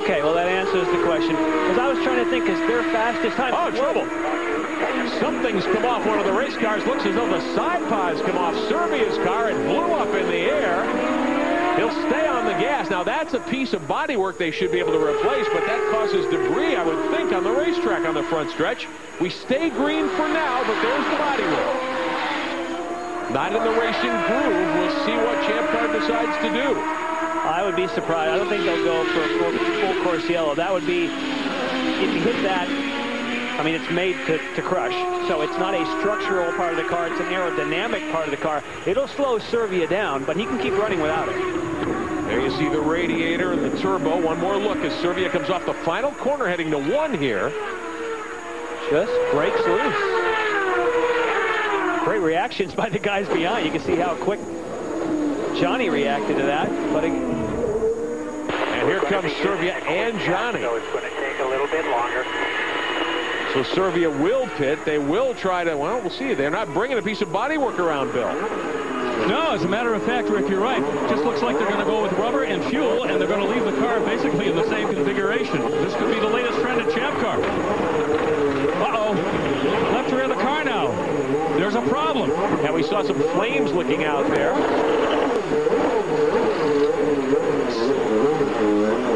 Okay, 0.00 0.22
well, 0.22 0.32
that 0.34 0.48
answers 0.48 0.86
the 0.88 1.02
question. 1.04 1.36
Because 1.36 1.78
I 1.78 1.88
was 1.92 1.98
trying 2.04 2.24
to 2.24 2.30
think, 2.30 2.48
is 2.48 2.58
their 2.60 2.82
fastest 2.84 3.36
time... 3.36 3.52
Oh, 3.52 3.68
trouble. 3.76 4.47
Something's 5.20 5.64
come 5.64 5.84
off 5.84 6.06
one 6.06 6.18
of 6.18 6.24
the 6.24 6.32
race 6.32 6.56
cars. 6.56 6.84
Looks 6.86 7.04
as 7.04 7.14
though 7.14 7.28
the 7.28 7.40
side 7.54 7.88
pods 7.88 8.20
come 8.22 8.38
off 8.38 8.54
Servia's 8.68 9.16
car 9.18 9.48
and 9.48 9.64
blew 9.66 9.92
up 9.92 10.08
in 10.14 10.26
the 10.26 10.46
air. 10.46 10.84
He'll 11.76 11.92
stay 12.08 12.26
on 12.26 12.44
the 12.44 12.52
gas. 12.52 12.90
Now, 12.90 13.04
that's 13.04 13.34
a 13.34 13.40
piece 13.40 13.72
of 13.72 13.82
bodywork 13.82 14.36
they 14.38 14.50
should 14.50 14.72
be 14.72 14.78
able 14.78 14.92
to 14.92 15.04
replace, 15.04 15.46
but 15.52 15.64
that 15.66 15.80
causes 15.90 16.26
debris, 16.26 16.74
I 16.74 16.84
would 16.84 17.10
think, 17.10 17.32
on 17.32 17.44
the 17.44 17.52
racetrack 17.52 18.06
on 18.06 18.14
the 18.14 18.24
front 18.24 18.50
stretch. 18.50 18.86
We 19.20 19.30
stay 19.30 19.70
green 19.70 20.08
for 20.10 20.28
now, 20.28 20.64
but 20.66 20.80
there's 20.82 21.04
the 21.04 21.16
bodywork. 21.16 21.88
Not 23.30 23.54
in 23.54 23.62
the 23.62 23.78
racing 23.78 24.16
groove. 24.26 24.74
We'll 24.74 25.04
see 25.04 25.14
what 25.14 25.36
Champ 25.46 25.70
Car 25.70 25.86
decides 25.92 26.36
to 26.42 26.50
do. 26.50 26.74
I 26.78 27.62
would 27.64 27.76
be 27.76 27.86
surprised. 27.88 28.32
I 28.32 28.38
don't 28.38 28.48
think 28.48 28.64
they'll 28.64 28.84
go 28.84 29.04
for 29.12 29.22
a 29.22 29.28
full, 29.38 29.52
full 29.80 30.04
course 30.04 30.28
yellow. 30.28 30.54
That 30.54 30.72
would 30.72 30.86
be, 30.86 31.04
if 31.04 32.14
you 32.14 32.20
hit 32.20 32.42
that, 32.42 32.87
I 33.58 33.64
mean, 33.64 33.74
it's 33.74 33.90
made 33.90 34.14
to, 34.26 34.38
to 34.54 34.62
crush. 34.62 34.94
So 35.26 35.40
it's 35.40 35.58
not 35.58 35.74
a 35.74 35.84
structural 35.98 36.52
part 36.52 36.74
of 36.74 36.76
the 36.76 36.88
car. 36.88 37.08
It's 37.08 37.18
an 37.18 37.26
aerodynamic 37.26 38.12
part 38.12 38.26
of 38.26 38.30
the 38.30 38.36
car. 38.36 38.62
It'll 38.86 39.08
slow 39.08 39.40
Servia 39.40 39.88
down, 39.88 40.24
but 40.24 40.36
he 40.36 40.44
can 40.44 40.60
keep 40.60 40.74
running 40.74 41.00
without 41.00 41.28
it. 41.28 41.34
There 42.28 42.40
you 42.40 42.50
see 42.52 42.68
the 42.68 42.80
radiator 42.80 43.52
and 43.52 43.64
the 43.64 43.76
turbo. 43.80 44.20
One 44.20 44.38
more 44.38 44.56
look 44.56 44.78
as 44.78 44.92
Servia 45.02 45.28
comes 45.30 45.50
off 45.50 45.66
the 45.66 45.74
final 45.74 46.12
corner 46.12 46.46
heading 46.46 46.70
to 46.70 46.78
one 46.78 47.18
here. 47.18 47.50
Just 48.90 49.12
breaks 49.32 49.58
loose. 49.66 50.18
Great 52.04 52.20
reactions 52.20 52.74
by 52.76 52.88
the 52.90 53.00
guys 53.00 53.26
behind. 53.26 53.66
You 53.66 53.72
can 53.72 53.80
see 53.80 53.96
how 53.96 54.14
quick 54.14 54.38
Johnny 55.58 55.90
reacted 55.90 56.36
to 56.36 56.44
that. 56.44 56.68
But 56.92 57.04
it, 57.04 57.10
And 57.10 58.88
here 58.88 59.00
comes 59.00 59.32
Servia 59.42 59.72
and 59.72 60.16
Johnny. 60.20 60.60
So 60.60 60.76
it's 60.76 60.86
going 60.92 61.02
to 61.02 61.16
take 61.16 61.40
a 61.40 61.48
little 61.48 61.66
bit 61.66 61.84
longer. 61.86 62.47
So 63.54 63.62
Servia 63.62 64.10
will 64.10 64.46
pit. 64.56 64.84
They 64.84 64.98
will 64.98 65.34
try 65.34 65.64
to, 65.64 65.76
well, 65.76 66.00
we'll 66.00 66.10
see. 66.10 66.34
They're 66.34 66.50
not 66.50 66.72
bringing 66.74 66.98
a 66.98 67.02
piece 67.02 67.22
of 67.22 67.28
bodywork 67.28 67.78
around, 67.78 68.12
Bill. 68.12 68.32
No, 69.26 69.50
as 69.50 69.64
a 69.64 69.68
matter 69.68 69.92
of 69.94 70.02
fact, 70.04 70.28
Rick, 70.28 70.48
you're 70.48 70.60
right. 70.60 70.82
Just 71.10 71.24
looks 71.24 71.42
like 71.42 71.58
they're 71.58 71.68
going 71.68 71.80
to 71.80 71.84
go 71.84 72.02
with 72.02 72.12
rubber 72.12 72.44
and 72.44 72.64
fuel, 72.64 73.04
and 73.04 73.20
they're 73.20 73.28
going 73.28 73.40
to 73.40 73.48
leave 73.48 73.64
the 73.64 73.78
car 73.80 74.00
basically 74.00 74.48
in 74.48 74.56
the 74.56 74.66
same 74.68 74.88
configuration. 74.88 75.58
This 75.58 75.94
could 75.96 76.14
be 76.14 76.20
the 76.20 76.28
latest 76.28 76.60
trend 76.60 76.80
at 76.80 76.94
Champ 76.94 77.18
Car. 77.20 77.40
Uh-oh. 78.84 79.12
Left 79.92 80.12
rear 80.12 80.22
of 80.22 80.28
the 80.30 80.36
car 80.36 80.62
now. 80.64 80.88
There's 81.58 81.74
a 81.74 81.82
problem. 81.88 82.30
And 82.30 82.72
we 82.72 82.82
saw 82.82 83.02
some 83.02 83.18
flames 83.32 83.72
licking 83.72 84.04
out 84.04 84.28
there. 84.28 84.54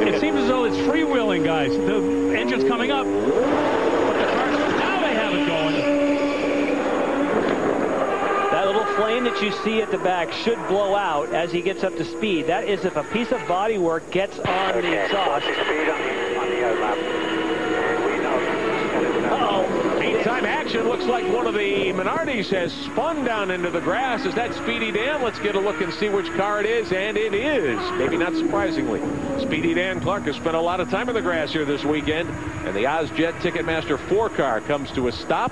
It 0.09 0.21
seems 0.21 0.39
as 0.41 0.49
though 0.49 0.65
it's 0.65 0.77
freewheeling, 0.79 1.45
guys. 1.45 1.71
The 1.71 2.37
engine's 2.37 2.65
coming 2.65 2.91
up. 2.91 3.07
But 3.07 4.17
the 4.19 4.27
car's, 4.35 4.59
now 4.79 5.01
they 5.01 5.15
have 5.15 5.33
it 5.33 5.47
going. 5.47 5.93
Flame 8.97 9.25
that 9.25 9.43
you 9.43 9.51
see 9.65 9.81
at 9.81 9.91
the 9.91 9.99
back 9.99 10.31
should 10.33 10.59
blow 10.69 10.95
out 10.95 11.33
as 11.33 11.51
he 11.51 11.63
gets 11.63 11.83
up 11.83 11.97
to 11.97 12.05
speed. 12.05 12.47
That 12.47 12.65
is 12.65 12.85
if 12.85 12.97
a 12.97 13.05
piece 13.05 13.33
of 13.33 13.41
bodywork 13.43 14.11
gets 14.11 14.39
on 14.39 14.83
the 14.83 15.05
exhaust. 15.05 15.47
watch 15.47 15.55
speed 15.55 15.89
on 15.89 15.99
the, 16.03 16.39
on 16.39 16.49
the 16.51 16.81
lap. 16.81 16.99
And 16.99 18.05
we 18.05 18.23
know 18.23 18.39
that 18.41 19.03
it's 19.03 19.23
not 19.23 19.41
Uh-oh. 19.41 19.99
Meantime, 19.99 20.45
action 20.45 20.87
looks 20.89 21.05
like 21.05 21.25
one 21.33 21.47
of 21.47 21.55
the 21.55 21.93
Minardis 21.93 22.51
has 22.51 22.71
spun 22.73 23.25
down 23.25 23.51
into 23.51 23.71
the 23.71 23.81
grass. 23.81 24.27
Is 24.27 24.35
that 24.35 24.53
Speedy 24.55 24.93
Dan? 24.93 25.23
Let's 25.23 25.39
get 25.39 25.55
a 25.55 25.61
look 25.61 25.81
and 25.81 25.93
see 25.95 26.11
which 26.11 26.31
car 26.35 26.61
it 26.61 26.67
is, 26.67 26.93
and 26.93 27.17
it 27.17 27.33
is. 27.33 27.79
Maybe 27.93 28.19
not 28.19 28.35
surprisingly. 28.35 29.01
Speedy 29.41 29.73
Dan 29.73 30.01
Clarke 30.01 30.25
has 30.25 30.37
spent 30.37 30.55
a 30.55 30.61
lot 30.61 30.81
of 30.81 30.91
time 30.91 31.09
in 31.09 31.15
the 31.15 31.23
grass 31.23 31.51
here 31.51 31.65
this 31.65 31.83
weekend, 31.83 32.29
and 32.67 32.77
the 32.77 32.85
Ozjet 32.85 33.33
Ticketmaster 33.41 33.99
4 34.09 34.29
car 34.31 34.61
comes 34.61 34.91
to 34.93 35.09
a 35.09 35.13
stop 35.13 35.51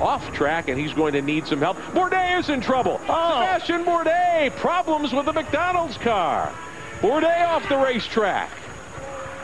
off 0.00 0.32
track, 0.32 0.68
and 0.68 0.78
he's 0.78 0.92
going 0.92 1.12
to 1.12 1.22
need 1.22 1.46
some 1.46 1.60
help. 1.60 1.76
Bourdais 1.92 2.38
is 2.38 2.48
in 2.48 2.60
trouble. 2.60 3.00
Oh. 3.08 3.40
Sebastian 3.40 3.84
Bourdais, 3.84 4.50
problems 4.56 5.12
with 5.12 5.26
the 5.26 5.32
McDonald's 5.32 5.96
car. 5.98 6.52
Bourdais 7.00 7.46
off 7.46 7.68
the 7.68 7.76
racetrack. 7.76 8.50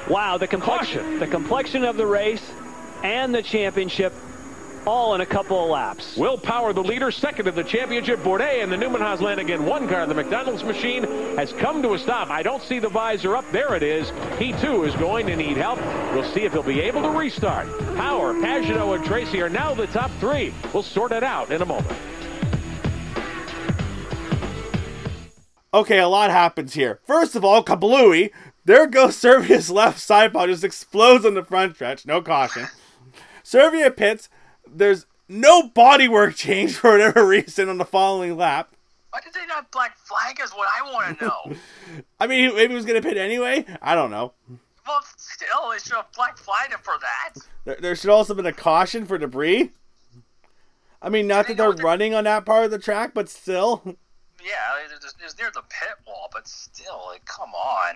Wow, 0.08 0.38
the 0.38 0.46
complexion, 0.46 1.02
Caution. 1.02 1.18
the 1.18 1.26
complexion 1.26 1.84
of 1.84 1.96
the 1.96 2.06
race 2.06 2.48
and 3.02 3.34
the 3.34 3.42
championship 3.42 4.12
all 4.86 5.14
in 5.14 5.20
a 5.20 5.26
couple 5.26 5.62
of 5.62 5.68
laps. 5.68 6.16
Will 6.16 6.38
Power, 6.38 6.72
the 6.72 6.82
leader, 6.82 7.10
second 7.10 7.48
in 7.48 7.54
the 7.54 7.64
championship. 7.64 8.20
Bourdais 8.20 8.62
and 8.62 8.70
the 8.70 8.76
Newman 8.76 9.00
Haas 9.00 9.20
Lanigan 9.20 9.66
one 9.66 9.88
car. 9.88 10.06
The 10.06 10.14
McDonald's 10.14 10.62
machine 10.62 11.02
has 11.36 11.52
come 11.52 11.82
to 11.82 11.94
a 11.94 11.98
stop. 11.98 12.30
I 12.30 12.42
don't 12.42 12.62
see 12.62 12.78
the 12.78 12.88
visor 12.88 13.36
up. 13.36 13.44
There 13.50 13.74
it 13.74 13.82
is. 13.82 14.12
He 14.38 14.52
too 14.52 14.84
is 14.84 14.94
going 14.94 15.26
to 15.26 15.36
need 15.36 15.56
help. 15.56 15.78
We'll 16.14 16.30
see 16.32 16.42
if 16.42 16.52
he'll 16.52 16.62
be 16.62 16.80
able 16.80 17.02
to 17.02 17.10
restart. 17.10 17.66
Power, 17.96 18.32
Pagenaud, 18.34 18.96
and 18.96 19.04
Tracy 19.04 19.42
are 19.42 19.48
now 19.48 19.74
the 19.74 19.88
top 19.88 20.10
three. 20.20 20.54
We'll 20.72 20.82
sort 20.82 21.12
it 21.12 21.24
out 21.24 21.50
in 21.50 21.62
a 21.62 21.66
moment. 21.66 21.96
Okay, 25.74 25.98
a 25.98 26.08
lot 26.08 26.30
happens 26.30 26.74
here. 26.74 27.00
First 27.04 27.34
of 27.34 27.44
all, 27.44 27.62
kablooey. 27.62 28.30
There 28.64 28.86
goes 28.86 29.16
Servia's 29.16 29.70
left 29.70 30.00
side 30.00 30.32
pod, 30.32 30.48
just 30.48 30.64
explodes 30.64 31.26
on 31.26 31.34
the 31.34 31.44
front 31.44 31.74
stretch. 31.74 32.06
No 32.06 32.22
caution. 32.22 32.66
Servia 33.42 33.90
pits. 33.90 34.28
There's 34.76 35.06
no 35.28 35.68
bodywork 35.68 36.36
change 36.36 36.76
for 36.76 36.92
whatever 36.92 37.26
reason 37.26 37.68
on 37.68 37.78
the 37.78 37.84
following 37.84 38.36
lap. 38.36 38.72
Why 39.10 39.20
did 39.20 39.32
they 39.32 39.46
not 39.46 39.70
black 39.70 39.96
flag 39.96 40.38
is 40.42 40.50
what 40.50 40.68
I 40.78 40.92
want 40.92 41.18
to 41.18 41.24
know. 41.50 41.56
I 42.20 42.26
mean, 42.26 42.54
maybe 42.54 42.68
he 42.72 42.74
was 42.74 42.84
going 42.84 43.00
to 43.00 43.08
pit 43.08 43.16
anyway. 43.16 43.64
I 43.80 43.94
don't 43.94 44.10
know. 44.10 44.32
well, 44.86 45.00
still, 45.16 45.70
they 45.70 45.78
should 45.78 45.94
have 45.94 46.12
black 46.14 46.36
flagged 46.36 46.72
him 46.72 46.80
for 46.82 46.94
that. 47.00 47.42
There, 47.64 47.76
there 47.80 47.96
should 47.96 48.10
also 48.10 48.34
been 48.34 48.44
a 48.46 48.52
caution 48.52 49.06
for 49.06 49.16
debris. 49.16 49.70
I 51.00 51.08
mean, 51.08 51.26
not 51.26 51.46
that 51.46 51.56
they're 51.56 51.70
running 51.72 52.14
on 52.14 52.24
that 52.24 52.44
part 52.44 52.64
of 52.66 52.70
the 52.70 52.78
track, 52.78 53.12
but 53.14 53.28
still. 53.28 53.80
Yeah, 53.86 54.84
it 54.84 54.92
was, 55.02 55.14
it 55.18 55.24
was 55.24 55.38
near 55.38 55.50
the 55.54 55.62
pit 55.62 55.96
wall, 56.06 56.28
but 56.32 56.46
still, 56.46 57.04
like, 57.06 57.24
come 57.24 57.50
on. 57.54 57.94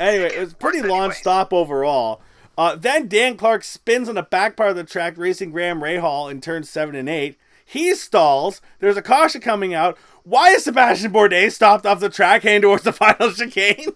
Anyway, 0.00 0.30
it 0.34 0.40
was 0.40 0.54
pretty 0.54 0.80
Worse 0.80 0.90
long 0.90 1.00
anyway. 1.04 1.14
stop 1.14 1.52
overall. 1.52 2.20
Uh, 2.58 2.74
then 2.74 3.08
Dan 3.08 3.36
Clarke 3.36 3.64
spins 3.64 4.08
on 4.08 4.14
the 4.14 4.22
back 4.22 4.56
part 4.56 4.70
of 4.70 4.76
the 4.76 4.84
track, 4.84 5.18
racing 5.18 5.50
Graham 5.50 5.80
Rahal 5.80 6.30
in 6.30 6.40
turns 6.40 6.70
seven 6.70 6.94
and 6.94 7.08
eight. 7.08 7.36
He 7.64 7.94
stalls. 7.94 8.60
There's 8.78 8.96
a 8.96 9.02
caution 9.02 9.40
coming 9.40 9.74
out. 9.74 9.98
Why 10.22 10.50
is 10.50 10.64
Sebastian 10.64 11.12
Bourdais 11.12 11.52
stopped 11.52 11.84
off 11.84 12.00
the 12.00 12.08
track 12.08 12.42
heading 12.42 12.62
towards 12.62 12.84
the 12.84 12.92
final 12.94 13.32
chicane? 13.32 13.92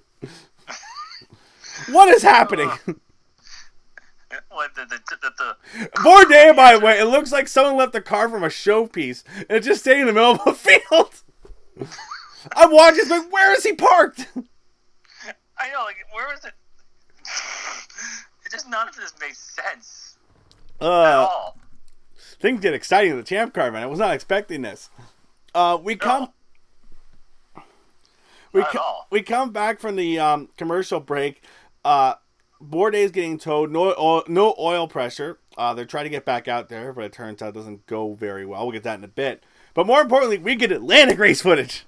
what 1.90 2.08
is 2.08 2.22
happening? 2.22 2.70
What 4.50 4.74
the 4.74 4.84
the 4.84 5.00
the, 5.22 5.32
the 5.38 5.88
Bourdais, 5.96 6.54
by 6.54 6.74
the 6.74 6.84
way, 6.84 6.98
it 6.98 7.04
looks 7.06 7.32
like 7.32 7.48
someone 7.48 7.76
left 7.76 7.92
the 7.92 8.00
car 8.00 8.28
from 8.28 8.42
a 8.42 8.48
showpiece 8.48 9.22
and 9.36 9.46
it's 9.50 9.66
just 9.66 9.80
staying 9.80 10.00
in 10.00 10.06
the 10.06 10.12
middle 10.12 10.34
of 10.34 10.46
a 10.46 10.54
field. 10.54 11.22
I'm 12.52 12.72
watching, 12.72 13.08
like, 13.08 13.32
where 13.32 13.54
is 13.54 13.64
he 13.64 13.72
parked? 13.72 14.26
I 14.36 15.70
know, 15.72 15.84
like, 15.84 15.96
where 16.12 16.32
is 16.34 16.44
it? 16.44 16.52
Just 18.50 18.68
none 18.68 18.88
of 18.88 18.96
this 18.96 19.12
makes 19.20 19.38
sense 19.38 20.16
at 20.80 20.86
Uh, 20.86 21.26
all. 21.30 21.56
things 22.40 22.60
get 22.60 22.74
exciting 22.74 23.12
in 23.12 23.16
the 23.16 23.22
champ 23.22 23.54
car, 23.54 23.70
man. 23.70 23.82
I 23.82 23.86
was 23.86 23.98
not 23.98 24.12
expecting 24.14 24.62
this. 24.62 24.90
Uh, 25.54 25.78
we 25.82 25.96
come. 25.96 26.28
We, 28.52 28.60
Not 28.62 28.70
co- 28.72 28.96
we 29.10 29.22
come 29.22 29.52
back 29.52 29.78
from 29.78 29.94
the 29.96 30.18
um, 30.18 30.48
commercial 30.56 30.98
break. 30.98 31.44
Uh, 31.84 32.14
Bourdais 32.60 33.04
is 33.04 33.10
getting 33.12 33.38
towed. 33.38 33.70
No 33.70 33.94
oil, 33.96 34.24
no 34.26 34.54
oil 34.58 34.88
pressure. 34.88 35.38
Uh, 35.56 35.72
they're 35.74 35.84
trying 35.84 36.04
to 36.04 36.10
get 36.10 36.24
back 36.24 36.48
out 36.48 36.68
there, 36.68 36.92
but 36.92 37.04
it 37.04 37.12
turns 37.12 37.40
out 37.42 37.50
it 37.50 37.54
doesn't 37.54 37.86
go 37.86 38.14
very 38.14 38.44
well. 38.44 38.62
We'll 38.64 38.72
get 38.72 38.82
that 38.82 38.98
in 38.98 39.04
a 39.04 39.08
bit. 39.08 39.44
But 39.72 39.86
more 39.86 40.00
importantly, 40.00 40.38
we 40.38 40.56
get 40.56 40.72
Atlantic 40.72 41.18
race 41.18 41.42
footage. 41.42 41.84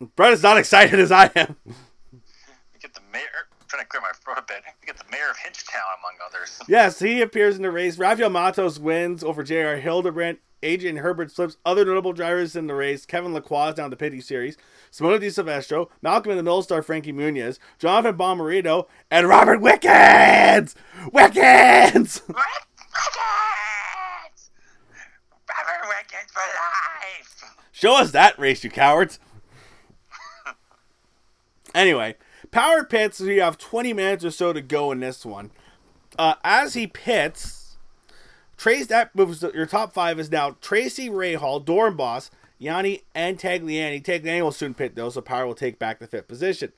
Brett 0.00 0.32
is 0.32 0.42
not 0.42 0.56
excited 0.56 0.98
as 0.98 1.12
I 1.12 1.30
am. 1.36 1.56
We 1.64 1.70
get 2.80 2.94
the 2.94 3.00
mayor. 3.12 3.48
I'm 3.60 3.66
trying 3.68 3.82
to 3.82 3.88
clear 3.88 4.00
my 4.00 4.12
throat 4.24 4.38
a 4.38 4.42
bit. 4.42 4.62
We 4.80 4.86
get 4.86 4.96
the 4.96 5.04
mayor 5.10 5.30
of 5.30 5.36
Hinchtown, 5.36 5.98
among 5.98 6.16
others. 6.26 6.58
Yes, 6.68 6.98
he 7.00 7.20
appears 7.20 7.56
in 7.56 7.62
the 7.62 7.70
race. 7.70 7.98
Raphael 7.98 8.30
Matos 8.30 8.78
wins 8.78 9.22
over 9.22 9.42
J.R. 9.42 9.76
Hildebrand. 9.76 10.38
Adrian 10.62 10.96
Herbert 10.98 11.30
slips 11.32 11.56
other 11.64 11.84
notable 11.86 12.12
drivers 12.12 12.54
in 12.54 12.66
the 12.66 12.74
race. 12.74 13.06
Kevin 13.06 13.32
Lacroix 13.32 13.72
down 13.72 13.88
the 13.90 13.96
Pinty's 13.96 14.26
Series. 14.26 14.56
Simona 14.92 15.18
de 15.18 15.30
Silvestro. 15.30 15.88
Malcolm 16.02 16.32
in 16.32 16.36
the 16.36 16.42
Middle 16.42 16.62
Star 16.62 16.82
Frankie 16.82 17.12
Muniz. 17.14 17.58
Jonathan 17.78 18.16
Bomarito. 18.16 18.86
And 19.10 19.26
Robert 19.26 19.60
Wickens! 19.60 20.74
Wickens! 21.12 22.22
Wickens! 22.28 22.50
Robert 25.48 25.88
Wickens 25.88 26.30
for 26.30 26.40
life! 26.40 27.54
Show 27.72 27.96
us 27.96 28.10
that 28.10 28.38
race, 28.38 28.62
you 28.62 28.70
cowards. 28.70 29.18
Anyway, 31.74 32.16
Power 32.50 32.84
pits. 32.84 33.20
We 33.20 33.36
have 33.36 33.58
20 33.58 33.92
minutes 33.92 34.24
or 34.24 34.30
so 34.30 34.52
to 34.52 34.60
go 34.60 34.90
in 34.92 35.00
this 35.00 35.24
one. 35.24 35.50
Uh, 36.18 36.34
as 36.42 36.74
he 36.74 36.86
pits, 36.86 37.60
Trace 38.60 38.88
that 38.88 39.14
moves. 39.14 39.42
Your 39.42 39.64
top 39.64 39.94
five 39.94 40.20
is 40.20 40.30
now 40.30 40.56
Tracy 40.60 41.08
Rahal, 41.08 41.64
Doornbos, 41.64 42.28
Jani, 42.58 43.02
and 43.14 43.38
Tagliani. 43.38 44.02
Tagliani 44.02 44.42
will 44.42 44.52
soon 44.52 44.74
pit 44.74 44.94
though, 44.94 45.08
so 45.08 45.22
Power 45.22 45.46
will 45.46 45.54
take 45.54 45.78
back 45.78 45.98
the 45.98 46.06
fifth 46.06 46.28
position. 46.28 46.72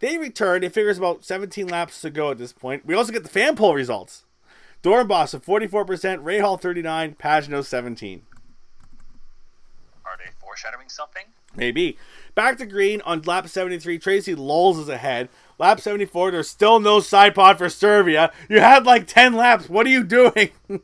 They 0.00 0.18
return. 0.18 0.62
It 0.62 0.74
figures 0.74 0.98
about 0.98 1.24
17 1.24 1.66
laps 1.66 2.02
to 2.02 2.10
go 2.10 2.30
at 2.30 2.36
this 2.36 2.52
point. 2.52 2.84
We 2.84 2.94
also 2.94 3.10
get 3.10 3.22
the 3.22 3.30
fan 3.30 3.56
poll 3.56 3.74
results. 3.74 4.24
Doornbos 4.82 5.34
at 5.34 5.42
44%, 5.42 5.86
Rahal 6.22 6.60
39, 6.60 7.14
Pagenaud 7.14 7.64
17. 7.64 8.20
Are 10.04 10.18
they 10.18 10.30
foreshadowing 10.38 10.90
something? 10.90 11.24
Maybe. 11.56 11.96
Back 12.34 12.58
to 12.58 12.66
green 12.66 13.00
on 13.02 13.22
lap 13.22 13.48
73. 13.48 13.98
Tracy 13.98 14.34
lulls 14.34 14.78
is 14.78 14.88
ahead. 14.88 15.28
Lap 15.58 15.80
74, 15.80 16.32
there's 16.32 16.48
still 16.48 16.80
no 16.80 16.98
side 16.98 17.34
pod 17.34 17.58
for 17.58 17.68
Servia. 17.68 18.32
You 18.48 18.60
had 18.60 18.84
like 18.84 19.06
10 19.06 19.34
laps. 19.34 19.68
What 19.68 19.86
are 19.86 19.90
you 19.90 20.04
doing? 20.04 20.50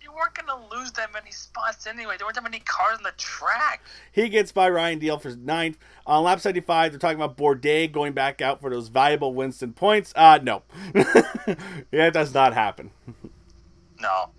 You 0.00 0.20
weren't 0.20 0.34
going 0.34 0.46
to 0.46 0.76
lose 0.76 0.92
that 0.92 1.12
many 1.12 1.32
spots 1.32 1.88
anyway. 1.88 2.14
There 2.16 2.24
weren't 2.24 2.36
that 2.36 2.44
many 2.44 2.60
cars 2.60 2.98
on 2.98 3.02
the 3.02 3.10
track. 3.16 3.82
he 4.12 4.28
gets 4.28 4.52
by 4.52 4.70
Ryan 4.70 5.00
Dalziel 5.00 5.20
for 5.20 5.30
ninth. 5.30 5.76
On 6.06 6.22
lap 6.22 6.38
75, 6.38 6.92
they're 6.92 7.00
talking 7.00 7.20
about 7.20 7.36
Bourdais 7.36 7.90
going 7.90 8.12
back 8.12 8.40
out 8.40 8.60
for 8.60 8.70
those 8.70 8.86
valuable 8.86 9.34
Winston 9.34 9.72
points. 9.72 10.12
Uh, 10.14 10.38
no. 10.40 10.62
yeah, 10.94 12.06
it 12.06 12.12
does 12.12 12.32
not 12.32 12.54
happen. 12.54 12.92
No. 13.98 14.30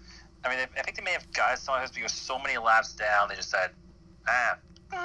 I 0.45 0.49
mean, 0.49 0.59
I 0.77 0.81
think 0.81 0.95
they 0.95 1.03
may 1.03 1.11
have 1.11 1.59
some 1.59 1.75
of 1.75 1.93
because 1.93 2.13
so 2.13 2.39
many 2.39 2.57
laps 2.57 2.93
down, 2.93 3.27
they 3.27 3.35
just 3.35 3.49
said, 3.49 3.71
ah, 4.29 4.57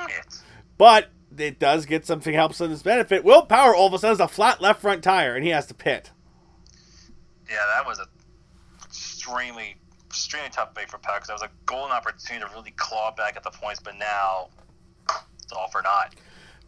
it. 0.09 0.41
But 0.79 1.09
it 1.37 1.59
does 1.59 1.87
get 1.87 2.07
something 2.07 2.35
helps 2.35 2.61
in 2.61 2.71
his 2.71 2.83
benefit. 2.83 3.25
Will 3.25 3.43
Power 3.47 3.75
all 3.75 3.89
of 3.89 3.95
a 3.95 3.99
sudden 3.99 4.19
has 4.19 4.21
a 4.21 4.29
flat 4.29 4.61
left 4.61 4.81
front 4.81 5.03
tire 5.03 5.35
and 5.35 5.45
he 5.45 5.51
has 5.51 5.67
to 5.67 5.75
pit. 5.75 6.11
Yeah, 7.49 7.57
that 7.75 7.87
was 7.87 7.99
a 7.99 8.07
extremely, 8.85 9.77
extremely 10.07 10.51
tough 10.51 10.75
break 10.75 10.89
for 10.89 10.99
Power 10.99 11.17
because 11.17 11.29
that 11.29 11.35
was 11.35 11.43
a 11.43 11.51
golden 11.67 11.93
opportunity 11.93 12.45
to 12.45 12.51
really 12.53 12.73
claw 12.73 13.13
back 13.15 13.37
at 13.37 13.43
the 13.43 13.51
points, 13.51 13.81
but 13.81 13.97
now 13.97 14.49
it's 15.43 15.53
all 15.53 15.69
for 15.69 15.83
naught. 15.83 16.15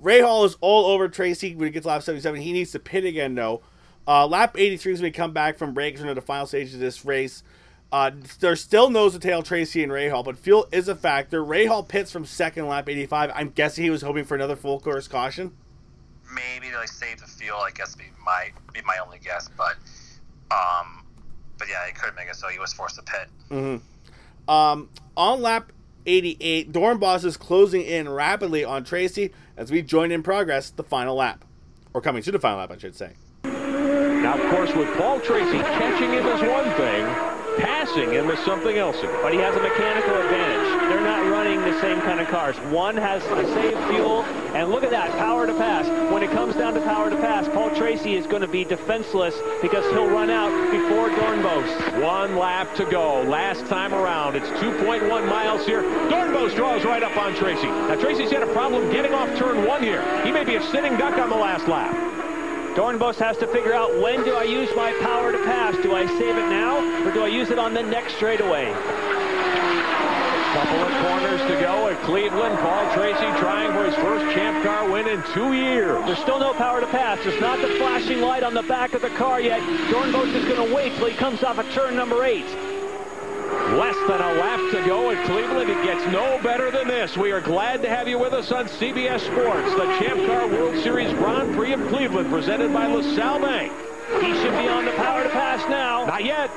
Rahal 0.03 0.45
is 0.45 0.57
all 0.61 0.87
over 0.87 1.09
Tracy 1.09 1.55
when 1.55 1.67
he 1.67 1.73
gets 1.73 1.87
lap 1.87 2.03
77. 2.03 2.41
He 2.41 2.53
needs 2.53 2.73
to 2.73 2.79
pit 2.79 3.05
again, 3.05 3.35
though. 3.35 3.63
Uh, 4.07 4.27
lap 4.27 4.57
83 4.59 4.93
is 4.95 5.01
when 5.01 5.13
he 5.13 5.13
come 5.13 5.33
back 5.33 5.59
from 5.59 5.75
breaks 5.75 6.01
into 6.01 6.15
the 6.15 6.21
final 6.21 6.47
stage 6.47 6.75
of 6.75 6.81
this 6.81 7.05
race. 7.05 7.45
Uh, 7.93 8.11
there's 8.41 8.63
still 8.63 8.89
nose 8.89 9.13
to 9.13 9.19
tail 9.19 9.43
Tracy 9.43 9.83
and 9.83 9.93
Rahal, 9.93 10.25
but 10.25 10.39
fuel 10.39 10.67
is 10.73 10.89
a 10.89 10.95
factor. 10.95 11.45
Rahal 11.45 11.87
pits 11.87 12.11
from 12.11 12.25
second 12.25 12.67
lap 12.67 12.89
85. 12.89 13.31
I'm 13.35 13.51
guessing 13.51 13.85
he 13.85 13.91
was 13.91 14.01
hoping 14.01 14.25
for 14.25 14.35
another 14.35 14.57
full 14.57 14.81
course 14.81 15.07
caution. 15.07 15.53
Maybe 16.35 16.71
they 16.71 16.77
like 16.77 16.89
save 16.89 17.21
the 17.21 17.27
fuel. 17.27 17.59
I 17.59 17.71
guess 17.71 17.95
be 17.95 18.05
my 18.25 18.51
be 18.73 18.81
my 18.87 18.97
only 19.05 19.19
guess, 19.19 19.51
but 19.59 19.77
um, 20.51 21.05
but 21.59 21.69
yeah, 21.69 21.87
he 21.87 21.93
could 21.93 22.15
make 22.17 22.29
it 22.29 22.37
so 22.37 22.49
he 22.49 22.59
was 22.59 22.73
forced 22.73 22.97
to 22.97 23.03
pit. 23.03 23.29
Um, 24.49 24.89
on 25.15 25.43
lap 25.43 25.71
88, 26.07 26.73
Doornbos 26.73 27.27
is 27.27 27.37
closing 27.37 27.83
in 27.83 28.09
rapidly 28.09 28.65
on 28.65 28.85
Tracy 28.85 29.33
as 29.57 29.71
we 29.71 29.83
join 29.83 30.11
in 30.11 30.23
progress 30.23 30.71
the 30.71 30.83
final 30.83 31.15
lap. 31.15 31.45
Or 31.93 32.01
coming 32.01 32.23
to 32.23 32.33
the 32.33 32.39
final 32.39 32.59
lap, 32.59 32.71
I 32.71 32.79
should 32.79 32.97
say. 32.97 33.13
Now, 33.45 34.35
of 34.35 34.51
course, 34.51 34.75
with 34.75 34.97
Paul 34.97 35.21
Tracy 35.21 35.59
catching 35.59 36.11
him 36.11 36.27
is 36.27 36.41
one 36.41 36.75
thing, 36.77 37.32
passing 37.59 38.11
him 38.11 38.31
is 38.31 38.39
something 38.45 38.77
else. 38.77 38.97
But 39.23 39.33
he 39.33 39.39
has 39.41 39.55
a 39.57 39.61
mechanical 39.61 40.15
advantage. 40.15 40.91
They're 40.91 41.01
not 41.01 41.31
running 41.31 41.61
the 41.61 41.81
same 41.81 42.01
kind 42.01 42.21
of 42.21 42.29
cars. 42.29 42.57
One 42.71 42.97
has 42.97 43.23
to 43.25 43.55
save 43.55 43.79
fuel, 43.89 44.23
and 44.55 44.71
look 44.71 44.85
at 44.85 44.91
that, 44.91 45.11
power 45.19 45.47
to 45.47 45.55
pass. 45.55 45.87
When 46.13 46.23
it 46.23 46.31
comes 46.31 46.55
down 46.57 46.75
to 46.75 46.81
power 46.81 47.11
to 47.11 47.17
pass, 47.17 47.49
Paul 47.49 47.75
Tracy 47.75 48.17
is 48.17 48.27
going 48.27 48.43
to 48.43 48.49
be 48.49 48.65
defenseless 48.65 49.35
because 49.61 49.85
he'll 49.93 50.09
run 50.09 50.31
out 50.31 50.51
before 50.71 51.09
Doornbos. 51.11 52.03
One 52.03 52.37
lap 52.37 52.75
to 52.77 52.85
go. 52.85 53.23
Last 53.23 53.67
time 53.67 53.95
around, 53.95 54.37
it's 54.37 54.49
2.1 54.63 55.09
miles 55.29 55.67
here. 55.67 55.83
Doornbos 55.83 56.55
draws 56.55 56.85
right 56.85 57.03
up 57.03 57.17
on 57.17 57.35
Tracy. 57.35 57.67
Now, 57.67 57.97
Tracy's 58.01 58.31
had 58.31 58.43
a 58.43 58.53
problem 58.53 58.91
getting 58.91 59.13
off 59.13 59.29
turn 59.39 59.67
one 59.67 59.83
here. 59.83 60.03
He 60.25 60.33
may 60.33 60.45
be 60.45 60.57
a 60.57 60.63
sitting 60.71 60.97
duck 60.97 61.19
on 61.19 61.31
the 61.31 61.37
last 61.37 61.69
lap. 61.69 62.32
Doornbos 62.75 63.17
has 63.17 63.37
to 63.37 63.47
figure 63.47 63.75
out 63.75 64.01
when 64.01 64.25
do 64.25 64.35
I 64.35 64.45
use 64.45 64.71
my 64.75 64.93
power 65.03 65.31
to 65.31 65.39
pass? 65.45 65.77
Do 65.83 65.95
I 65.95 66.07
save 66.07 66.37
it 66.39 66.49
now, 66.49 67.07
or 67.07 67.13
do 67.13 67.23
I 67.23 67.27
use 67.27 67.51
it 67.51 67.59
on 67.59 67.75
the 67.75 67.83
next 67.83 68.15
straightaway? 68.17 68.73
Couple 70.55 70.81
of 70.81 71.07
corners 71.07 71.41
to 71.43 71.61
go 71.61 71.89
at 71.89 72.01
Cleveland. 72.05 72.59
Paul 72.61 72.95
Tracy 72.95 73.27
trying 73.39 73.73
for 73.73 73.85
his 73.85 73.95
first 73.97 74.35
champ 74.35 74.65
car 74.65 74.91
win 74.91 75.07
in 75.07 75.23
two 75.35 75.53
years. 75.53 76.03
There's 76.07 76.19
still 76.21 76.39
no 76.39 76.55
power 76.55 76.81
to 76.81 76.87
pass. 76.87 77.19
It's 77.27 77.41
not 77.43 77.61
the 77.61 77.69
flashing 77.77 78.23
light 78.23 78.43
on 78.43 78.55
the 78.55 78.63
back 78.63 78.95
of 78.95 79.03
the 79.03 79.11
car 79.11 79.39
yet. 79.39 79.61
Doornbos 79.91 80.35
is 80.35 80.47
going 80.47 80.67
to 80.67 80.75
wait 80.75 80.97
till 80.97 81.07
he 81.07 81.15
comes 81.15 81.43
off 81.43 81.59
of 81.59 81.71
turn 81.73 81.95
number 81.95 82.25
eight. 82.25 82.47
Less 83.73 83.97
than 84.07 84.21
a 84.21 84.35
lap 84.35 84.61
to 84.73 84.87
go 84.87 85.11
at 85.13 85.25
Cleveland. 85.25 85.71
It 85.71 85.83
gets 85.83 86.05
no 86.13 86.39
better 86.43 86.71
than 86.71 86.89
this. 86.89 87.17
We 87.17 87.33
are 87.33 87.41
glad 87.41 87.81
to 87.81 87.89
have 87.89 88.07
you 88.07 88.19
with 88.19 88.35
us 88.35 88.53
on 88.53 88.67
CBS 88.67 89.21
Sports, 89.21 89.73
the 89.73 89.87
Champ 89.99 90.27
Car 90.27 90.47
World 90.47 90.83
Series 90.83 91.11
Grand 91.15 91.55
Prix 91.57 91.73
of 91.73 91.81
Cleveland, 91.89 92.29
presented 92.29 92.71
by 92.71 92.87
LaSalle 92.87 93.41
Bank. 93.41 93.73
He 94.21 94.35
should 94.43 94.53
be 94.61 94.69
on 94.69 94.85
the 94.85 94.93
power 94.93 95.23
to 95.23 95.31
pass 95.31 95.67
now. 95.71 96.05
Not 96.05 96.23
yet. 96.23 96.51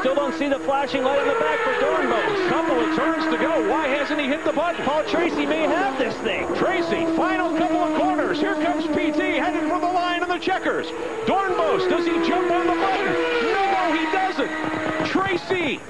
Still 0.00 0.14
don't 0.14 0.34
see 0.34 0.46
the 0.46 0.58
flashing 0.58 1.04
light 1.04 1.18
on 1.18 1.28
the 1.28 1.40
back 1.40 1.58
for 1.60 1.72
Doornbos. 1.80 2.48
Couple 2.50 2.78
of 2.78 2.96
turns 2.96 3.24
to 3.32 3.38
go. 3.38 3.70
Why 3.70 3.88
hasn't 3.88 4.20
he 4.20 4.26
hit 4.26 4.44
the 4.44 4.52
button? 4.52 4.84
Paul 4.84 5.04
Tracy 5.04 5.46
may 5.46 5.62
have 5.62 5.98
this 5.98 6.14
thing. 6.18 6.46
Tracy, 6.56 7.06
final 7.16 7.56
couple 7.56 7.78
of 7.78 7.98
corners. 7.98 8.40
Here 8.40 8.54
comes 8.56 8.84
PT 8.88 9.40
headed 9.40 9.62
for 9.70 9.80
the 9.80 9.86
line 9.86 10.22
of 10.22 10.28
the 10.28 10.38
checkers. 10.38 10.86
Doornbos, 11.24 11.88
does 11.88 12.04
he 12.04 12.12
jump 12.28 12.50
on 12.50 12.66
the 12.66 12.74
button? 12.74 13.12
No, 13.56 13.96
he 13.96 14.04
doesn't. 14.12 15.06
Tracy. 15.06 15.80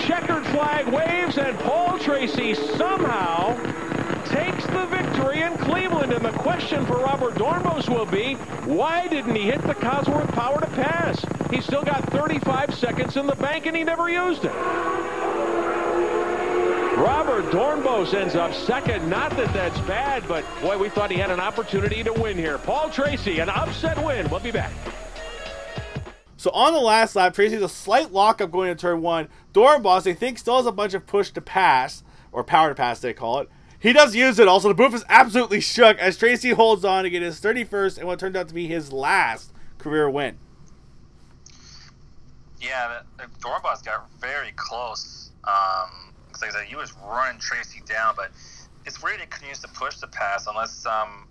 Checkered 0.00 0.46
flag 0.46 0.86
waves, 0.88 1.38
and 1.38 1.58
Paul 1.60 1.98
Tracy 1.98 2.54
somehow 2.54 3.54
takes 4.26 4.66
the 4.66 4.86
victory 4.86 5.42
in 5.42 5.56
Cleveland. 5.58 6.12
And 6.12 6.24
the 6.24 6.32
question 6.32 6.84
for 6.86 6.96
Robert 6.98 7.34
Doornbos 7.34 7.88
will 7.88 8.06
be, 8.06 8.34
why 8.64 9.08
didn't 9.08 9.34
he 9.34 9.42
hit 9.42 9.62
the 9.62 9.74
Cosworth 9.74 10.30
power 10.32 10.60
to 10.60 10.66
pass? 10.66 11.24
He's 11.50 11.64
still 11.64 11.82
got 11.82 12.04
35 12.10 12.74
seconds 12.74 13.16
in 13.16 13.26
the 13.26 13.34
bank, 13.36 13.66
and 13.66 13.76
he 13.76 13.84
never 13.84 14.08
used 14.08 14.44
it. 14.44 14.54
Robert 16.96 17.44
Doornbos 17.52 18.14
ends 18.14 18.34
up 18.34 18.54
second. 18.54 19.08
Not 19.10 19.30
that 19.36 19.52
that's 19.52 19.78
bad, 19.80 20.26
but 20.26 20.44
boy, 20.62 20.78
we 20.78 20.88
thought 20.88 21.10
he 21.10 21.18
had 21.18 21.30
an 21.30 21.40
opportunity 21.40 22.02
to 22.02 22.12
win 22.12 22.36
here. 22.36 22.58
Paul 22.58 22.90
Tracy, 22.90 23.38
an 23.40 23.48
upset 23.48 24.02
win. 24.02 24.28
We'll 24.30 24.40
be 24.40 24.50
back. 24.50 24.72
So 26.46 26.52
on 26.52 26.74
the 26.74 26.78
last 26.78 27.16
lap, 27.16 27.34
Tracy's 27.34 27.60
a 27.60 27.68
slight 27.68 28.12
lockup 28.12 28.52
going 28.52 28.70
into 28.70 28.80
turn 28.80 29.02
one. 29.02 29.26
Doornbos, 29.52 30.04
they 30.04 30.14
think, 30.14 30.38
still 30.38 30.58
has 30.58 30.66
a 30.66 30.70
bunch 30.70 30.94
of 30.94 31.04
push 31.04 31.30
to 31.30 31.40
pass, 31.40 32.04
or 32.30 32.44
power 32.44 32.68
to 32.68 32.74
pass, 32.76 33.00
they 33.00 33.12
call 33.12 33.40
it. 33.40 33.50
He 33.80 33.92
does 33.92 34.14
use 34.14 34.38
it. 34.38 34.46
Also, 34.46 34.68
the 34.68 34.74
booth 34.74 34.94
is 34.94 35.04
absolutely 35.08 35.60
shook 35.60 35.98
as 35.98 36.16
Tracy 36.16 36.50
holds 36.50 36.84
on 36.84 37.02
to 37.02 37.10
get 37.10 37.20
his 37.20 37.40
31st 37.40 37.98
and 37.98 38.06
what 38.06 38.20
turned 38.20 38.36
out 38.36 38.46
to 38.46 38.54
be 38.54 38.68
his 38.68 38.92
last 38.92 39.52
career 39.78 40.08
win. 40.08 40.38
Yeah, 42.60 43.00
Doornbos 43.40 43.84
got 43.84 44.08
very 44.20 44.52
close. 44.54 45.32
Um, 45.42 46.12
like 46.40 46.50
I 46.50 46.58
said, 46.58 46.66
he 46.66 46.76
was 46.76 46.92
running 47.04 47.40
Tracy 47.40 47.82
down, 47.88 48.14
but 48.16 48.30
it's 48.84 49.02
weird 49.02 49.18
he 49.18 49.26
couldn't 49.26 49.48
use 49.48 49.58
the 49.58 49.66
push 49.66 49.96
to 49.96 50.06
pass 50.06 50.46
unless 50.46 50.86
um, 50.86 51.26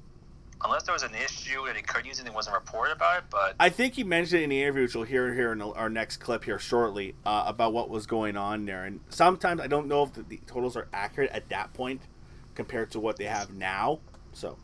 unless 0.64 0.84
there 0.84 0.94
was 0.94 1.04
an 1.04 1.14
issue 1.14 1.66
that 1.66 1.76
he 1.76 1.82
couldn't 1.82 2.06
use 2.06 2.20
and 2.20 2.28
it 2.28 2.34
wasn't 2.34 2.56
reported 2.56 2.94
about 2.94 3.20
it. 3.20 3.24
But 3.30 3.56
I 3.60 3.70
think 3.70 3.94
he 3.94 4.04
mentioned 4.04 4.42
it 4.42 4.44
in 4.46 4.50
the 4.50 4.62
interview, 4.62 4.84
which 4.84 4.96
we'll 4.96 5.04
hear 5.04 5.34
here 5.34 5.52
in 5.52 5.62
our 5.62 5.90
next 5.90 6.18
clip 6.18 6.46
here 6.46 6.60
shortly, 6.60 7.16
uh, 7.26 7.44
about 7.46 7.74
what 7.74 7.90
was 7.90 8.06
going 8.06 8.38
on 8.38 8.66
there. 8.66 8.86
And 8.86 9.00
sometimes 9.10 9.62
I 9.62 9.68
don't 9.68 9.88
know 9.88 10.04
if 10.04 10.14
the, 10.14 10.24
the 10.24 10.40
totals 10.48 10.76
are 10.76 10.88
accurate 10.94 11.32
at 11.32 11.50
that 11.50 11.74
point 11.74 12.02
compared 12.56 12.92
to 12.92 13.00
what 13.00 13.18
they 13.18 13.26
have 13.26 13.54
now. 13.54 14.00
So 14.34 14.58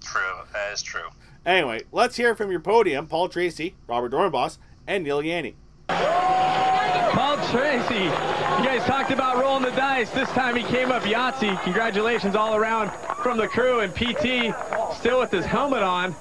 true, 0.00 0.20
that 0.52 0.72
is 0.72 0.82
true. 0.82 1.08
anyway, 1.44 1.82
let's 1.92 2.16
hear 2.16 2.34
from 2.34 2.50
your 2.50 2.60
podium, 2.60 3.06
Paul 3.06 3.28
Tracy, 3.28 3.74
Robert 3.86 4.12
Doornbos, 4.12 4.58
and 4.86 5.04
Neel 5.04 5.22
Jani. 5.22 5.56
Paul 5.88 7.36
Tracy, 7.50 8.04
you 8.04 8.64
guys 8.64 8.84
talked 8.84 9.10
about 9.10 9.36
rolling 9.36 9.62
the 9.62 9.70
dice. 9.70 10.10
This 10.10 10.28
time 10.30 10.56
he 10.56 10.62
came 10.64 10.90
up 10.90 11.02
Yahtzee. 11.02 11.62
Congratulations 11.62 12.34
all 12.34 12.56
around 12.56 12.90
from 13.22 13.38
the 13.38 13.48
crew 13.48 13.80
and 13.80 13.94
PT 13.94 14.54
still 14.96 15.20
with 15.20 15.30
his 15.30 15.44
helmet 15.44 15.82
on. 15.82 16.14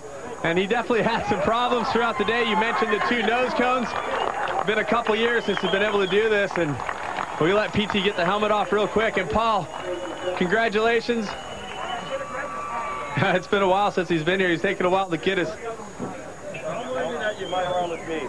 And 0.44 0.58
he 0.58 0.68
definitely 0.68 1.04
had 1.04 1.26
some 1.28 1.42
problems 1.42 1.90
throughout 1.90 2.18
the 2.18 2.26
day. 2.26 2.48
You 2.48 2.56
mentioned 2.58 2.94
the 2.94 3.04
two 3.10 3.24
nose 3.24 3.54
cones. 3.54 3.88
Been 4.68 4.80
a 4.80 4.86
couple 4.86 5.16
years 5.16 5.46
since 5.46 5.60
he's 5.60 5.72
been 5.72 5.84
able 5.84 6.04
to 6.04 6.10
do 6.10 6.30
this. 6.30 6.52
And 6.56 6.76
we 7.42 7.54
let 7.54 7.72
PT 7.72 8.04
get 8.04 8.16
the 8.16 8.26
helmet 8.26 8.52
off 8.52 8.72
real 8.72 8.88
quick. 8.88 9.18
And 9.18 9.30
Paul, 9.30 9.68
congratulations. 10.38 11.28
it's 13.18 13.48
been 13.48 13.62
a 13.62 13.68
while 13.68 13.92
since 13.92 14.10
he's 14.10 14.24
been 14.24 14.40
here. 14.40 14.50
He's 14.50 14.62
taken 14.62 14.86
a 14.86 14.90
while 14.90 15.10
to 15.10 15.18
get 15.18 15.38
his 15.38 15.50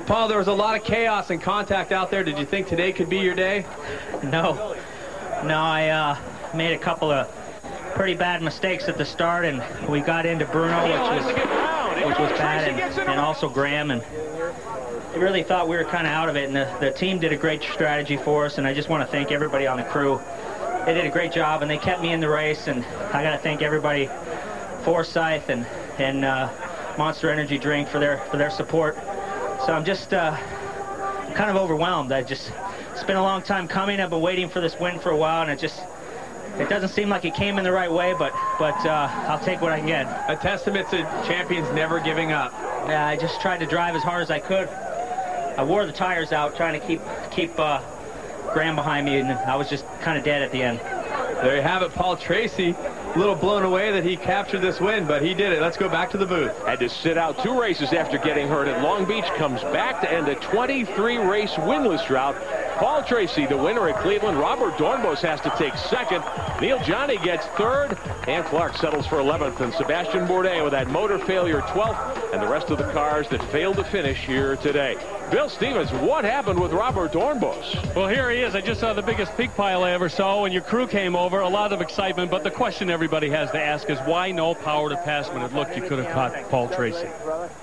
Paul, 0.07 0.29
there 0.29 0.39
was 0.39 0.49
a 0.49 0.53
lot 0.53 0.77
of 0.77 0.85
chaos 0.85 1.31
and 1.31 1.41
contact 1.41 1.93
out 1.93 2.11
there. 2.11 2.25
Did 2.25 2.39
you 2.39 2.47
think 2.47 2.67
today 2.67 2.93
could 2.93 3.09
be 3.09 3.19
your 3.19 3.35
day? 3.35 3.65
No. 4.23 4.77
No, 5.45 5.59
I 5.59 5.89
uh, 5.89 6.19
made 6.55 6.73
a 6.73 6.79
couple 6.79 7.11
of 7.11 7.31
pretty 7.95 8.15
bad 8.15 8.43
mistakes 8.43 8.89
at 8.89 8.99
the 8.99 9.05
start, 9.05 9.45
and 9.45 9.63
we 9.89 10.01
got 10.01 10.27
into 10.27 10.45
Bruno, 10.47 10.83
which 10.83 11.25
was 11.25 11.25
which 12.07 12.19
was 12.19 12.31
bad, 12.39 12.69
and, 12.69 13.09
and 13.09 13.19
also 13.19 13.49
Graham, 13.49 13.91
and 13.91 14.03
I 14.03 15.17
really 15.17 15.43
thought 15.43 15.67
we 15.67 15.77
were 15.77 15.85
kind 15.85 16.07
of 16.07 16.13
out 16.13 16.29
of 16.29 16.37
it. 16.37 16.47
And 16.49 16.57
the, 16.57 16.77
the 16.81 16.91
team 16.91 17.19
did 17.19 17.33
a 17.33 17.37
great 17.37 17.63
strategy 17.63 18.17
for 18.17 18.45
us, 18.45 18.59
and 18.59 18.67
I 18.67 18.75
just 18.75 18.89
want 18.89 19.03
to 19.03 19.11
thank 19.11 19.33
everybody 19.33 19.67
on 19.67 19.79
the 19.79 19.85
crew. 19.85 20.21
They 20.85 20.95
did 20.95 21.05
a 21.07 21.11
great 21.11 21.33
job, 21.33 21.63
and 21.63 21.71
they 21.71 21.79
kept 21.79 22.01
me 22.03 22.13
in 22.13 22.21
the 22.21 22.29
race, 22.29 22.69
and 22.69 22.85
I 23.13 23.23
got 23.23 23.33
to 23.33 23.39
thank 23.39 23.63
everybody, 23.63 24.09
Forsythe 24.85 25.49
and 25.49 25.67
and 25.99 26.25
uh, 26.25 26.49
Monster 26.99 27.31
Energy 27.31 27.59
Drink 27.59 27.89
for 27.89 27.99
their 27.99 28.19
for 28.31 28.37
their 28.37 28.51
support. 28.51 28.97
So 29.67 29.73
I'm 29.73 29.85
just 29.85 30.13
uh, 30.13 30.37
kind 31.35 31.51
of 31.51 31.57
overwhelmed. 31.57 32.13
I 32.13 32.23
just 32.23 32.53
it's 32.93 33.05
been 33.05 33.17
a 33.17 33.23
long 33.23 33.43
time 33.43 33.69
coming. 33.69 34.01
I've 34.01 34.11
been 34.11 34.21
waiting 34.21 34.49
for 34.49 34.61
this 34.61 34.79
win 34.79 34.99
for 34.99 35.11
a 35.11 35.17
while, 35.17 35.43
and 35.43 35.51
it 35.51 35.59
just 35.59 35.81
it 36.59 36.69
doesn't 36.69 36.89
seem 36.91 37.09
like 37.09 37.25
it 37.25 37.35
came 37.35 37.59
in 37.59 37.65
the 37.65 37.73
right 37.73 37.91
way, 37.91 38.15
but 38.19 38.33
but 38.59 38.75
uh, 38.87 39.09
I'll 39.29 39.45
take 39.45 39.61
what 39.61 39.73
I 39.73 39.79
can 39.79 39.87
get. 39.87 40.07
A 40.31 40.37
testament 40.37 40.89
to 40.91 41.03
champions 41.27 41.71
never 41.75 42.01
giving 42.01 42.33
up. 42.33 42.53
Yeah, 42.89 43.07
I 43.07 43.17
just 43.17 43.41
tried 43.41 43.59
to 43.59 43.67
drive 43.67 43.95
as 43.95 44.03
hard 44.03 44.23
as 44.23 44.31
I 44.31 44.39
could. 44.39 44.69
I 44.69 45.65
wore 45.65 45.87
the 45.87 45.93
tires 45.93 46.33
out, 46.33 46.57
trying 46.57 46.81
to 46.81 46.87
keep 46.87 47.01
keep 47.31 47.59
uh, 47.59 47.81
Graham 48.53 48.77
behind 48.77 49.07
me, 49.07 49.19
and 49.19 49.31
I 49.31 49.57
was 49.57 49.69
just 49.69 49.85
kind 50.01 50.17
of 50.17 50.25
dead 50.25 50.43
at 50.43 50.53
the 50.53 50.63
end. 50.63 50.81
There 51.43 51.57
you 51.57 51.63
have 51.63 51.83
it, 51.83 51.93
Paul 51.93 52.17
Tracy. 52.17 52.75
A 53.15 53.19
little 53.19 53.35
blown 53.35 53.63
away 53.63 53.93
that 53.93 54.05
he 54.05 54.17
captured 54.17 54.61
this 54.61 54.81
win, 54.81 55.07
but 55.07 55.23
he 55.23 55.33
did 55.33 55.53
it. 55.53 55.63
Let's 55.63 55.77
go 55.77 55.89
back 55.89 56.11
to 56.11 56.19
the 56.19 56.27
booth. 56.27 56.53
Had 56.67 56.81
to 56.81 56.89
sit 56.89 57.17
out 57.17 57.43
two 57.43 57.59
races 57.59 57.93
after 57.93 58.19
getting 58.19 58.49
hurt 58.49 58.69
at 58.69 58.83
Long 58.83 59.07
Beach. 59.07 59.25
Comes 59.37 59.63
back 59.63 60.01
to 60.03 60.13
end 60.13 60.29
a 60.29 60.37
23-race 60.37 61.53
winless 61.53 62.07
drought. 62.07 62.37
Paul 62.77 63.03
Tracy, 63.03 63.47
the 63.47 63.57
winner 63.57 63.89
at 63.89 64.03
Cleveland. 64.03 64.39
Robert 64.39 64.75
Doornbos 64.75 65.21
has 65.23 65.41
to 65.41 65.51
take 65.57 65.75
second. 65.77 66.23
Neel 66.61 66.79
Jani 66.83 67.17
gets 67.17 67.47
third. 67.57 67.97
And 68.29 68.45
Clarke 68.45 68.77
settles 68.77 69.07
for 69.07 69.17
11th. 69.17 69.61
And 69.61 69.73
Sebastian 69.73 70.27
Bourdais 70.27 70.63
with 70.63 70.73
that 70.73 70.89
motor 70.89 71.19
failure 71.19 71.63
12th. 71.63 72.35
And 72.35 72.43
the 72.43 72.49
rest 72.49 72.69
of 72.69 72.77
the 72.77 72.93
cars 72.93 73.31
that 73.31 73.43
failed 73.45 73.77
to 73.77 73.85
finish 73.85 74.19
here 74.19 74.57
today. 74.57 74.97
Bill 75.31 75.49
Stevens, 75.49 75.91
what 75.93 76.25
happened 76.25 76.61
with 76.61 76.73
Robert 76.73 77.13
Doornbos? 77.13 77.95
Well, 77.97 78.09
here 78.09 78.31
he 78.31 78.39
is. 78.41 78.55
I 78.55 78.61
just 78.61 78.81
saw 78.81 78.93
the 78.93 79.03
biggest 79.03 79.35
pig 79.37 79.53
pile 79.55 79.83
I 79.83 79.93
ever 79.93 80.09
saw 80.09 80.43
when 80.43 80.53
your 80.53 80.63
crew 80.63 80.87
came 80.87 81.17
over. 81.17 81.41
A 81.41 81.49
lot 81.49 81.73
of 81.73 81.81
excitement, 81.81 82.31
but 82.31 82.45
the 82.45 82.51
question 82.51 82.91
everybody 82.91 83.31
has 83.31 83.51
to 83.53 83.61
ask 83.61 83.89
is 83.89 83.99
why 84.01 84.31
no 84.31 84.55
power 84.55 84.91
to 84.91 84.97
pass 84.99 85.29
when 85.31 85.43
it 85.43 85.53
looked 85.53 85.77
you 85.77 85.83
could 85.83 85.99
have 85.99 86.13
caught 86.13 86.49
Paul 86.51 86.69
Tracy? 86.69 87.09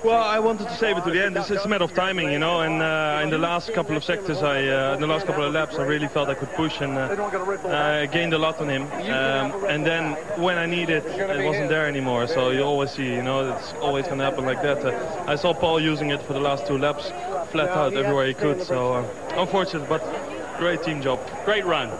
Well, 0.04 0.22
I 0.22 0.40
wanted 0.40 0.68
to 0.68 0.76
save 0.76 0.98
it 0.98 1.04
to 1.04 1.10
the 1.10 1.24
end. 1.24 1.36
It's, 1.36 1.50
it's 1.50 1.64
a 1.64 1.68
matter 1.68 1.84
of 1.84 1.94
timing, 1.94 2.30
you 2.30 2.38
know. 2.38 2.60
And 2.60 2.82
uh, 2.82 3.20
in 3.22 3.30
the 3.30 3.38
last 3.38 3.72
couple 3.72 3.96
of 3.96 4.04
sectors, 4.04 4.42
I 4.42 4.66
uh, 4.66 4.94
in 5.03 5.03
the 5.06 5.12
last 5.12 5.26
couple 5.26 5.44
of 5.44 5.52
laps, 5.52 5.74
I 5.76 5.84
really 5.84 6.08
felt 6.08 6.28
I 6.30 6.34
could 6.34 6.50
push 6.52 6.80
and 6.80 6.96
uh, 6.96 7.30
I 7.68 8.06
gained 8.06 8.32
a 8.32 8.38
lot 8.38 8.58
on 8.60 8.68
him. 8.68 8.84
Um, 8.84 9.64
and 9.66 9.84
then 9.84 10.12
when 10.40 10.56
I 10.56 10.66
needed, 10.66 11.04
it 11.04 11.40
it 11.40 11.44
wasn't 11.44 11.68
there 11.68 11.86
anymore. 11.86 12.26
So 12.26 12.50
you 12.50 12.62
always 12.62 12.90
see, 12.92 13.08
you 13.18 13.22
know, 13.22 13.52
it's 13.52 13.72
always 13.74 14.06
going 14.06 14.18
to 14.18 14.24
happen 14.24 14.44
like 14.46 14.62
that. 14.62 14.78
Uh, 14.84 15.32
I 15.32 15.36
saw 15.36 15.52
Paul 15.52 15.78
using 15.80 16.10
it 16.10 16.22
for 16.22 16.32
the 16.32 16.40
last 16.40 16.66
two 16.66 16.78
laps, 16.78 17.04
flat 17.52 17.70
out 17.80 17.92
everywhere 17.94 18.26
he 18.26 18.34
could. 18.34 18.62
So 18.62 18.78
uh, 18.94 19.42
unfortunate, 19.42 19.88
but 19.88 20.02
great 20.58 20.82
team 20.82 21.02
job. 21.02 21.18
Great 21.44 21.66
run. 21.66 21.90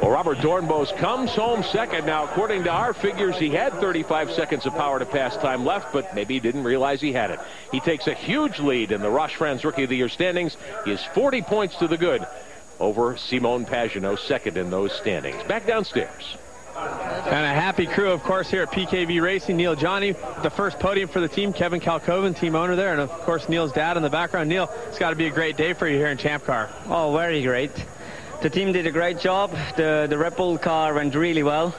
Well, 0.00 0.12
Robert 0.12 0.38
Doornbos 0.38 0.96
comes 0.98 1.30
home 1.30 1.64
second. 1.64 2.06
Now, 2.06 2.24
according 2.24 2.64
to 2.64 2.70
our 2.70 2.94
figures, 2.94 3.36
he 3.36 3.50
had 3.50 3.72
35 3.74 4.30
seconds 4.30 4.64
of 4.64 4.74
power 4.74 5.00
to 5.00 5.06
pass 5.06 5.36
time 5.38 5.64
left, 5.64 5.92
but 5.92 6.14
maybe 6.14 6.34
he 6.34 6.40
didn't 6.40 6.62
realize 6.62 7.00
he 7.00 7.12
had 7.12 7.32
it. 7.32 7.40
He 7.72 7.80
takes 7.80 8.06
a 8.06 8.14
huge 8.14 8.60
lead 8.60 8.92
in 8.92 9.00
the 9.00 9.08
Roshfrans 9.08 9.64
Rookie 9.64 9.84
of 9.84 9.90
the 9.90 9.96
Year 9.96 10.08
standings. 10.08 10.56
He 10.84 10.92
is 10.92 11.04
40 11.14 11.42
points 11.42 11.76
to 11.78 11.88
the 11.88 11.96
good 11.96 12.24
over 12.78 13.16
Simon 13.16 13.66
Pagenaud, 13.66 14.20
second 14.20 14.56
in 14.56 14.70
those 14.70 14.92
standings. 14.92 15.42
Back 15.48 15.66
downstairs. 15.66 16.36
And 16.76 17.44
a 17.44 17.60
happy 17.60 17.86
crew, 17.86 18.10
of 18.10 18.22
course, 18.22 18.48
here 18.48 18.62
at 18.62 18.70
PKV 18.70 19.20
Racing. 19.20 19.56
Neel 19.56 19.76
Jani, 19.76 20.12
the 20.42 20.50
first 20.50 20.78
podium 20.78 21.08
for 21.08 21.18
the 21.18 21.28
team. 21.28 21.52
Kevin 21.52 21.80
Kalkoven, 21.80 22.38
team 22.38 22.54
owner 22.54 22.76
there. 22.76 22.92
And, 22.92 23.00
of 23.00 23.10
course, 23.10 23.48
Neel's 23.48 23.72
dad 23.72 23.96
in 23.96 24.04
the 24.04 24.10
background. 24.10 24.48
Neel, 24.48 24.70
it's 24.86 24.98
got 24.98 25.10
to 25.10 25.16
be 25.16 25.26
a 25.26 25.30
great 25.30 25.56
day 25.56 25.72
for 25.72 25.88
you 25.88 25.98
here 25.98 26.06
in 26.06 26.18
Champ 26.18 26.44
Car. 26.44 26.70
Oh, 26.86 27.12
very 27.16 27.42
great. 27.42 27.72
The 28.40 28.48
team 28.48 28.72
did 28.72 28.86
a 28.86 28.92
great 28.92 29.18
job. 29.18 29.50
The, 29.76 30.06
the 30.08 30.16
Red 30.16 30.36
Bull 30.36 30.58
car 30.58 30.94
went 30.94 31.16
really 31.16 31.42
well. 31.42 31.74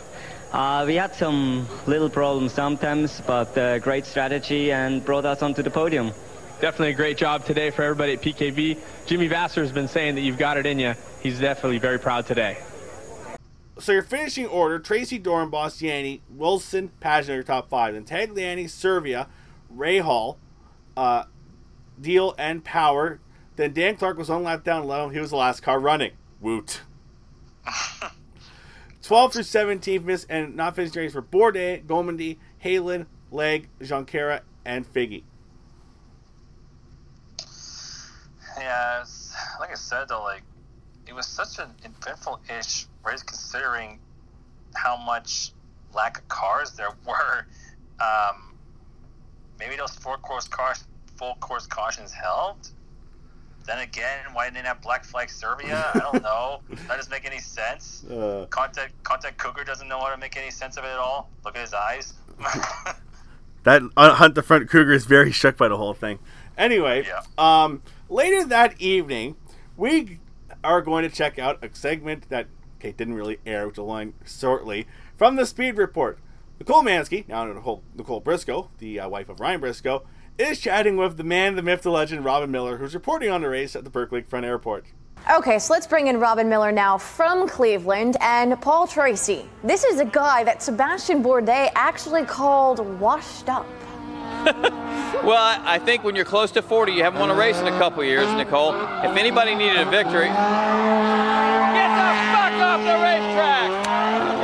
Uh, 0.51 0.84
we 0.86 0.95
had 0.95 1.16
some 1.16 1.66
little 1.88 2.10
problems 2.10 2.51
sometimes, 2.51 3.22
but 3.26 3.57
uh, 3.57 3.80
great 3.80 4.05
strategy 4.05 4.70
and 4.70 5.05
brought 5.05 5.24
us 5.24 5.41
onto 5.41 5.64
the 5.64 5.70
podium. 5.70 6.12
Definitely 6.60 6.89
a 6.89 6.95
great 6.95 7.16
job 7.16 7.45
today 7.45 7.70
for 7.70 7.84
everybody 7.84 8.12
at 8.12 8.22
PKV. 8.22 8.78
Jimmy 9.05 9.30
Vasser 9.30 9.62
has 9.62 9.72
been 9.72 9.88
saying 9.88 10.16
that 10.16 10.22
you've 10.22 10.38
got 10.38 10.57
it 10.57 10.66
in 10.66 10.80
you. 10.80 10.95
He's 11.24 11.39
definitely 11.39 11.78
very 11.78 11.97
proud 11.97 12.26
today. 12.26 12.57
So 13.80 13.93
your 13.93 14.01
finishing 14.03 14.47
order, 14.47 14.80
Tracy 14.80 15.18
Doornbos, 15.18 15.82
Jani, 15.82 16.22
Wilson, 16.30 16.91
Pagenaud, 17.01 17.36
your 17.36 17.43
top 17.43 17.70
five. 17.70 17.93
Then 17.93 18.03
Tagliani, 18.03 18.66
Servia, 18.66 19.28
Rahal, 19.74 20.36
uh, 20.97 21.24
Dalziel, 22.01 22.36
and 22.38 22.66
Power. 22.66 23.22
Then 23.55 23.72
Dan 23.72 23.95
Clarke 23.95 24.18
was 24.18 24.28
one 24.28 24.43
lap 24.43 24.66
down 24.66 24.86
low. 24.88 25.07
He 25.07 25.20
was 25.20 25.30
the 25.30 25.38
last 25.38 25.64
car 25.64 25.80
running. 25.80 26.12
Woot. 26.42 26.82
12 29.04 29.34
through 29.34 29.44
17th 29.44 30.04
miss 30.04 30.26
and 30.30 30.56
not 30.56 30.76
finishing 30.76 31.02
race 31.02 31.14
for 31.14 31.22
Bourdais, 31.22 31.84
Gommendy, 31.86 32.38
Heylen, 32.64 33.08
Legge, 33.32 33.68
Junqueira, 33.82 34.42
and 34.66 34.86
Figge. 34.86 35.24
Yeah, 38.58 39.02
it's, 39.02 39.34
like 39.60 39.72
I 39.72 39.76
said 39.76 40.10
though, 40.10 40.24
like 40.24 40.44
it 41.08 41.16
was 41.16 41.26
such 41.26 41.60
an 41.60 41.70
eventful-ish 41.84 42.86
race 43.04 43.24
considering 43.24 44.00
how 44.76 44.98
much 44.98 45.52
lack 45.94 46.20
of 46.20 46.28
cars 46.28 46.72
there 46.74 46.92
were. 47.08 47.48
Um, 48.00 48.54
maybe 49.58 49.76
those 49.76 49.96
four-course 49.96 50.48
cars, 50.48 50.84
full-course 51.18 51.68
cautions 51.68 52.12
helped. 52.12 52.72
Then 53.70 53.80
again, 53.82 54.26
why 54.34 54.46
didn't 54.46 54.56
they 54.64 54.68
have 54.68 54.82
Black 54.82 55.04
Flag 55.04 55.30
Servia? 55.30 55.92
I 55.94 56.00
don't 56.00 56.24
know. 56.24 56.62
that 56.72 56.88
doesn't 56.88 57.12
make 57.12 57.24
any 57.24 57.38
sense. 57.38 58.04
Uh, 58.06 58.48
Contact 58.50 58.92
Contact 59.04 59.38
Cougar 59.38 59.64
doesn't 59.64 59.88
know 59.88 60.00
how 60.00 60.10
to 60.10 60.18
make 60.18 60.36
any 60.38 60.50
sense 60.50 60.76
of 60.76 60.86
it 60.86 60.88
at 60.88 60.98
all. 60.98 61.30
Look 61.46 61.56
at 61.56 61.62
his 61.62 61.74
eyes. 61.76 62.16
that 63.64 63.84
uh, 63.96 64.16
Hunt 64.16 64.34
the 64.34 64.42
Front 64.42 64.70
Cougar 64.72 64.92
is 64.92 65.06
very 65.06 65.32
shook 65.32 65.56
by 65.58 65.68
the 65.68 65.78
whole 65.78 65.94
thing. 65.94 66.18
Anyway, 66.58 67.06
Yeah. 67.06 67.22
um, 67.38 67.84
later 68.10 68.44
that 68.46 68.80
evening, 68.82 69.36
we 69.78 70.18
are 70.64 70.82
going 70.82 71.08
to 71.08 71.16
check 71.16 71.38
out 71.38 71.64
a 71.64 71.70
segment 71.74 72.28
that 72.30 72.48
okay 72.80 72.92
didn't 72.92 73.14
really 73.14 73.38
air, 73.46 73.68
which 73.68 73.78
will 73.78 73.86
line 73.86 74.14
shortly 74.26 74.88
from 75.16 75.36
the 75.36 75.46
Speed 75.46 75.78
Report. 75.78 76.18
Nicole 76.60 76.82
Manske, 76.82 77.24
now 77.28 77.46
Nicole, 77.46 77.84
Nicole 77.96 78.20
Briscoe, 78.20 78.72
the 78.80 79.00
uh, 79.00 79.08
wife 79.08 79.30
of 79.30 79.40
Ryan 79.40 79.60
Briscoe, 79.62 80.06
is 80.40 80.60
chatting 80.60 80.96
with 80.96 81.18
the 81.18 81.24
man, 81.24 81.56
the 81.56 81.62
myth, 81.62 81.82
the 81.82 81.92
legend, 81.92 82.24
Robin 82.24 82.50
Miller, 82.50 82.78
who's 82.78 82.94
reporting 82.94 83.30
on 83.30 83.42
the 83.42 83.50
race 83.50 83.76
at 83.76 83.84
the 83.84 83.90
Burke 83.90 84.12
Lakefront 84.12 84.46
Airport. 84.46 84.86
Okay, 85.30 85.60
so 85.60 85.74
let's 85.74 85.86
bring 85.86 86.08
in 86.08 86.18
Robin 86.20 86.48
Miller 86.48 86.72
now 86.72 86.98
from 86.98 87.48
Cleveland 87.48 88.16
and 88.22 88.60
Paul 88.62 88.88
Tracy. 88.88 89.50
This 89.64 89.84
is 89.84 90.00
a 90.00 90.06
guy 90.06 90.46
that 90.46 90.64
Sebastian 90.64 91.22
Bourdais 91.22 91.70
actually 91.76 92.24
called 92.24 92.80
washed 93.00 93.50
up. 93.50 93.68
Well, 95.24 95.36
I 95.36 95.76
I 95.76 95.80
think 95.80 96.06
when 96.06 96.16
you're 96.16 96.24
close 96.24 96.50
to 96.52 96.62
40, 96.62 96.94
you 96.94 97.04
haven't 97.04 97.20
won 97.20 97.30
a 97.30 97.36
race 97.36 97.58
in 97.60 97.68
a 97.68 97.78
couple 97.78 98.02
years, 98.06 98.32
Nicole. 98.36 98.74
If 99.04 99.18
anybody 99.18 99.54
needed 99.54 99.78
a 99.78 99.86
victory, 99.86 100.28
get 100.28 101.90
the 102.00 102.14
fuck 102.32 102.54
off 102.64 102.80
the 102.80 102.96
racetrack! 103.04 103.70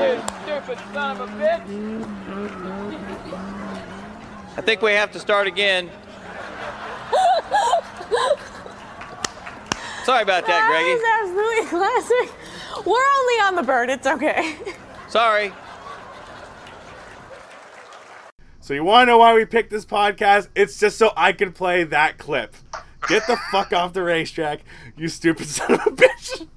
You 0.03 0.19
stupid 0.43 0.79
son 0.93 1.21
of 1.21 1.29
a 1.29 1.31
bitch! 1.41 2.64
I 4.57 4.61
think 4.61 4.81
we 4.81 4.91
have 4.93 5.11
to 5.11 5.19
start 5.19 5.47
again. 5.47 5.89
Sorry 10.05 10.21
about 10.21 10.45
that, 10.45 10.67
Greggy. 10.69 10.93
That 11.01 11.23
is 11.23 11.29
absolutely 11.29 11.65
classic. 11.79 12.85
We're 12.85 13.17
only 13.17 13.33
on 13.41 13.55
the 13.55 13.63
bird. 13.63 13.89
It's 13.89 14.05
okay. 14.05 14.55
Sorry. 15.09 15.51
So 18.59 18.73
you 18.73 18.83
want 18.83 19.07
to 19.07 19.11
know 19.11 19.17
why 19.17 19.33
we 19.33 19.45
picked 19.45 19.71
this 19.71 19.85
podcast? 19.85 20.49
It's 20.55 20.79
just 20.79 20.97
so 20.97 21.11
I 21.17 21.33
can 21.33 21.51
play 21.51 21.83
that 21.85 22.17
clip. 22.17 22.55
Get 23.07 23.27
the 23.27 23.37
fuck 23.51 23.73
off 23.73 23.93
the 23.93 24.03
racetrack, 24.03 24.61
you 24.97 25.07
stupid 25.07 25.47
son 25.47 25.73
of 25.73 25.81
a 25.81 25.91
bitch. 25.91 26.47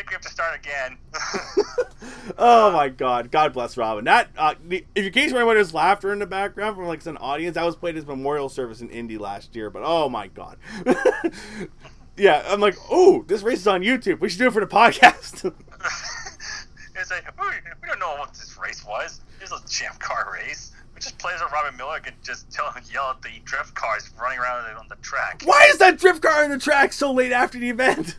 And 0.00 0.08
I, 0.08 0.08
I 0.08 0.08
think 0.08 0.10
we 0.10 0.14
have 0.14 0.22
to 0.22 0.30
start 0.30 0.58
again. 0.58 0.98
Oh 2.38 2.70
my 2.70 2.88
god. 2.88 3.30
God 3.30 3.52
bless 3.52 3.76
Robin. 3.76 4.04
That 4.04 4.30
uh, 4.36 4.54
the, 4.66 4.84
if 4.94 5.06
in 5.06 5.12
case 5.12 5.32
anyone 5.32 5.54
there's 5.56 5.74
laughter 5.74 6.12
in 6.12 6.18
the 6.18 6.26
background 6.26 6.76
from 6.76 6.86
like 6.86 7.04
an 7.06 7.16
audience, 7.18 7.54
that 7.54 7.64
was 7.64 7.76
played 7.76 7.96
as 7.96 8.06
memorial 8.06 8.48
service 8.48 8.80
in 8.80 8.90
Indy 8.90 9.18
last 9.18 9.54
year, 9.54 9.70
but 9.70 9.82
oh 9.84 10.08
my 10.08 10.28
god. 10.28 10.58
yeah, 12.16 12.44
I'm 12.46 12.60
like, 12.60 12.76
oh, 12.90 13.24
this 13.26 13.42
race 13.42 13.60
is 13.60 13.66
on 13.66 13.82
YouTube. 13.82 14.20
We 14.20 14.28
should 14.28 14.38
do 14.38 14.46
it 14.46 14.52
for 14.52 14.60
the 14.60 14.66
podcast. 14.66 15.44
it's 16.96 17.10
like 17.10 17.40
we, 17.40 17.46
we 17.82 17.88
don't 17.88 17.98
know 17.98 18.16
what 18.16 18.32
this 18.34 18.56
race 18.62 18.84
was. 18.86 19.20
It's 19.40 19.52
a 19.52 19.60
champ 19.68 19.98
car 19.98 20.32
race. 20.32 20.72
We 20.94 21.00
just 21.00 21.18
played 21.18 21.34
as 21.34 21.42
Robin 21.52 21.76
Miller 21.76 22.00
could 22.00 22.14
just 22.22 22.50
tell 22.50 22.70
him 22.72 22.82
yell 22.92 23.10
at 23.10 23.22
the 23.22 23.40
drift 23.44 23.74
cars 23.74 24.10
running 24.20 24.38
around 24.38 24.76
on 24.76 24.86
the 24.88 24.96
track. 24.96 25.42
Why 25.44 25.68
is 25.70 25.78
that 25.78 25.98
drift 25.98 26.22
car 26.22 26.44
in 26.44 26.50
the 26.50 26.58
track 26.58 26.92
so 26.92 27.12
late 27.12 27.32
after 27.32 27.58
the 27.58 27.70
event? 27.70 28.16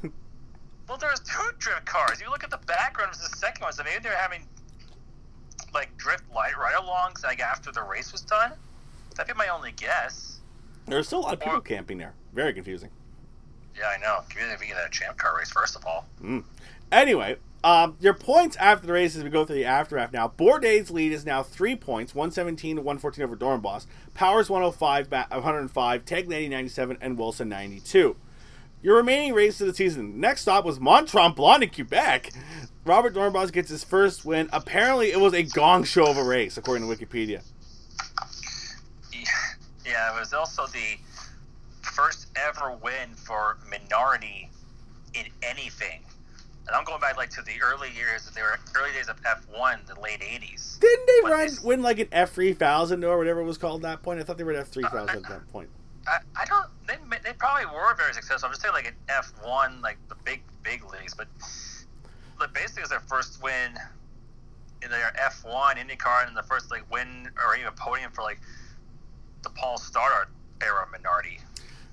Well, 0.91 0.97
there's 0.97 1.21
two 1.21 1.51
drift 1.57 1.85
cars. 1.85 2.19
You 2.19 2.29
look 2.29 2.43
at 2.43 2.49
the 2.49 2.59
background 2.67 3.13
of 3.13 3.17
the 3.21 3.37
second 3.37 3.61
one, 3.63 3.71
so 3.71 3.81
maybe 3.81 4.03
they're 4.03 4.13
having 4.13 4.45
like 5.73 5.95
drift 5.95 6.25
light 6.35 6.57
right 6.57 6.75
along, 6.77 7.13
like 7.23 7.39
after 7.39 7.71
the 7.71 7.81
race 7.81 8.11
was 8.11 8.19
done. 8.19 8.51
That'd 9.15 9.33
be 9.33 9.37
my 9.37 9.47
only 9.47 9.71
guess. 9.71 10.41
There's 10.87 11.07
still 11.07 11.19
a 11.19 11.21
lot 11.21 11.33
of 11.35 11.39
people 11.39 11.61
camping 11.61 11.97
there. 11.97 12.13
Very 12.33 12.51
confusing. 12.51 12.89
Yeah, 13.73 13.85
I 13.87 14.01
know. 14.01 14.17
Community 14.27 14.57
being 14.59 14.73
a 14.73 14.89
champ 14.89 15.17
car 15.17 15.37
race, 15.37 15.49
first 15.49 15.77
of 15.77 15.85
all. 15.85 16.07
Mm. 16.21 16.43
Anyway, 16.91 17.37
Um, 17.63 17.95
your 18.01 18.13
points 18.13 18.57
after 18.57 18.85
the 18.85 18.91
race 18.91 19.15
as 19.15 19.23
we 19.23 19.29
go 19.29 19.45
through 19.45 19.55
the 19.55 19.65
aftermath 19.65 20.11
now. 20.11 20.27
Bourdais' 20.27 20.91
lead 20.91 21.13
is 21.13 21.25
now 21.25 21.41
three 21.41 21.77
points, 21.77 22.13
117 22.13 22.75
to 22.75 22.81
114 22.81 23.23
over 23.23 23.37
Doornbos. 23.37 23.85
Powers 24.13 24.49
105, 24.49 25.09
ba- 25.09 25.27
105, 25.29 26.03
Tagliani 26.03 26.49
97, 26.49 26.97
and 26.99 27.17
Wilson 27.17 27.47
92. 27.47 28.17
Your 28.83 28.97
remaining 28.97 29.33
race 29.33 29.61
of 29.61 29.67
the 29.67 29.73
season. 29.73 30.19
Next 30.19 30.41
stop 30.41 30.65
was 30.65 30.79
Mont 30.79 31.11
Blanc 31.11 31.63
in 31.63 31.69
Quebec. 31.69 32.31
Robert 32.83 33.13
Doornbos 33.13 33.51
gets 33.51 33.69
his 33.69 33.83
first 33.83 34.25
win. 34.25 34.49
Apparently, 34.51 35.11
it 35.11 35.19
was 35.19 35.33
a 35.33 35.43
gong 35.43 35.83
show 35.83 36.07
of 36.09 36.17
a 36.17 36.23
race, 36.23 36.57
according 36.57 36.89
to 36.89 36.95
Wikipedia. 36.95 37.43
Yeah, 39.85 40.15
it 40.15 40.19
was 40.19 40.33
also 40.33 40.65
the 40.67 40.97
first 41.81 42.29
ever 42.35 42.75
win 42.81 43.13
for 43.15 43.57
Minardi 43.69 44.47
in 45.13 45.25
anything. 45.43 46.03
And 46.67 46.75
I'm 46.75 46.83
going 46.83 47.01
back 47.01 47.17
like 47.17 47.29
to 47.31 47.41
the 47.41 47.61
early 47.61 47.89
years. 47.95 48.29
They 48.33 48.41
were 48.41 48.57
early 48.75 48.93
days 48.93 49.09
of 49.09 49.21
F1, 49.23 49.85
the 49.85 49.99
late 49.99 50.21
'80s. 50.21 50.79
Didn't 50.79 51.05
they 51.05 51.29
run 51.29 51.49
win 51.63 51.81
like 51.81 51.99
an 51.99 52.07
F 52.11 52.31
three 52.31 52.53
thousand 52.53 53.03
or 53.03 53.17
whatever 53.17 53.41
it 53.41 53.45
was 53.45 53.57
called 53.57 53.83
at 53.83 53.89
that 53.89 54.03
point? 54.03 54.19
I 54.19 54.23
thought 54.23 54.37
they 54.37 54.43
were 54.43 54.53
at 54.53 54.59
F 54.59 54.69
three 54.69 54.83
thousand 54.83 55.17
at 55.25 55.29
that 55.29 55.51
point. 55.51 55.69
I, 56.07 56.19
I 56.35 56.45
don't. 56.45 56.67
They, 56.87 56.95
they 57.23 57.33
probably 57.33 57.65
were 57.65 57.95
very 57.95 58.13
successful. 58.13 58.47
I'm 58.47 58.51
just 58.51 58.61
saying 58.61 58.73
like 58.73 58.87
an 58.87 58.95
F1, 59.07 59.81
like 59.81 59.97
the 60.09 60.15
big 60.23 60.41
big 60.63 60.83
leagues, 60.91 61.13
but 61.13 61.27
but 62.37 62.53
basically 62.53 62.81
it 62.81 62.83
was 62.83 62.89
their 62.89 62.99
first 63.01 63.41
win 63.43 63.77
in 64.83 64.89
their 64.89 65.13
F1 65.19 65.75
IndyCar 65.75 66.27
and 66.27 66.35
the 66.35 66.43
first 66.43 66.71
like 66.71 66.89
win 66.91 67.29
or 67.45 67.55
even 67.55 67.71
podium 67.73 68.11
for 68.11 68.23
like 68.23 68.39
the 69.43 69.49
Paul 69.51 69.77
Stoddart 69.77 70.29
era 70.61 70.87
Minardi. 70.91 71.39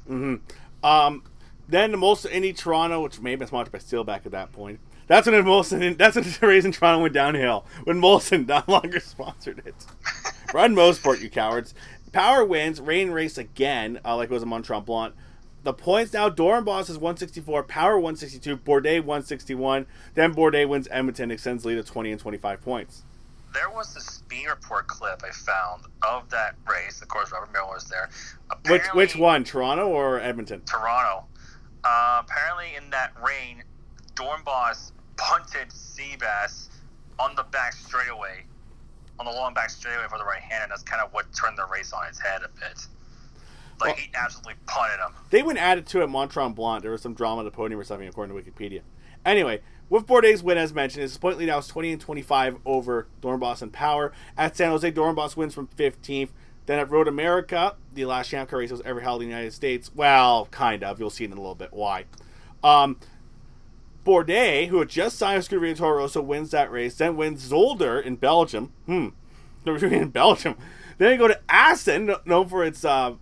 Mm-hmm. 0.08 0.84
Um, 0.84 1.22
then 1.68 1.90
the 1.90 1.98
most 1.98 2.24
Indy 2.24 2.52
Toronto, 2.52 3.02
which 3.02 3.20
may 3.20 3.30
have 3.32 3.38
been 3.38 3.48
sponsored 3.48 3.72
by 3.72 3.78
Steelback 3.78 4.24
at 4.24 4.32
that 4.32 4.52
point. 4.52 4.80
That's 5.06 5.26
when 5.26 5.42
Molson. 5.44 5.96
That's 5.98 6.16
when 6.16 6.24
the 6.24 6.46
race 6.46 6.64
in 6.64 6.72
Toronto 6.72 7.02
went 7.02 7.14
downhill 7.14 7.66
when 7.84 8.00
Molson 8.00 8.46
no 8.48 8.62
longer 8.66 9.00
sponsored 9.00 9.62
it. 9.64 9.74
Run 10.54 10.74
Mosport, 10.74 11.20
you 11.20 11.28
cowards. 11.28 11.74
Power 12.12 12.44
wins. 12.44 12.80
Rain 12.80 13.10
race 13.10 13.38
again, 13.38 14.00
uh, 14.04 14.16
like 14.16 14.30
it 14.30 14.34
was 14.34 14.42
a 14.42 14.46
Mont 14.46 14.64
Tremblant. 14.66 15.12
The 15.64 15.72
points 15.72 16.12
now: 16.12 16.30
Doornbos 16.30 16.88
is 16.88 16.98
164, 16.98 17.64
Power 17.64 17.98
162, 17.98 18.56
Bourdais 18.58 19.00
161. 19.00 19.86
Then 20.14 20.34
Bourdais 20.34 20.68
wins 20.68 20.88
Edmonton, 20.90 21.30
extends 21.30 21.64
lead 21.64 21.74
to 21.76 21.82
20 21.82 22.12
and 22.12 22.20
25 22.20 22.60
points. 22.62 23.02
There 23.52 23.70
was 23.70 23.96
a 23.96 24.00
speed 24.00 24.46
report 24.46 24.86
clip 24.86 25.22
I 25.24 25.30
found 25.30 25.84
of 26.02 26.28
that 26.30 26.54
race. 26.70 27.00
Of 27.02 27.08
course, 27.08 27.32
Robert 27.32 27.52
Miller 27.52 27.74
was 27.74 27.84
there. 27.84 28.08
Which 28.68 28.86
which 28.94 29.16
one, 29.16 29.44
Toronto 29.44 29.88
or 29.88 30.20
Edmonton? 30.20 30.62
Toronto. 30.62 31.24
Uh, 31.84 32.22
apparently, 32.24 32.76
in 32.76 32.90
that 32.90 33.12
rain, 33.22 33.62
Doornbos 34.14 34.92
punted 35.16 35.68
Seabass 35.70 36.68
on 37.18 37.34
the 37.34 37.42
back 37.44 37.72
straightaway, 37.72 38.44
on 39.18 39.26
the 39.26 39.32
long 39.32 39.54
back 39.54 39.70
straightaway 39.70 40.06
for 40.08 40.18
the 40.18 40.24
right 40.24 40.40
hand, 40.40 40.64
and 40.64 40.70
that's 40.72 40.82
kind 40.82 41.02
of 41.02 41.12
what 41.12 41.26
turned 41.34 41.58
the 41.58 41.66
race 41.72 41.92
on 41.92 42.06
its 42.06 42.18
head 42.20 42.42
a 42.42 42.48
bit. 42.48 42.86
Like 43.80 43.88
Well- 43.88 43.96
he 43.96 44.10
absolutely 44.14 44.54
punted 44.66 44.98
him. 45.00 45.12
They 45.30 45.42
went 45.42 45.58
added 45.58 45.86
to 45.88 46.02
it 46.02 46.08
Mont 46.08 46.32
Tremblant. 46.32 46.82
There 46.82 46.90
was 46.90 47.02
some 47.02 47.14
drama 47.14 47.42
at 47.42 47.44
the 47.44 47.50
podium 47.50 47.80
or 47.80 47.84
something, 47.84 48.08
according 48.08 48.36
to 48.36 48.42
Wikipedia. 48.42 48.80
Anyway, 49.24 49.60
with 49.88 50.06
Bourdais' 50.06 50.42
win, 50.42 50.58
as 50.58 50.72
mentioned, 50.74 51.02
his 51.02 51.16
point 51.18 51.38
lead 51.38 51.46
now 51.46 51.58
is 51.58 51.66
20 51.66 51.92
and 51.92 52.00
25 52.00 52.58
over 52.66 53.06
Doornbos 53.22 53.62
and 53.62 53.72
Power. 53.72 54.12
At 54.36 54.56
San 54.56 54.70
Jose, 54.70 54.90
Doornbos 54.92 55.36
wins 55.36 55.54
from 55.54 55.66
15th. 55.68 56.30
Then 56.66 56.78
at 56.78 56.90
Road 56.90 57.08
America, 57.08 57.76
the 57.94 58.04
last 58.04 58.28
Champ 58.28 58.50
Car 58.50 58.58
race 58.58 58.70
was 58.70 58.82
ever 58.84 59.00
held 59.00 59.22
in 59.22 59.28
the 59.28 59.34
United 59.34 59.52
States. 59.54 59.90
Well, 59.94 60.46
kind 60.50 60.84
of. 60.84 60.98
You'll 61.00 61.08
see 61.08 61.24
in 61.24 61.32
a 61.32 61.36
little 61.36 61.54
bit 61.54 61.72
why. 61.72 62.04
Um, 62.62 62.98
Bourdais, 64.08 64.68
who 64.68 64.78
had 64.78 64.88
just 64.88 65.18
signed 65.18 65.36
with 65.36 65.50
Scuderia 65.50 65.76
Toro 65.76 65.98
Rosso, 65.98 66.22
wins 66.22 66.50
that 66.52 66.72
race. 66.72 66.94
Then 66.94 67.14
wins 67.14 67.50
Zolder 67.50 68.02
in 68.02 68.16
Belgium. 68.16 68.72
Hmm. 68.86 69.08
They're 69.64 69.76
in 69.76 70.08
Belgium. 70.08 70.56
Then 70.96 71.12
you 71.12 71.18
go 71.18 71.28
to 71.28 71.38
Assen, 71.46 72.14
known 72.24 72.48
for 72.48 72.64
its 72.64 72.86
uh, 72.86 73.16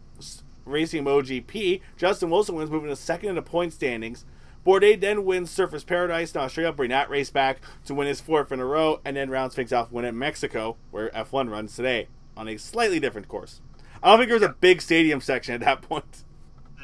racing 0.64 1.02
MotoGP. 1.02 1.80
Justin 1.96 2.30
Wilson 2.30 2.54
wins, 2.54 2.70
moving 2.70 2.88
to 2.88 2.94
second 2.94 3.30
in 3.30 3.34
the 3.34 3.42
point 3.42 3.72
standings. 3.72 4.24
Bourdais 4.64 5.00
then 5.00 5.24
wins 5.24 5.50
Surfers 5.50 5.84
Paradise 5.84 6.32
in 6.32 6.40
Australia, 6.40 6.72
bring 6.72 6.90
that 6.90 7.10
race 7.10 7.30
back 7.30 7.60
to 7.86 7.92
win 7.94 8.06
his 8.06 8.20
fourth 8.20 8.52
in 8.52 8.60
a 8.60 8.64
row, 8.64 9.00
and 9.04 9.16
then 9.16 9.28
rounds 9.28 9.56
things 9.56 9.72
off 9.72 9.90
win 9.90 10.04
at 10.04 10.14
Mexico, 10.14 10.76
where 10.92 11.10
F1 11.10 11.50
runs 11.50 11.74
today, 11.74 12.06
on 12.36 12.46
a 12.46 12.56
slightly 12.56 13.00
different 13.00 13.26
course. 13.26 13.60
I 14.04 14.10
don't 14.10 14.20
think 14.20 14.28
there 14.28 14.38
was 14.38 14.48
a 14.48 14.54
big 14.60 14.80
stadium 14.80 15.20
section 15.20 15.54
at 15.54 15.60
that 15.62 15.82
point. 15.82 16.22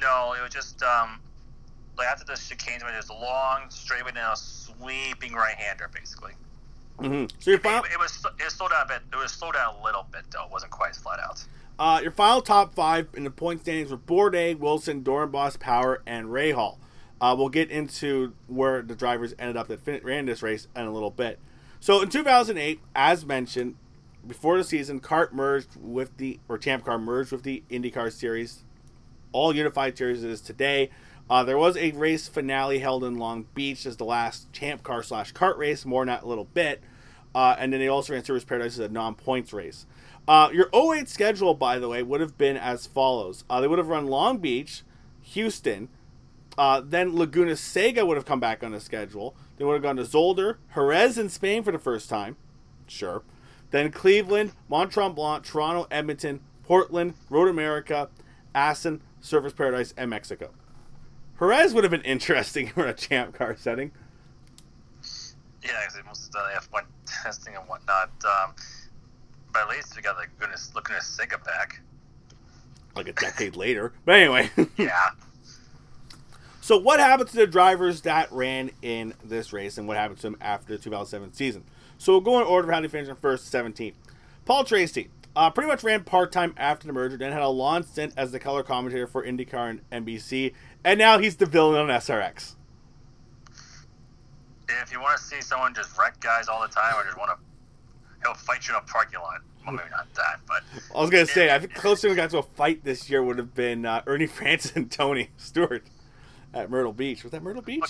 No, 0.00 0.34
it 0.36 0.42
was 0.42 0.52
just 0.52 0.82
um, 0.82 1.20
after 2.02 2.24
the 2.24 2.34
chicane, 2.34 2.80
it 2.80 2.96
was 2.96 3.08
a 3.08 3.14
long 3.14 3.62
straightaway 3.68 4.10
and 4.10 4.18
a 4.18 4.36
sweeping 4.36 5.32
right 5.32 5.54
hander, 5.54 5.88
basically. 5.92 6.32
hmm 6.98 7.24
So 7.38 7.50
your 7.50 7.60
final, 7.60 7.84
It, 7.84 7.92
it 7.92 7.98
was 7.98 8.24
it 8.38 8.44
was 8.44 8.54
slowed 8.54 8.70
down 8.70 8.84
a 8.84 8.88
bit. 8.88 9.02
It 9.12 9.16
was 9.16 9.32
slowed 9.32 9.54
down 9.54 9.74
a 9.80 9.84
little 9.84 10.06
bit 10.12 10.22
though. 10.30 10.44
It 10.44 10.50
wasn't 10.50 10.72
quite 10.72 10.90
as 10.90 10.98
flat 10.98 11.20
out. 11.20 11.44
Uh, 11.78 12.00
your 12.02 12.12
final 12.12 12.42
top 12.42 12.74
five 12.74 13.08
in 13.14 13.24
the 13.24 13.30
point 13.30 13.60
standings 13.62 13.90
were 13.90 13.96
Bourdais, 13.96 14.58
Wilson, 14.58 15.02
Doornbos, 15.02 15.58
Power, 15.58 16.02
and 16.06 16.26
Rahal. 16.28 16.76
Uh, 17.20 17.34
we'll 17.38 17.48
get 17.48 17.70
into 17.70 18.34
where 18.46 18.82
the 18.82 18.94
drivers 18.94 19.34
ended 19.38 19.56
up 19.56 19.68
that 19.68 19.80
fin- 19.80 20.00
ran 20.02 20.26
this 20.26 20.42
race 20.42 20.66
in 20.76 20.84
a 20.84 20.92
little 20.92 21.10
bit. 21.10 21.38
So 21.80 22.02
in 22.02 22.08
2008, 22.10 22.80
as 22.94 23.24
mentioned, 23.24 23.76
before 24.26 24.56
the 24.58 24.64
season, 24.64 25.00
CART 25.00 25.34
merged 25.34 25.70
with 25.80 26.16
the 26.18 26.38
or 26.48 26.58
Champ 26.58 26.84
Car 26.84 26.98
merged 26.98 27.32
with 27.32 27.42
the 27.42 27.62
IndyCar 27.70 28.12
series, 28.12 28.64
all 29.32 29.54
unified 29.54 29.96
series 29.96 30.22
it 30.22 30.30
is 30.30 30.40
today. 30.40 30.90
Uh, 31.30 31.44
there 31.44 31.58
was 31.58 31.76
a 31.76 31.92
race 31.92 32.28
finale 32.28 32.78
held 32.78 33.04
in 33.04 33.16
Long 33.16 33.46
Beach 33.54 33.86
as 33.86 33.96
the 33.96 34.04
last 34.04 34.52
Champ 34.52 34.82
Car 34.82 35.02
slash 35.02 35.32
CART 35.32 35.56
race, 35.56 35.84
more 35.84 36.02
in 36.02 36.08
that 36.08 36.26
little 36.26 36.44
bit. 36.44 36.82
Uh, 37.34 37.56
and 37.58 37.72
then 37.72 37.80
they 37.80 37.88
also 37.88 38.12
ran 38.12 38.22
Surfers 38.22 38.46
Paradise 38.46 38.74
as 38.74 38.80
a 38.80 38.88
non-points 38.88 39.52
race. 39.52 39.86
Uh, 40.28 40.50
your 40.52 40.68
08 40.74 41.08
schedule, 41.08 41.54
by 41.54 41.78
the 41.78 41.88
way, 41.88 42.02
would 42.02 42.20
have 42.20 42.36
been 42.36 42.56
as 42.56 42.86
follows. 42.86 43.44
Uh, 43.48 43.60
they 43.60 43.66
would 43.66 43.78
have 43.78 43.88
run 43.88 44.06
Long 44.06 44.38
Beach, 44.38 44.82
Houston, 45.22 45.88
uh, 46.58 46.82
then 46.84 47.16
Laguna 47.16 47.56
Seca 47.56 48.04
would 48.04 48.16
have 48.16 48.26
come 48.26 48.40
back 48.40 48.62
on 48.62 48.72
the 48.72 48.80
schedule. 48.80 49.34
They 49.56 49.64
would 49.64 49.74
have 49.74 49.82
gone 49.82 49.96
to 49.96 50.02
Zolder, 50.02 50.56
Jerez 50.74 51.18
in 51.18 51.28
Spain 51.28 51.62
for 51.62 51.72
the 51.72 51.78
first 51.78 52.08
time. 52.08 52.36
Sure. 52.86 53.22
Then 53.70 53.90
Cleveland, 53.90 54.52
Mont 54.68 54.92
Tremblant, 54.92 55.44
Toronto, 55.44 55.86
Edmonton, 55.90 56.40
Portland, 56.62 57.14
Road 57.30 57.48
America, 57.48 58.10
Assen, 58.54 59.00
Surfers 59.22 59.56
Paradise, 59.56 59.94
and 59.96 60.10
Mexico. 60.10 60.50
Jerez 61.38 61.74
would 61.74 61.84
have 61.84 61.90
been 61.90 62.02
interesting 62.02 62.68
for 62.74 62.86
a 62.86 62.94
champ 62.94 63.34
car 63.34 63.56
setting. 63.56 63.92
Yeah, 65.62 65.70
because 65.86 66.04
most 66.04 66.26
of 66.26 66.32
the 66.32 66.78
F1 66.78 66.84
testing 67.06 67.54
and 67.56 67.68
whatnot. 67.68 68.10
Um, 68.24 68.54
but 69.52 69.62
at 69.62 69.68
least 69.68 69.94
we 69.96 70.02
got 70.02 70.16
like 70.16 70.30
goodness 70.38 70.72
looking 70.74 70.96
at 70.96 71.02
Sega 71.02 71.42
back. 71.44 71.80
Like 72.96 73.08
a 73.08 73.12
decade 73.12 73.56
later. 73.56 73.92
But 74.04 74.16
anyway. 74.16 74.50
Yeah. 74.76 75.10
So 76.60 76.78
what 76.78 77.00
happened 77.00 77.28
to 77.30 77.36
the 77.36 77.46
drivers 77.48 78.02
that 78.02 78.30
ran 78.30 78.70
in 78.82 79.14
this 79.24 79.52
race, 79.52 79.78
and 79.78 79.88
what 79.88 79.96
happened 79.96 80.18
to 80.18 80.22
them 80.22 80.36
after 80.40 80.76
the 80.76 80.78
2007 80.78 81.32
season? 81.32 81.64
So 81.98 82.12
we'll 82.12 82.20
go 82.20 82.40
in 82.40 82.46
order 82.46 82.68
of 82.68 82.74
how 82.74 82.80
they 82.80 82.86
finished 82.86 83.10
in 83.10 83.16
first 83.16 83.50
to 83.50 83.58
17th. 83.58 83.94
Paul 84.44 84.62
Tracy 84.62 85.08
uh, 85.34 85.50
pretty 85.50 85.68
much 85.68 85.82
ran 85.82 86.04
part 86.04 86.30
time 86.30 86.54
after 86.56 86.86
the 86.86 86.92
merger, 86.92 87.16
then 87.16 87.32
had 87.32 87.42
a 87.42 87.48
long 87.48 87.82
stint 87.82 88.12
as 88.16 88.32
the 88.32 88.38
color 88.38 88.62
commentator 88.62 89.06
for 89.06 89.24
IndyCar 89.24 89.80
and 89.90 90.06
NBC, 90.06 90.54
and 90.84 90.98
now 90.98 91.18
he's 91.18 91.36
the 91.36 91.46
villain 91.46 91.80
on 91.80 91.88
SRX. 91.88 92.54
If 94.68 94.90
you 94.90 95.00
want 95.00 95.18
to 95.18 95.22
see 95.22 95.40
someone 95.40 95.74
just 95.74 95.96
wreck 95.98 96.18
guys 96.20 96.48
all 96.48 96.62
the 96.62 96.68
time, 96.68 96.94
or 96.96 97.04
just 97.04 97.18
want 97.18 97.30
to, 97.30 97.36
he'll 98.22 98.34
fight 98.34 98.66
you 98.66 98.74
in 98.74 98.80
a 98.80 98.84
parking 98.84 99.20
lot. 99.20 99.40
Well, 99.64 99.76
maybe 99.76 99.90
not 99.90 100.12
that, 100.14 100.40
but 100.46 100.62
I 100.94 101.00
was 101.00 101.10
gonna 101.10 101.26
say, 101.26 101.54
I 101.54 101.58
think 101.60 101.74
closest 101.74 102.08
we 102.08 102.16
got 102.16 102.30
to 102.30 102.38
a 102.38 102.42
fight 102.42 102.82
this 102.82 103.08
year 103.08 103.22
would 103.22 103.38
have 103.38 103.54
been 103.54 103.86
uh, 103.86 104.02
Ernie 104.06 104.26
Francis 104.28 104.72
and 104.74 104.90
Tony 104.90 105.30
Stewart 105.36 105.84
at 106.52 106.68
Myrtle 106.68 106.92
Beach. 106.92 107.22
Was 107.22 107.30
that 107.32 107.42
Myrtle 107.42 107.62
Beach 107.62 107.84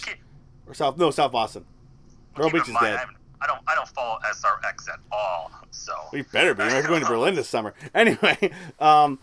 or 0.66 0.74
South? 0.74 0.98
No, 0.98 1.10
South 1.10 1.32
Boston. 1.32 1.64
Myrtle 2.36 2.50
Beach 2.50 2.68
is 2.68 2.74
mind, 2.74 2.84
dead. 2.84 2.98
I, 2.98 3.44
I 3.44 3.46
don't, 3.46 3.60
I 3.66 3.74
don't 3.74 3.88
follow 3.88 4.18
SRX 4.24 4.88
at 4.88 5.00
all. 5.10 5.50
So 5.70 5.92
We 6.12 6.22
better 6.22 6.54
be. 6.54 6.62
We're 6.62 6.86
going 6.86 7.02
to 7.02 7.08
Berlin 7.08 7.34
this 7.34 7.48
summer. 7.48 7.74
Anyway, 7.94 8.52
um, 8.80 9.18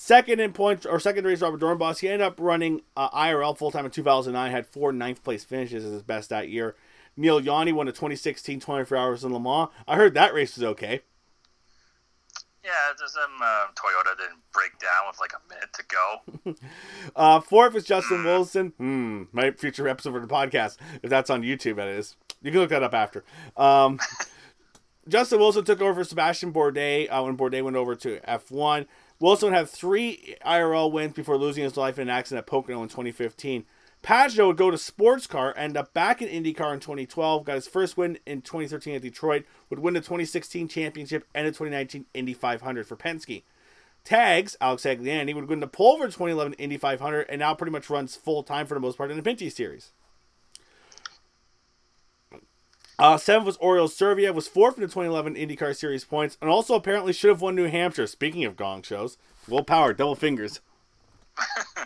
second 0.00 0.40
in 0.40 0.52
points 0.52 0.86
or 0.86 0.98
second 0.98 1.26
race, 1.26 1.42
Robert 1.42 1.60
Doornbos. 1.60 1.98
He 1.98 2.08
ended 2.08 2.22
up 2.22 2.40
running 2.40 2.80
uh, 2.96 3.10
IRL 3.10 3.56
full 3.56 3.70
time 3.70 3.84
in 3.84 3.90
2009. 3.90 4.50
Had 4.50 4.66
four 4.66 4.92
ninth 4.92 5.22
place 5.22 5.44
finishes 5.44 5.84
as 5.84 5.92
his 5.92 6.02
best 6.02 6.30
that 6.30 6.48
year. 6.48 6.74
Neel 7.16 7.40
Jani 7.40 7.72
won 7.72 7.86
the 7.86 7.92
2016 7.92 8.60
24 8.60 8.96
Hours 8.96 9.24
in 9.24 9.32
Le 9.32 9.38
Mans. 9.38 9.68
I 9.86 9.96
heard 9.96 10.14
that 10.14 10.32
race 10.32 10.56
was 10.56 10.64
okay. 10.64 11.02
Yeah, 12.64 12.70
there's 12.98 13.12
some 13.12 13.30
uh, 13.42 13.66
Toyota 13.74 14.16
didn't 14.16 14.40
break 14.52 14.78
down 14.78 15.06
with 15.08 15.20
like 15.20 15.32
a 15.34 15.52
minute 15.52 15.70
to 15.74 15.84
go. 15.86 16.54
Uh, 17.16 17.40
fourth 17.40 17.74
is 17.74 17.84
Justin 17.84 18.24
Wilson. 18.24 18.72
Hmm, 18.78 19.24
my 19.32 19.50
future 19.50 19.88
episode 19.88 20.12
for 20.12 20.20
the 20.20 20.26
podcast, 20.26 20.76
if 21.02 21.10
that's 21.10 21.28
on 21.28 21.42
YouTube, 21.42 21.76
that 21.76 21.88
is. 21.88 22.14
You 22.40 22.52
can 22.52 22.60
look 22.60 22.70
that 22.70 22.82
up 22.82 22.94
after. 22.94 23.24
Um, 23.56 23.98
Justin 25.08 25.40
Wilson 25.40 25.64
took 25.64 25.80
over 25.80 25.94
for 25.94 26.04
Sebastian 26.04 26.52
Bourdais 26.52 27.08
uh, 27.10 27.22
when 27.22 27.36
Bourdais 27.36 27.64
went 27.64 27.76
over 27.76 27.94
to 27.96 28.20
F1. 28.20 28.86
Wilson 29.20 29.52
had 29.52 29.68
three 29.68 30.36
IRL 30.46 30.90
wins 30.90 31.12
before 31.12 31.36
losing 31.36 31.62
his 31.62 31.76
life 31.76 31.98
in 31.98 32.08
an 32.08 32.08
accident 32.08 32.38
at 32.38 32.46
Pocono 32.46 32.82
in 32.82 32.88
2015. 32.88 33.66
Pagenaud 34.02 34.46
would 34.46 34.56
go 34.56 34.70
to 34.70 34.78
sports 34.78 35.26
car, 35.26 35.52
end 35.58 35.76
up 35.76 35.92
back 35.92 36.22
in 36.22 36.28
IndyCar 36.28 36.72
in 36.72 36.80
2012, 36.80 37.44
got 37.44 37.54
his 37.54 37.68
first 37.68 37.98
win 37.98 38.18
in 38.24 38.40
2013 38.40 38.94
at 38.94 39.02
Detroit, 39.02 39.44
would 39.68 39.78
win 39.78 39.92
the 39.92 40.00
2016 40.00 40.68
championship 40.68 41.26
and 41.34 41.46
the 41.46 41.50
2019 41.50 42.06
Indy 42.14 42.32
500 42.32 42.86
for 42.86 42.96
Penske. 42.96 43.42
Tags, 44.04 44.56
Alex 44.58 44.84
Agliani, 44.84 45.34
would 45.34 45.50
win 45.50 45.60
the 45.60 45.66
pole 45.66 45.98
for 45.98 46.06
2011 46.06 46.54
Indy 46.54 46.78
500 46.78 47.26
and 47.28 47.40
now 47.40 47.52
pretty 47.52 47.72
much 47.72 47.90
runs 47.90 48.16
full 48.16 48.42
time 48.42 48.66
for 48.66 48.72
the 48.72 48.80
most 48.80 48.96
part 48.96 49.10
in 49.10 49.22
the 49.22 49.22
Pinty 49.22 49.52
Series. 49.52 49.92
Uh, 53.00 53.16
seventh 53.16 53.46
was 53.46 53.56
Oriol 53.58 53.88
Servia, 53.88 54.30
was 54.30 54.46
fourth 54.46 54.76
in 54.76 54.82
the 54.82 54.86
2011 54.86 55.34
IndyCar 55.34 55.74
Series 55.74 56.04
points, 56.04 56.36
and 56.38 56.50
also 56.50 56.74
apparently 56.74 57.14
should 57.14 57.30
have 57.30 57.40
won 57.40 57.54
New 57.54 57.66
Hampshire. 57.66 58.06
Speaking 58.06 58.44
of 58.44 58.58
gong 58.58 58.82
shows, 58.82 59.16
Will 59.48 59.64
Power, 59.64 59.94
double 59.94 60.14
fingers. 60.14 60.60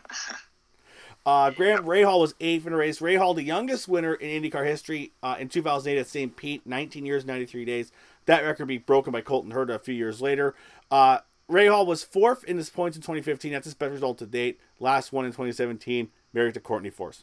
uh, 1.24 1.50
Graham 1.50 1.84
Rahal 1.84 2.20
was 2.20 2.34
eighth 2.40 2.66
in 2.66 2.72
the 2.72 2.78
race. 2.78 2.98
Rahal, 2.98 3.36
the 3.36 3.44
youngest 3.44 3.86
winner 3.86 4.14
in 4.14 4.42
IndyCar 4.42 4.66
history 4.66 5.12
uh, 5.22 5.36
in 5.38 5.48
2008 5.48 6.00
at 6.00 6.08
St. 6.08 6.34
Pete, 6.34 6.62
19 6.66 7.06
years, 7.06 7.24
93 7.24 7.64
days. 7.64 7.92
That 8.26 8.42
record 8.42 8.66
be 8.66 8.78
broken 8.78 9.12
by 9.12 9.20
Colton 9.20 9.52
Herta 9.52 9.76
a 9.76 9.78
few 9.78 9.94
years 9.94 10.20
later. 10.20 10.56
Uh, 10.90 11.18
Rahal 11.48 11.86
was 11.86 12.02
fourth 12.02 12.42
in 12.42 12.56
his 12.56 12.70
points 12.70 12.96
in 12.96 13.02
2015. 13.02 13.52
That's 13.52 13.66
his 13.66 13.74
best 13.74 13.92
result 13.92 14.18
to 14.18 14.26
date. 14.26 14.58
Last 14.80 15.12
one 15.12 15.24
in 15.24 15.30
2017, 15.30 16.08
married 16.32 16.54
to 16.54 16.60
Courtney 16.60 16.90
Force. 16.90 17.22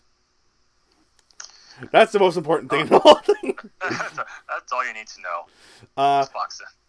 That's 1.91 2.11
the 2.11 2.19
most 2.19 2.37
important 2.37 2.69
thing 2.69 2.81
in 2.81 2.87
the 2.87 2.99
whole 2.99 3.15
thing. 3.15 3.57
That's 3.81 4.71
all 4.71 4.85
you 4.85 4.93
need 4.93 5.07
to 5.07 5.21
know. 5.21 5.45
Uh, 5.97 6.25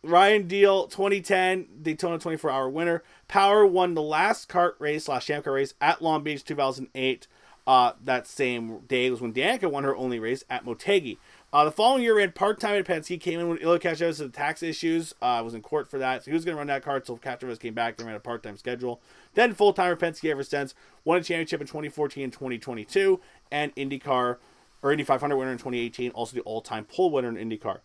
Ryan 0.03 0.45
Dalziel, 0.49 0.91
2010 0.91 1.67
Daytona 1.83 2.19
24 2.19 2.51
Hour 2.51 2.69
winner. 2.69 3.03
Power 3.29 3.65
won 3.67 3.95
the 3.95 4.03
last 4.03 4.49
CART 4.49 4.77
race 4.79 5.05
slash 5.05 5.27
Champ 5.27 5.45
Car 5.45 5.55
race 5.55 5.75
at 5.81 6.03
Long 6.03 6.23
Beach 6.23 6.45
2008. 6.45 7.27
Uh, 7.65 7.93
that 8.03 8.27
same 8.27 8.81
day 8.89 9.09
was 9.09 9.21
when 9.21 9.33
Danica 9.33 9.71
won 9.71 9.85
her 9.85 9.95
only 9.95 10.19
race 10.19 10.43
at 10.51 10.65
Motegi. 10.65 11.19
Uh, 11.53 11.65
the 11.67 11.71
following 11.71 12.03
year, 12.03 12.17
ran 12.17 12.33
part 12.33 12.59
time 12.59 12.77
at 12.77 12.87
Penske. 12.87 13.21
Came 13.21 13.39
in 13.39 13.49
when 13.49 13.59
Ilya 13.59 13.79
Chavez 13.79 14.19
had 14.19 14.33
tax 14.33 14.63
issues. 14.63 15.15
Uh, 15.21 15.41
was 15.45 15.55
in 15.55 15.61
court 15.61 15.87
for 15.87 15.99
that. 15.99 16.25
So 16.25 16.31
he 16.31 16.35
was 16.35 16.45
going 16.45 16.57
to 16.57 16.59
run 16.59 16.67
that 16.69 16.83
car 16.83 16.97
until 16.97 17.19
Chavez 17.19 17.59
came 17.59 17.75
back. 17.75 17.97
They 17.97 18.05
ran 18.05 18.15
a 18.15 18.21
part 18.21 18.43
time 18.43 18.57
schedule. 18.57 19.01
Then 19.35 19.53
full 19.53 19.73
time 19.73 19.93
at 19.93 19.99
Penske 19.99 20.31
ever 20.31 20.43
since. 20.43 20.75
Won 21.05 21.19
a 21.19 21.23
championship 21.23 21.61
in 21.61 21.67
2014 21.67 22.25
and 22.25 22.33
2022. 22.33 23.21
And 23.51 23.75
IndyCar, 23.77 24.39
or 24.83 24.93
Indy 24.93 25.05
500 25.05 25.37
winner 25.37 25.53
in 25.53 25.59
2018. 25.59 26.11
Also 26.13 26.37
the 26.37 26.43
all 26.43 26.61
time 26.61 26.85
pole 26.85 27.11
winner 27.11 27.37
in 27.37 27.49
IndyCar. 27.49 27.81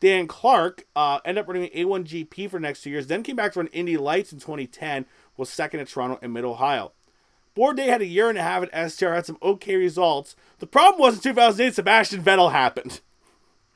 Dan 0.00 0.26
Clarke 0.26 0.86
uh, 0.96 1.20
ended 1.24 1.42
up 1.42 1.48
running 1.48 1.70
an 1.70 1.86
A1GP 1.86 2.50
for 2.50 2.56
the 2.56 2.62
next 2.62 2.82
two 2.82 2.90
years. 2.90 3.06
Then 3.06 3.22
came 3.22 3.36
back 3.36 3.52
to 3.52 3.60
run 3.60 3.68
Indy 3.68 3.96
Lights 3.96 4.32
in 4.32 4.40
2010. 4.40 5.06
Was 5.36 5.48
second 5.48 5.80
at 5.80 5.88
Toronto 5.88 6.18
and 6.20 6.32
Mid 6.32 6.44
Ohio. 6.44 6.92
Bourdais 7.56 7.86
had 7.86 8.00
a 8.00 8.06
year 8.06 8.28
and 8.28 8.38
a 8.38 8.42
half 8.42 8.62
at 8.64 8.92
STR, 8.92 9.12
had 9.12 9.26
some 9.26 9.38
okay 9.42 9.76
results. 9.76 10.34
The 10.58 10.66
problem 10.66 11.00
was 11.00 11.16
in 11.16 11.20
2008, 11.20 11.74
Sebastian 11.74 12.22
Vettel 12.22 12.50
happened. 12.50 13.00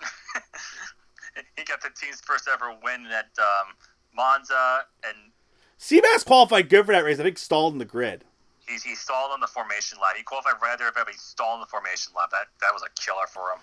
he 1.56 1.64
got 1.64 1.82
the 1.82 1.90
team's 1.90 2.20
first 2.20 2.48
ever 2.52 2.74
win 2.82 3.06
at 3.06 3.30
um, 3.38 3.74
Monza, 4.14 4.86
and 5.06 5.32
Seabass 5.78 6.24
qualified 6.24 6.68
good 6.68 6.86
for 6.86 6.92
that 6.92 7.04
race. 7.04 7.20
I 7.20 7.22
think 7.22 7.38
stalled 7.38 7.74
in 7.74 7.78
the 7.78 7.84
grid. 7.84 8.24
He, 8.68 8.74
he 8.74 8.94
stalled 8.94 9.30
on 9.32 9.40
the 9.40 9.46
formation 9.46 9.98
lap. 10.02 10.16
He 10.16 10.22
qualified 10.22 10.54
right 10.60 10.78
there, 10.78 10.90
but 10.94 11.08
he 11.08 11.16
stalled 11.16 11.54
on 11.54 11.60
the 11.60 11.66
formation 11.66 12.12
lap. 12.16 12.30
That 12.30 12.46
that 12.60 12.72
was 12.72 12.82
a 12.82 12.90
killer 13.00 13.26
for 13.28 13.52
him. 13.52 13.60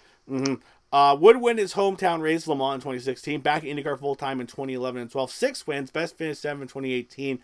hmm 0.47 0.62
Uh, 0.91 1.16
would 1.20 1.38
win 1.38 1.58
his 1.58 1.74
hometown 1.74 2.22
race, 2.22 2.47
Le 2.47 2.56
Mans, 2.56 2.76
in 2.76 2.82
2016. 2.82 3.41
Back 3.41 3.64
in 3.64 3.78
IndyCar 3.78 3.99
full 3.99 4.16
time 4.16 4.39
in 4.39 4.47
2011 4.47 5.01
and 5.01 5.12
12. 5.12 5.32
Six 5.32 5.68
wins, 5.68 5.91
best 5.91 6.18
finish 6.18 6.39
seven 6.39 6.62
in 6.62 6.68
2018, 6.68 7.39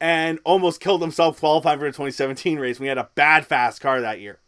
and 0.00 0.38
almost 0.44 0.80
killed 0.80 1.00
himself 1.00 1.38
qualifying 1.40 1.78
for 1.78 1.86
the 1.86 1.92
2017 1.92 2.58
race 2.58 2.78
when 2.78 2.84
he 2.86 2.88
had 2.88 2.98
a 2.98 3.08
bad 3.14 3.46
fast 3.46 3.80
car 3.80 4.00
that 4.00 4.20
year. 4.20 4.38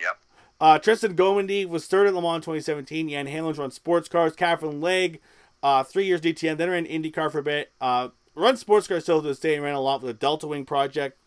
Yep. 0.00 0.18
Uh, 0.60 0.78
Tristan 0.78 1.16
Gommendy 1.16 1.68
was 1.68 1.86
third 1.86 2.06
at 2.06 2.14
Le 2.14 2.22
Mans 2.22 2.36
in 2.36 2.42
2017. 2.42 3.08
Jan 3.10 3.26
Heylen's 3.26 3.58
run 3.58 3.70
sports 3.70 4.08
cars. 4.08 4.34
Katherine 4.34 4.80
Legge, 4.80 5.18
uh, 5.62 5.82
three 5.84 6.06
years 6.06 6.20
DTM, 6.20 6.56
then 6.56 6.70
ran 6.70 6.86
IndyCar 6.86 7.30
for 7.30 7.38
a 7.38 7.42
bit. 7.42 7.72
Uh, 7.80 8.08
run 8.40 8.56
sports 8.56 8.88
cars 8.88 9.04
still 9.04 9.22
to 9.22 9.28
this 9.28 9.38
day 9.38 9.54
and 9.54 9.62
ran 9.62 9.74
a 9.74 9.80
lot 9.80 10.02
with 10.02 10.08
the 10.08 10.18
Delta 10.18 10.46
Wing 10.46 10.64
project. 10.64 11.18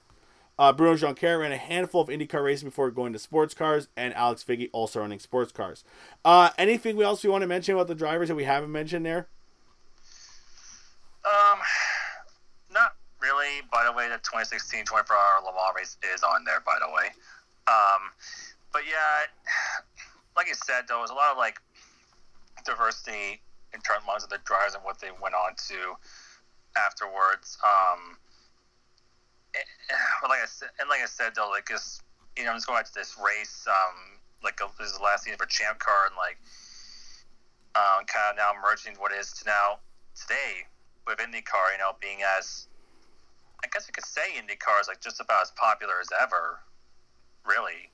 Uh, 0.58 0.72
Bruno 0.72 0.96
Junqueira 0.96 1.40
ran 1.40 1.52
a 1.52 1.58
handful 1.58 2.02
of 2.02 2.10
IndyCar 2.10 2.44
racing 2.44 2.68
before 2.68 2.92
going 2.92 3.14
to 3.14 3.20
sports 3.20 3.54
cars, 3.54 3.88
and 3.98 4.14
Alex 4.14 4.44
Figge 4.44 4.70
also 4.72 5.00
running 5.00 5.20
sports 5.20 5.52
cars. 5.52 5.84
Uh, 6.24 6.52
anything 6.58 7.02
else 7.02 7.24
we 7.24 7.30
want 7.30 7.42
to 7.42 7.48
mention 7.48 7.74
about 7.74 7.88
the 7.88 7.96
drivers 7.96 8.28
that 8.28 8.36
we 8.36 8.44
haven't 8.44 8.72
mentioned 8.72 9.06
there? 9.06 9.28
Um, 11.26 11.58
not 12.72 12.96
really. 13.20 13.62
By 13.72 13.84
the 13.86 13.92
way, 13.92 14.08
the 14.10 14.18
2016 14.18 14.86
24 14.86 15.16
hour 15.16 15.44
Le 15.44 15.54
Mans 15.54 15.74
race 15.76 15.98
is 16.14 16.22
on 16.22 16.44
there. 16.46 16.60
By 16.60 16.78
the 16.80 16.94
way, 16.94 17.08
um, 17.68 18.12
but 18.72 18.84
yeah, 18.86 19.26
like 20.38 20.48
you 20.48 20.56
said, 20.66 20.84
though, 20.88 21.02
was 21.02 21.10
a 21.10 21.16
lot 21.16 21.32
of 21.32 21.38
like 21.38 21.60
diversity 22.64 23.42
in 23.74 23.82
terms 23.82 24.06
of 24.24 24.30
the 24.30 24.40
drivers 24.46 24.76
and 24.76 24.84
what 24.84 25.00
they 25.00 25.10
went 25.22 25.34
on 25.34 25.56
to 25.70 25.98
afterwards. 26.78 27.58
Um, 27.64 28.18
and, 29.56 29.66
but 30.22 30.30
like 30.30 30.42
I 30.42 30.48
said, 30.48 30.70
and 30.80 30.90
like 30.90 31.02
I 31.02 31.08
said, 31.08 31.34
though, 31.36 31.50
like 31.50 31.68
this, 31.68 32.02
you 32.38 32.44
know, 32.44 32.52
I'm 32.52 32.58
just 32.58 32.68
going 32.68 32.80
back 32.80 32.88
to 32.88 32.96
this 32.96 33.18
race. 33.18 33.66
Um, 33.68 34.20
like 34.44 34.60
uh, 34.62 34.68
this 34.78 34.90
is 34.92 34.98
the 34.98 35.04
last 35.04 35.24
season 35.24 35.38
for 35.38 35.46
Champ 35.46 35.80
Car, 35.80 36.08
and 36.08 36.16
like, 36.18 36.38
um, 37.76 38.06
kind 38.06 38.32
of 38.32 38.38
now 38.38 38.52
merging 38.62 38.96
what 39.00 39.12
is 39.12 39.32
to 39.40 39.46
now 39.46 39.80
today 40.16 40.68
with 41.08 41.20
IndyCar, 41.20 41.74
you 41.74 41.80
know, 41.80 41.96
being 42.02 42.20
as 42.38 42.68
I 43.64 43.68
guess 43.72 43.88
you 43.88 43.94
could 43.94 44.06
say 44.06 44.22
IndyCar 44.36 44.82
is 44.82 44.88
like 44.88 45.02
just 45.02 45.22
about 45.22 45.42
as 45.44 45.52
popular 45.52 45.94
as 46.02 46.10
ever, 46.22 46.60
really. 47.46 47.90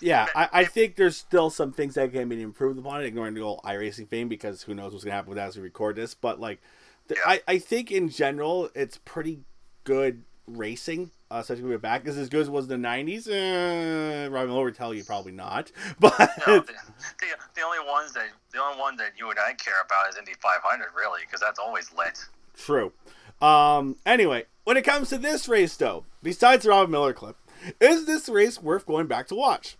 Yeah, 0.00 0.26
I, 0.34 0.48
I 0.52 0.64
think 0.64 0.96
there's 0.96 1.16
still 1.16 1.50
some 1.50 1.72
things 1.72 1.94
that 1.94 2.12
can 2.12 2.28
be 2.28 2.42
improved 2.42 2.78
upon 2.78 3.02
it, 3.02 3.06
ignoring 3.06 3.34
the 3.34 3.42
whole 3.42 3.60
iRacing 3.64 4.08
thing, 4.08 4.28
because 4.28 4.62
who 4.62 4.74
knows 4.74 4.92
what's 4.92 5.04
going 5.04 5.12
to 5.12 5.16
happen 5.16 5.30
with 5.30 5.36
that 5.36 5.48
as 5.48 5.56
we 5.56 5.62
record 5.62 5.96
this. 5.96 6.14
But, 6.14 6.40
like, 6.40 6.60
the, 7.08 7.16
I, 7.26 7.40
I 7.46 7.58
think 7.58 7.90
in 7.90 8.08
general, 8.08 8.70
it's 8.74 8.98
pretty 8.98 9.40
good 9.84 10.22
racing, 10.46 11.10
uh, 11.30 11.36
especially 11.36 11.64
with 11.64 11.82
back. 11.82 12.06
Is 12.06 12.16
as 12.16 12.28
good 12.28 12.42
as 12.42 12.50
was 12.50 12.70
in 12.70 12.82
the 12.82 12.88
90s? 12.88 13.28
Uh, 13.28 14.30
Robin 14.30 14.48
Miller 14.50 14.64
would 14.64 14.74
tell 14.74 14.94
you 14.94 15.04
probably 15.04 15.32
not. 15.32 15.70
But 16.00 16.18
No, 16.46 16.60
the, 16.60 16.72
the, 17.20 17.26
the 17.54 17.62
only 17.62 17.78
ones 17.86 18.12
that 18.12 18.28
the 18.52 18.62
only 18.62 18.80
one 18.80 18.96
that 18.96 19.12
you 19.18 19.30
and 19.30 19.38
I 19.38 19.52
care 19.54 19.74
about 19.84 20.10
is 20.10 20.16
Indy 20.16 20.32
500, 20.40 20.88
really, 20.96 21.20
because 21.26 21.40
that's 21.40 21.58
always 21.58 21.92
lit. 21.96 22.24
True. 22.56 22.92
Um, 23.40 23.96
anyway, 24.06 24.44
when 24.64 24.76
it 24.76 24.82
comes 24.82 25.10
to 25.10 25.18
this 25.18 25.48
race, 25.48 25.76
though, 25.76 26.04
besides 26.22 26.64
the 26.64 26.70
Robin 26.70 26.90
Miller 26.90 27.12
clip, 27.12 27.36
is 27.80 28.06
this 28.06 28.28
race 28.28 28.62
worth 28.62 28.86
going 28.86 29.06
back 29.06 29.28
to 29.28 29.34
watch? 29.34 29.76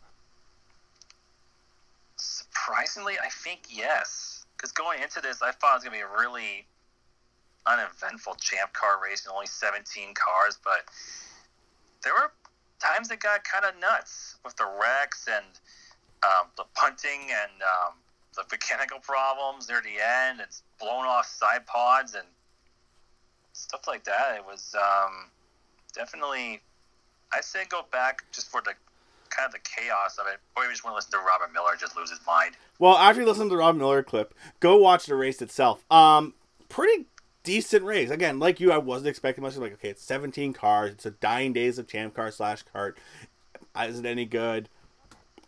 Surprisingly, 2.16 3.14
I 3.18 3.28
think 3.28 3.60
yes. 3.70 4.44
Because 4.56 4.72
going 4.72 5.02
into 5.02 5.20
this, 5.20 5.42
I 5.42 5.50
thought 5.52 5.72
it 5.72 5.74
was 5.74 5.84
going 5.84 5.98
to 6.00 6.06
be 6.06 6.12
a 6.12 6.20
really 6.20 6.66
uneventful 7.66 8.34
champ 8.36 8.72
car 8.72 9.00
race 9.02 9.24
and 9.26 9.34
only 9.34 9.46
17 9.46 10.14
cars, 10.14 10.58
but 10.62 10.84
there 12.02 12.12
were 12.12 12.32
times 12.80 13.08
that 13.08 13.20
got 13.20 13.44
kind 13.44 13.64
of 13.64 13.78
nuts 13.80 14.36
with 14.44 14.56
the 14.56 14.66
wrecks 14.80 15.26
and 15.28 15.46
um, 16.22 16.48
the 16.56 16.64
punting 16.74 17.20
and 17.30 17.62
um, 17.62 17.94
the 18.36 18.44
mechanical 18.50 18.98
problems 18.98 19.68
near 19.68 19.80
the 19.80 20.02
end. 20.02 20.40
It's 20.40 20.62
blown 20.80 21.06
off 21.06 21.26
side 21.26 21.66
pods 21.66 22.14
and 22.14 22.26
stuff 23.52 23.86
like 23.86 24.04
that. 24.04 24.36
It 24.36 24.44
was 24.44 24.74
um, 24.78 25.30
definitely, 25.94 26.60
I 27.32 27.40
say 27.40 27.64
go 27.68 27.82
back 27.90 28.24
just 28.32 28.50
for 28.50 28.60
the 28.60 28.72
kind 29.30 29.46
of 29.46 29.52
the 29.52 29.60
chaos 29.60 30.18
of 30.18 30.26
it. 30.26 30.38
Or 30.56 30.64
you 30.64 30.70
just 30.70 30.84
want 30.84 30.94
to 30.94 30.96
listen 30.96 31.12
to 31.12 31.18
Robert 31.18 31.52
Miller 31.52 31.72
just 31.78 31.96
lose 31.96 32.10
his 32.10 32.20
mind. 32.26 32.56
Well, 32.78 32.96
after 32.96 33.22
you 33.22 33.26
listen 33.26 33.44
to 33.44 33.50
the 33.50 33.56
Robert 33.56 33.78
Miller 33.78 34.02
clip, 34.02 34.34
go 34.60 34.76
watch 34.76 35.06
the 35.06 35.14
race 35.14 35.40
itself. 35.40 35.84
Um, 35.90 36.34
pretty 36.68 37.06
decent 37.44 37.84
race. 37.84 38.10
Again, 38.10 38.38
like 38.38 38.58
you, 38.58 38.72
I 38.72 38.78
wasn't 38.78 39.08
expecting 39.08 39.42
much. 39.42 39.56
Like, 39.56 39.74
okay, 39.74 39.90
it's 39.90 40.02
17 40.02 40.52
cars. 40.52 40.92
It's 40.92 41.06
a 41.06 41.12
dying 41.12 41.52
days 41.52 41.78
of 41.78 41.86
Champ 41.86 42.14
Car 42.14 42.30
slash 42.30 42.62
CART. 42.62 42.98
Is 43.80 44.00
it 44.00 44.06
any 44.06 44.24
good? 44.24 44.68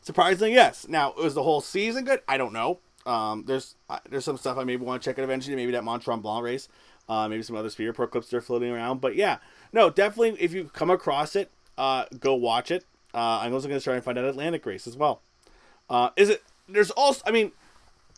Surprisingly, 0.02 0.54
yes. 0.54 0.86
Now, 0.88 1.14
was 1.16 1.34
the 1.34 1.42
whole 1.42 1.60
season 1.60 2.04
good? 2.04 2.20
I 2.28 2.38
don't 2.38 2.52
know. 2.52 2.78
Um, 3.06 3.44
there's 3.46 3.76
uh, 3.88 3.98
there's 4.08 4.24
some 4.24 4.36
stuff 4.36 4.58
I 4.58 4.64
maybe 4.64 4.84
want 4.84 5.02
to 5.02 5.08
check 5.08 5.18
out 5.18 5.24
eventually. 5.24 5.56
Maybe 5.56 5.72
that 5.72 5.84
Mont 5.84 6.02
Tremblant 6.02 6.42
race. 6.42 6.68
Uh, 7.08 7.28
maybe 7.28 7.42
some 7.42 7.56
other 7.56 7.70
Speed 7.70 7.86
Report 7.86 8.10
clips 8.10 8.28
that 8.30 8.36
are 8.36 8.40
floating 8.40 8.70
around. 8.70 9.00
But 9.00 9.14
yeah, 9.14 9.38
no, 9.72 9.90
definitely. 9.90 10.36
If 10.40 10.52
you 10.52 10.64
come 10.64 10.90
across 10.90 11.36
it, 11.36 11.50
uh, 11.78 12.06
go 12.18 12.34
watch 12.34 12.70
it. 12.70 12.84
Uh, 13.14 13.40
I'm 13.42 13.54
also 13.54 13.68
going 13.68 13.80
to 13.80 13.84
try 13.84 13.94
and 13.94 14.04
find 14.04 14.18
out 14.18 14.24
Atlantic 14.24 14.66
race 14.66 14.86
as 14.86 14.96
well. 14.96 15.22
Uh, 15.88 16.10
is 16.16 16.28
it? 16.28 16.42
There's 16.68 16.90
also. 16.90 17.22
I 17.24 17.30
mean, 17.30 17.52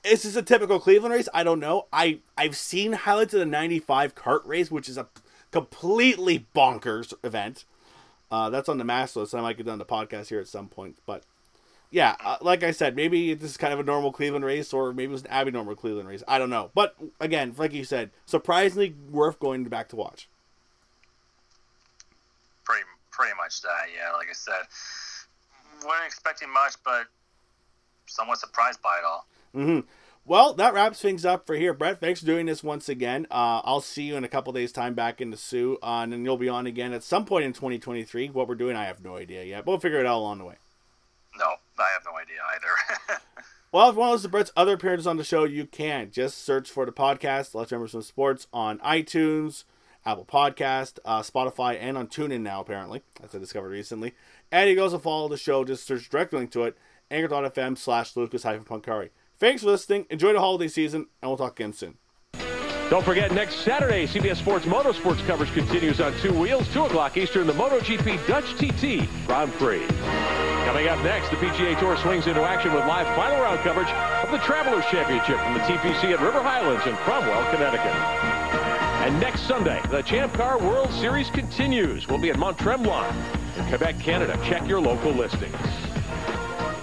is 0.05 0.23
this 0.23 0.37
a 0.37 0.43
typical 0.43 0.79
Cleveland 0.79 1.15
race? 1.15 1.29
I 1.35 1.45
don't 1.45 1.61
know. 1.61 1.87
I 1.93 2.21
I've 2.37 2.57
seen 2.57 2.93
highlights 2.93 3.35
of 3.35 3.41
the 3.41 3.47
'95 3.47 4.15
CART 4.15 4.47
race, 4.47 4.71
which 4.71 4.89
is 4.89 4.99
a 4.99 5.09
completely 5.51 6.47
bonkers 6.55 7.15
event. 7.23 7.65
Uh, 8.31 8.51
that's 8.51 8.69
on 8.69 8.79
the 8.79 8.85
mass 8.85 9.17
list. 9.17 9.35
I 9.35 9.41
might 9.41 9.57
get 9.57 9.67
done 9.67 9.79
the 9.79 9.87
podcast 9.87 10.29
here 10.29 10.41
at 10.41 10.49
some 10.49 10.69
point, 10.69 10.99
but 11.07 11.23
yeah, 11.91 12.17
uh, 12.23 12.37
like 12.43 12.63
I 12.63 12.73
said, 12.73 12.95
maybe 12.95 13.33
this 13.33 13.53
is 13.53 13.57
kind 13.57 13.73
of 13.73 13.81
a 13.81 13.83
normal 13.83 14.13
Cleveland 14.13 14.45
race, 14.45 14.73
or 14.75 14.93
maybe 14.93 15.11
it 15.11 15.13
was 15.13 15.25
an 15.25 15.31
abnormal 15.31 15.75
Cleveland 15.75 16.09
race. 16.09 16.23
I 16.29 16.39
don't 16.39 16.51
know, 16.51 16.71
but 16.75 16.95
again, 17.21 17.55
like 17.57 17.73
you 17.73 17.85
said, 17.85 18.11
surprisingly 18.27 18.95
worth 19.11 19.39
going 19.41 19.65
back 19.65 19.89
to 19.89 19.97
watch. 19.97 20.29
Pretty 22.65 22.85
Pretty 23.19 23.35
much 23.37 23.63
that, 23.63 23.91
yeah. 23.93 24.13
Like 24.13 24.29
I 24.31 24.33
said, 24.33 24.63
weren't 25.85 26.07
expecting 26.07 26.53
much, 26.53 26.75
but 26.85 27.07
somewhat 28.07 28.39
surprised 28.39 28.81
by 28.81 28.97
it 28.97 29.05
all. 29.05 29.27
Mm-hmm. 29.59 29.81
Well, 30.25 30.53
that 30.55 30.75
wraps 30.75 31.01
things 31.01 31.25
up 31.25 31.47
for 31.47 31.55
here. 31.55 31.73
Brett, 31.73 32.01
thanks 32.01 32.21
for 32.21 32.27
doing 32.27 32.47
this 32.47 32.63
once 32.63 32.89
again. 32.89 33.27
Uh, 33.31 33.63
I'll 33.65 33.81
see 33.81 34.03
you 34.03 34.17
in 34.17 34.25
a 34.25 34.29
couple 34.29 34.53
days' 34.53 34.73
time 34.73 34.93
back 34.93 35.23
in 35.23 35.31
the 35.31 35.39
Soo, 35.39 35.79
uh, 35.83 36.01
and 36.03 36.13
then 36.13 36.23
you'll 36.25 36.37
be 36.37 36.51
on 36.51 36.67
again 36.67 36.93
at 36.93 37.03
some 37.03 37.25
point 37.25 37.47
in 37.47 37.55
2023. 37.55 38.29
What 38.29 38.47
we're 38.47 38.55
doing, 38.55 38.77
I 38.77 38.85
have 38.85 39.03
no 39.03 39.17
idea 39.17 39.43
yet, 39.45 39.65
but 39.65 39.73
we'll 39.73 39.81
figure 39.81 40.01
it 40.01 40.07
out 40.07 40.19
along 40.19 40.39
the 40.39 40.45
way. 40.45 40.57
No, 41.39 41.47
I 41.79 41.89
have 41.95 42.05
no 42.05 42.19
idea 42.19 42.41
either. 42.55 43.21
well, 43.73 43.89
if 43.89 43.95
you 43.95 44.01
want 44.01 44.11
to 44.11 44.13
listen 44.13 44.29
to 44.29 44.33
Brett's 44.33 44.53
other 44.55 44.75
appearances 44.75 45.07
on 45.07 45.17
the 45.17 45.25
show, 45.25 45.45
you 45.45 45.65
can. 45.65 46.11
Just 46.11 46.45
search 46.45 46.71
for 46.71 46.85
the 46.85 46.93
podcast, 46.93 47.55
Let's 47.55 47.73
Remember 47.73 47.89
Some 47.89 48.03
Sports, 48.03 48.49
on 48.53 48.79
iTunes, 48.81 49.65
Apple 50.05 50.27
Podcast, 50.27 50.99
uh, 51.07 51.23
Spotify, 51.23 51.79
and 51.81 51.97
on 51.97 52.07
TuneIn 52.07 52.43
now, 52.43 52.61
apparently, 52.61 53.03
as 53.25 53.35
I 53.35 53.39
discovered 53.39 53.71
recently. 53.71 54.15
And 54.53 54.69
you 54.69 54.77
can 54.77 54.85
also 54.85 54.99
follow 54.99 55.29
the 55.29 55.39
show, 55.39 55.65
just 55.65 55.87
search 55.87 56.11
direct 56.11 56.35
link 56.35 56.51
to 56.51 56.65
it, 56.65 56.77
anchor.fm 57.11 57.79
slash 57.79 58.15
lucas-punkari. 58.15 59.09
Thanks 59.39 59.63
for 59.63 59.69
listening. 59.69 60.07
Enjoy 60.11 60.33
the 60.33 60.41
holiday 60.41 60.69
season, 60.69 61.07
and 61.23 61.31
we'll 61.31 61.39
talk 61.39 61.59
again 61.61 61.73
soon. 61.73 61.95
Don't 62.91 63.05
forget, 63.05 63.33
next 63.33 63.57
Saturday, 63.57 64.07
CBS 64.07 64.37
Sports 64.37 64.65
Motorsports 64.65 65.25
coverage 65.27 65.53
continues 65.53 66.01
on 66.01 66.17
two 66.21 66.33
wheels, 66.33 66.67
2 66.73 66.87
o'clock 66.87 67.17
Eastern, 67.19 67.47
the 67.47 67.53
MotoGP 67.53 68.27
Dutch 68.27 68.47
TT 68.55 69.07
Grand 69.27 69.53
Prix. 69.55 69.87
Coming 70.65 70.89
up 70.89 70.99
next, 71.05 71.31
the 71.31 71.37
PGA 71.37 71.79
Tour 71.79 71.97
swings 71.99 72.27
into 72.27 72.43
action 72.43 72.73
with 72.73 72.85
live 72.87 73.07
final 73.15 73.41
round 73.43 73.61
coverage 73.61 73.91
of 73.91 74.31
the 74.31 74.39
Travelers 74.39 74.85
Championship 74.91 75.39
from 75.39 75.55
the 75.55 75.61
TPC 75.61 76.15
at 76.15 76.21
River 76.21 76.43
Highlands 76.43 76.87
in 76.87 76.97
Cromwell, 76.97 77.51
Connecticut. 77.51 77.95
And 79.07 79.21
next 79.21 79.43
Sunday, 79.47 79.81
the 79.91 80.03
Champ 80.03 80.33
Car 80.35 80.59
World 80.59 80.91
Series 80.93 81.31
continues. 81.31 82.09
We'll 82.09 82.21
be 82.21 82.31
at 82.31 82.39
Mont 82.39 82.59
Tremblant 82.59 83.15
in 83.59 83.69
Quebec, 83.69 84.01
Canada. 84.01 84.39
Check 84.45 84.67
your 84.67 84.81
local 84.81 85.13
listings. 85.13 85.55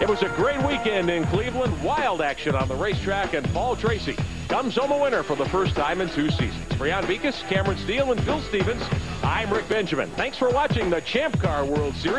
It 0.02 0.10
was 0.10 0.22
a 0.24 0.30
great 0.30 0.62
weekend 0.64 1.10
in 1.10 1.26
Cleveland. 1.28 1.82
Wild 1.82 2.22
action 2.22 2.54
on 2.54 2.68
the 2.68 2.76
racetrack, 2.76 3.34
and 3.34 3.48
Paul 3.54 3.78
Tracy 3.78 4.18
comes 4.50 4.76
home 4.76 4.92
a 4.92 4.98
winner 4.98 5.24
for 5.24 5.38
the 5.38 5.46
first 5.46 5.74
time 5.74 6.02
in 6.02 6.10
two 6.10 6.30
seasons. 6.32 6.66
Jan 6.78 7.06
Beekhuis, 7.06 7.42
Cameron 7.48 7.78
Steele, 7.78 8.12
and 8.12 8.24
Bill 8.26 8.42
Stevens, 8.42 8.84
I'm 9.24 9.52
Rick 9.52 9.70
Benjamin. 9.70 10.10
Thanks 10.12 10.38
for 10.38 10.50
watching 10.50 10.90
the 10.90 11.00
Champ 11.00 11.40
Car 11.42 11.64
World 11.64 11.96
Series 11.96 12.16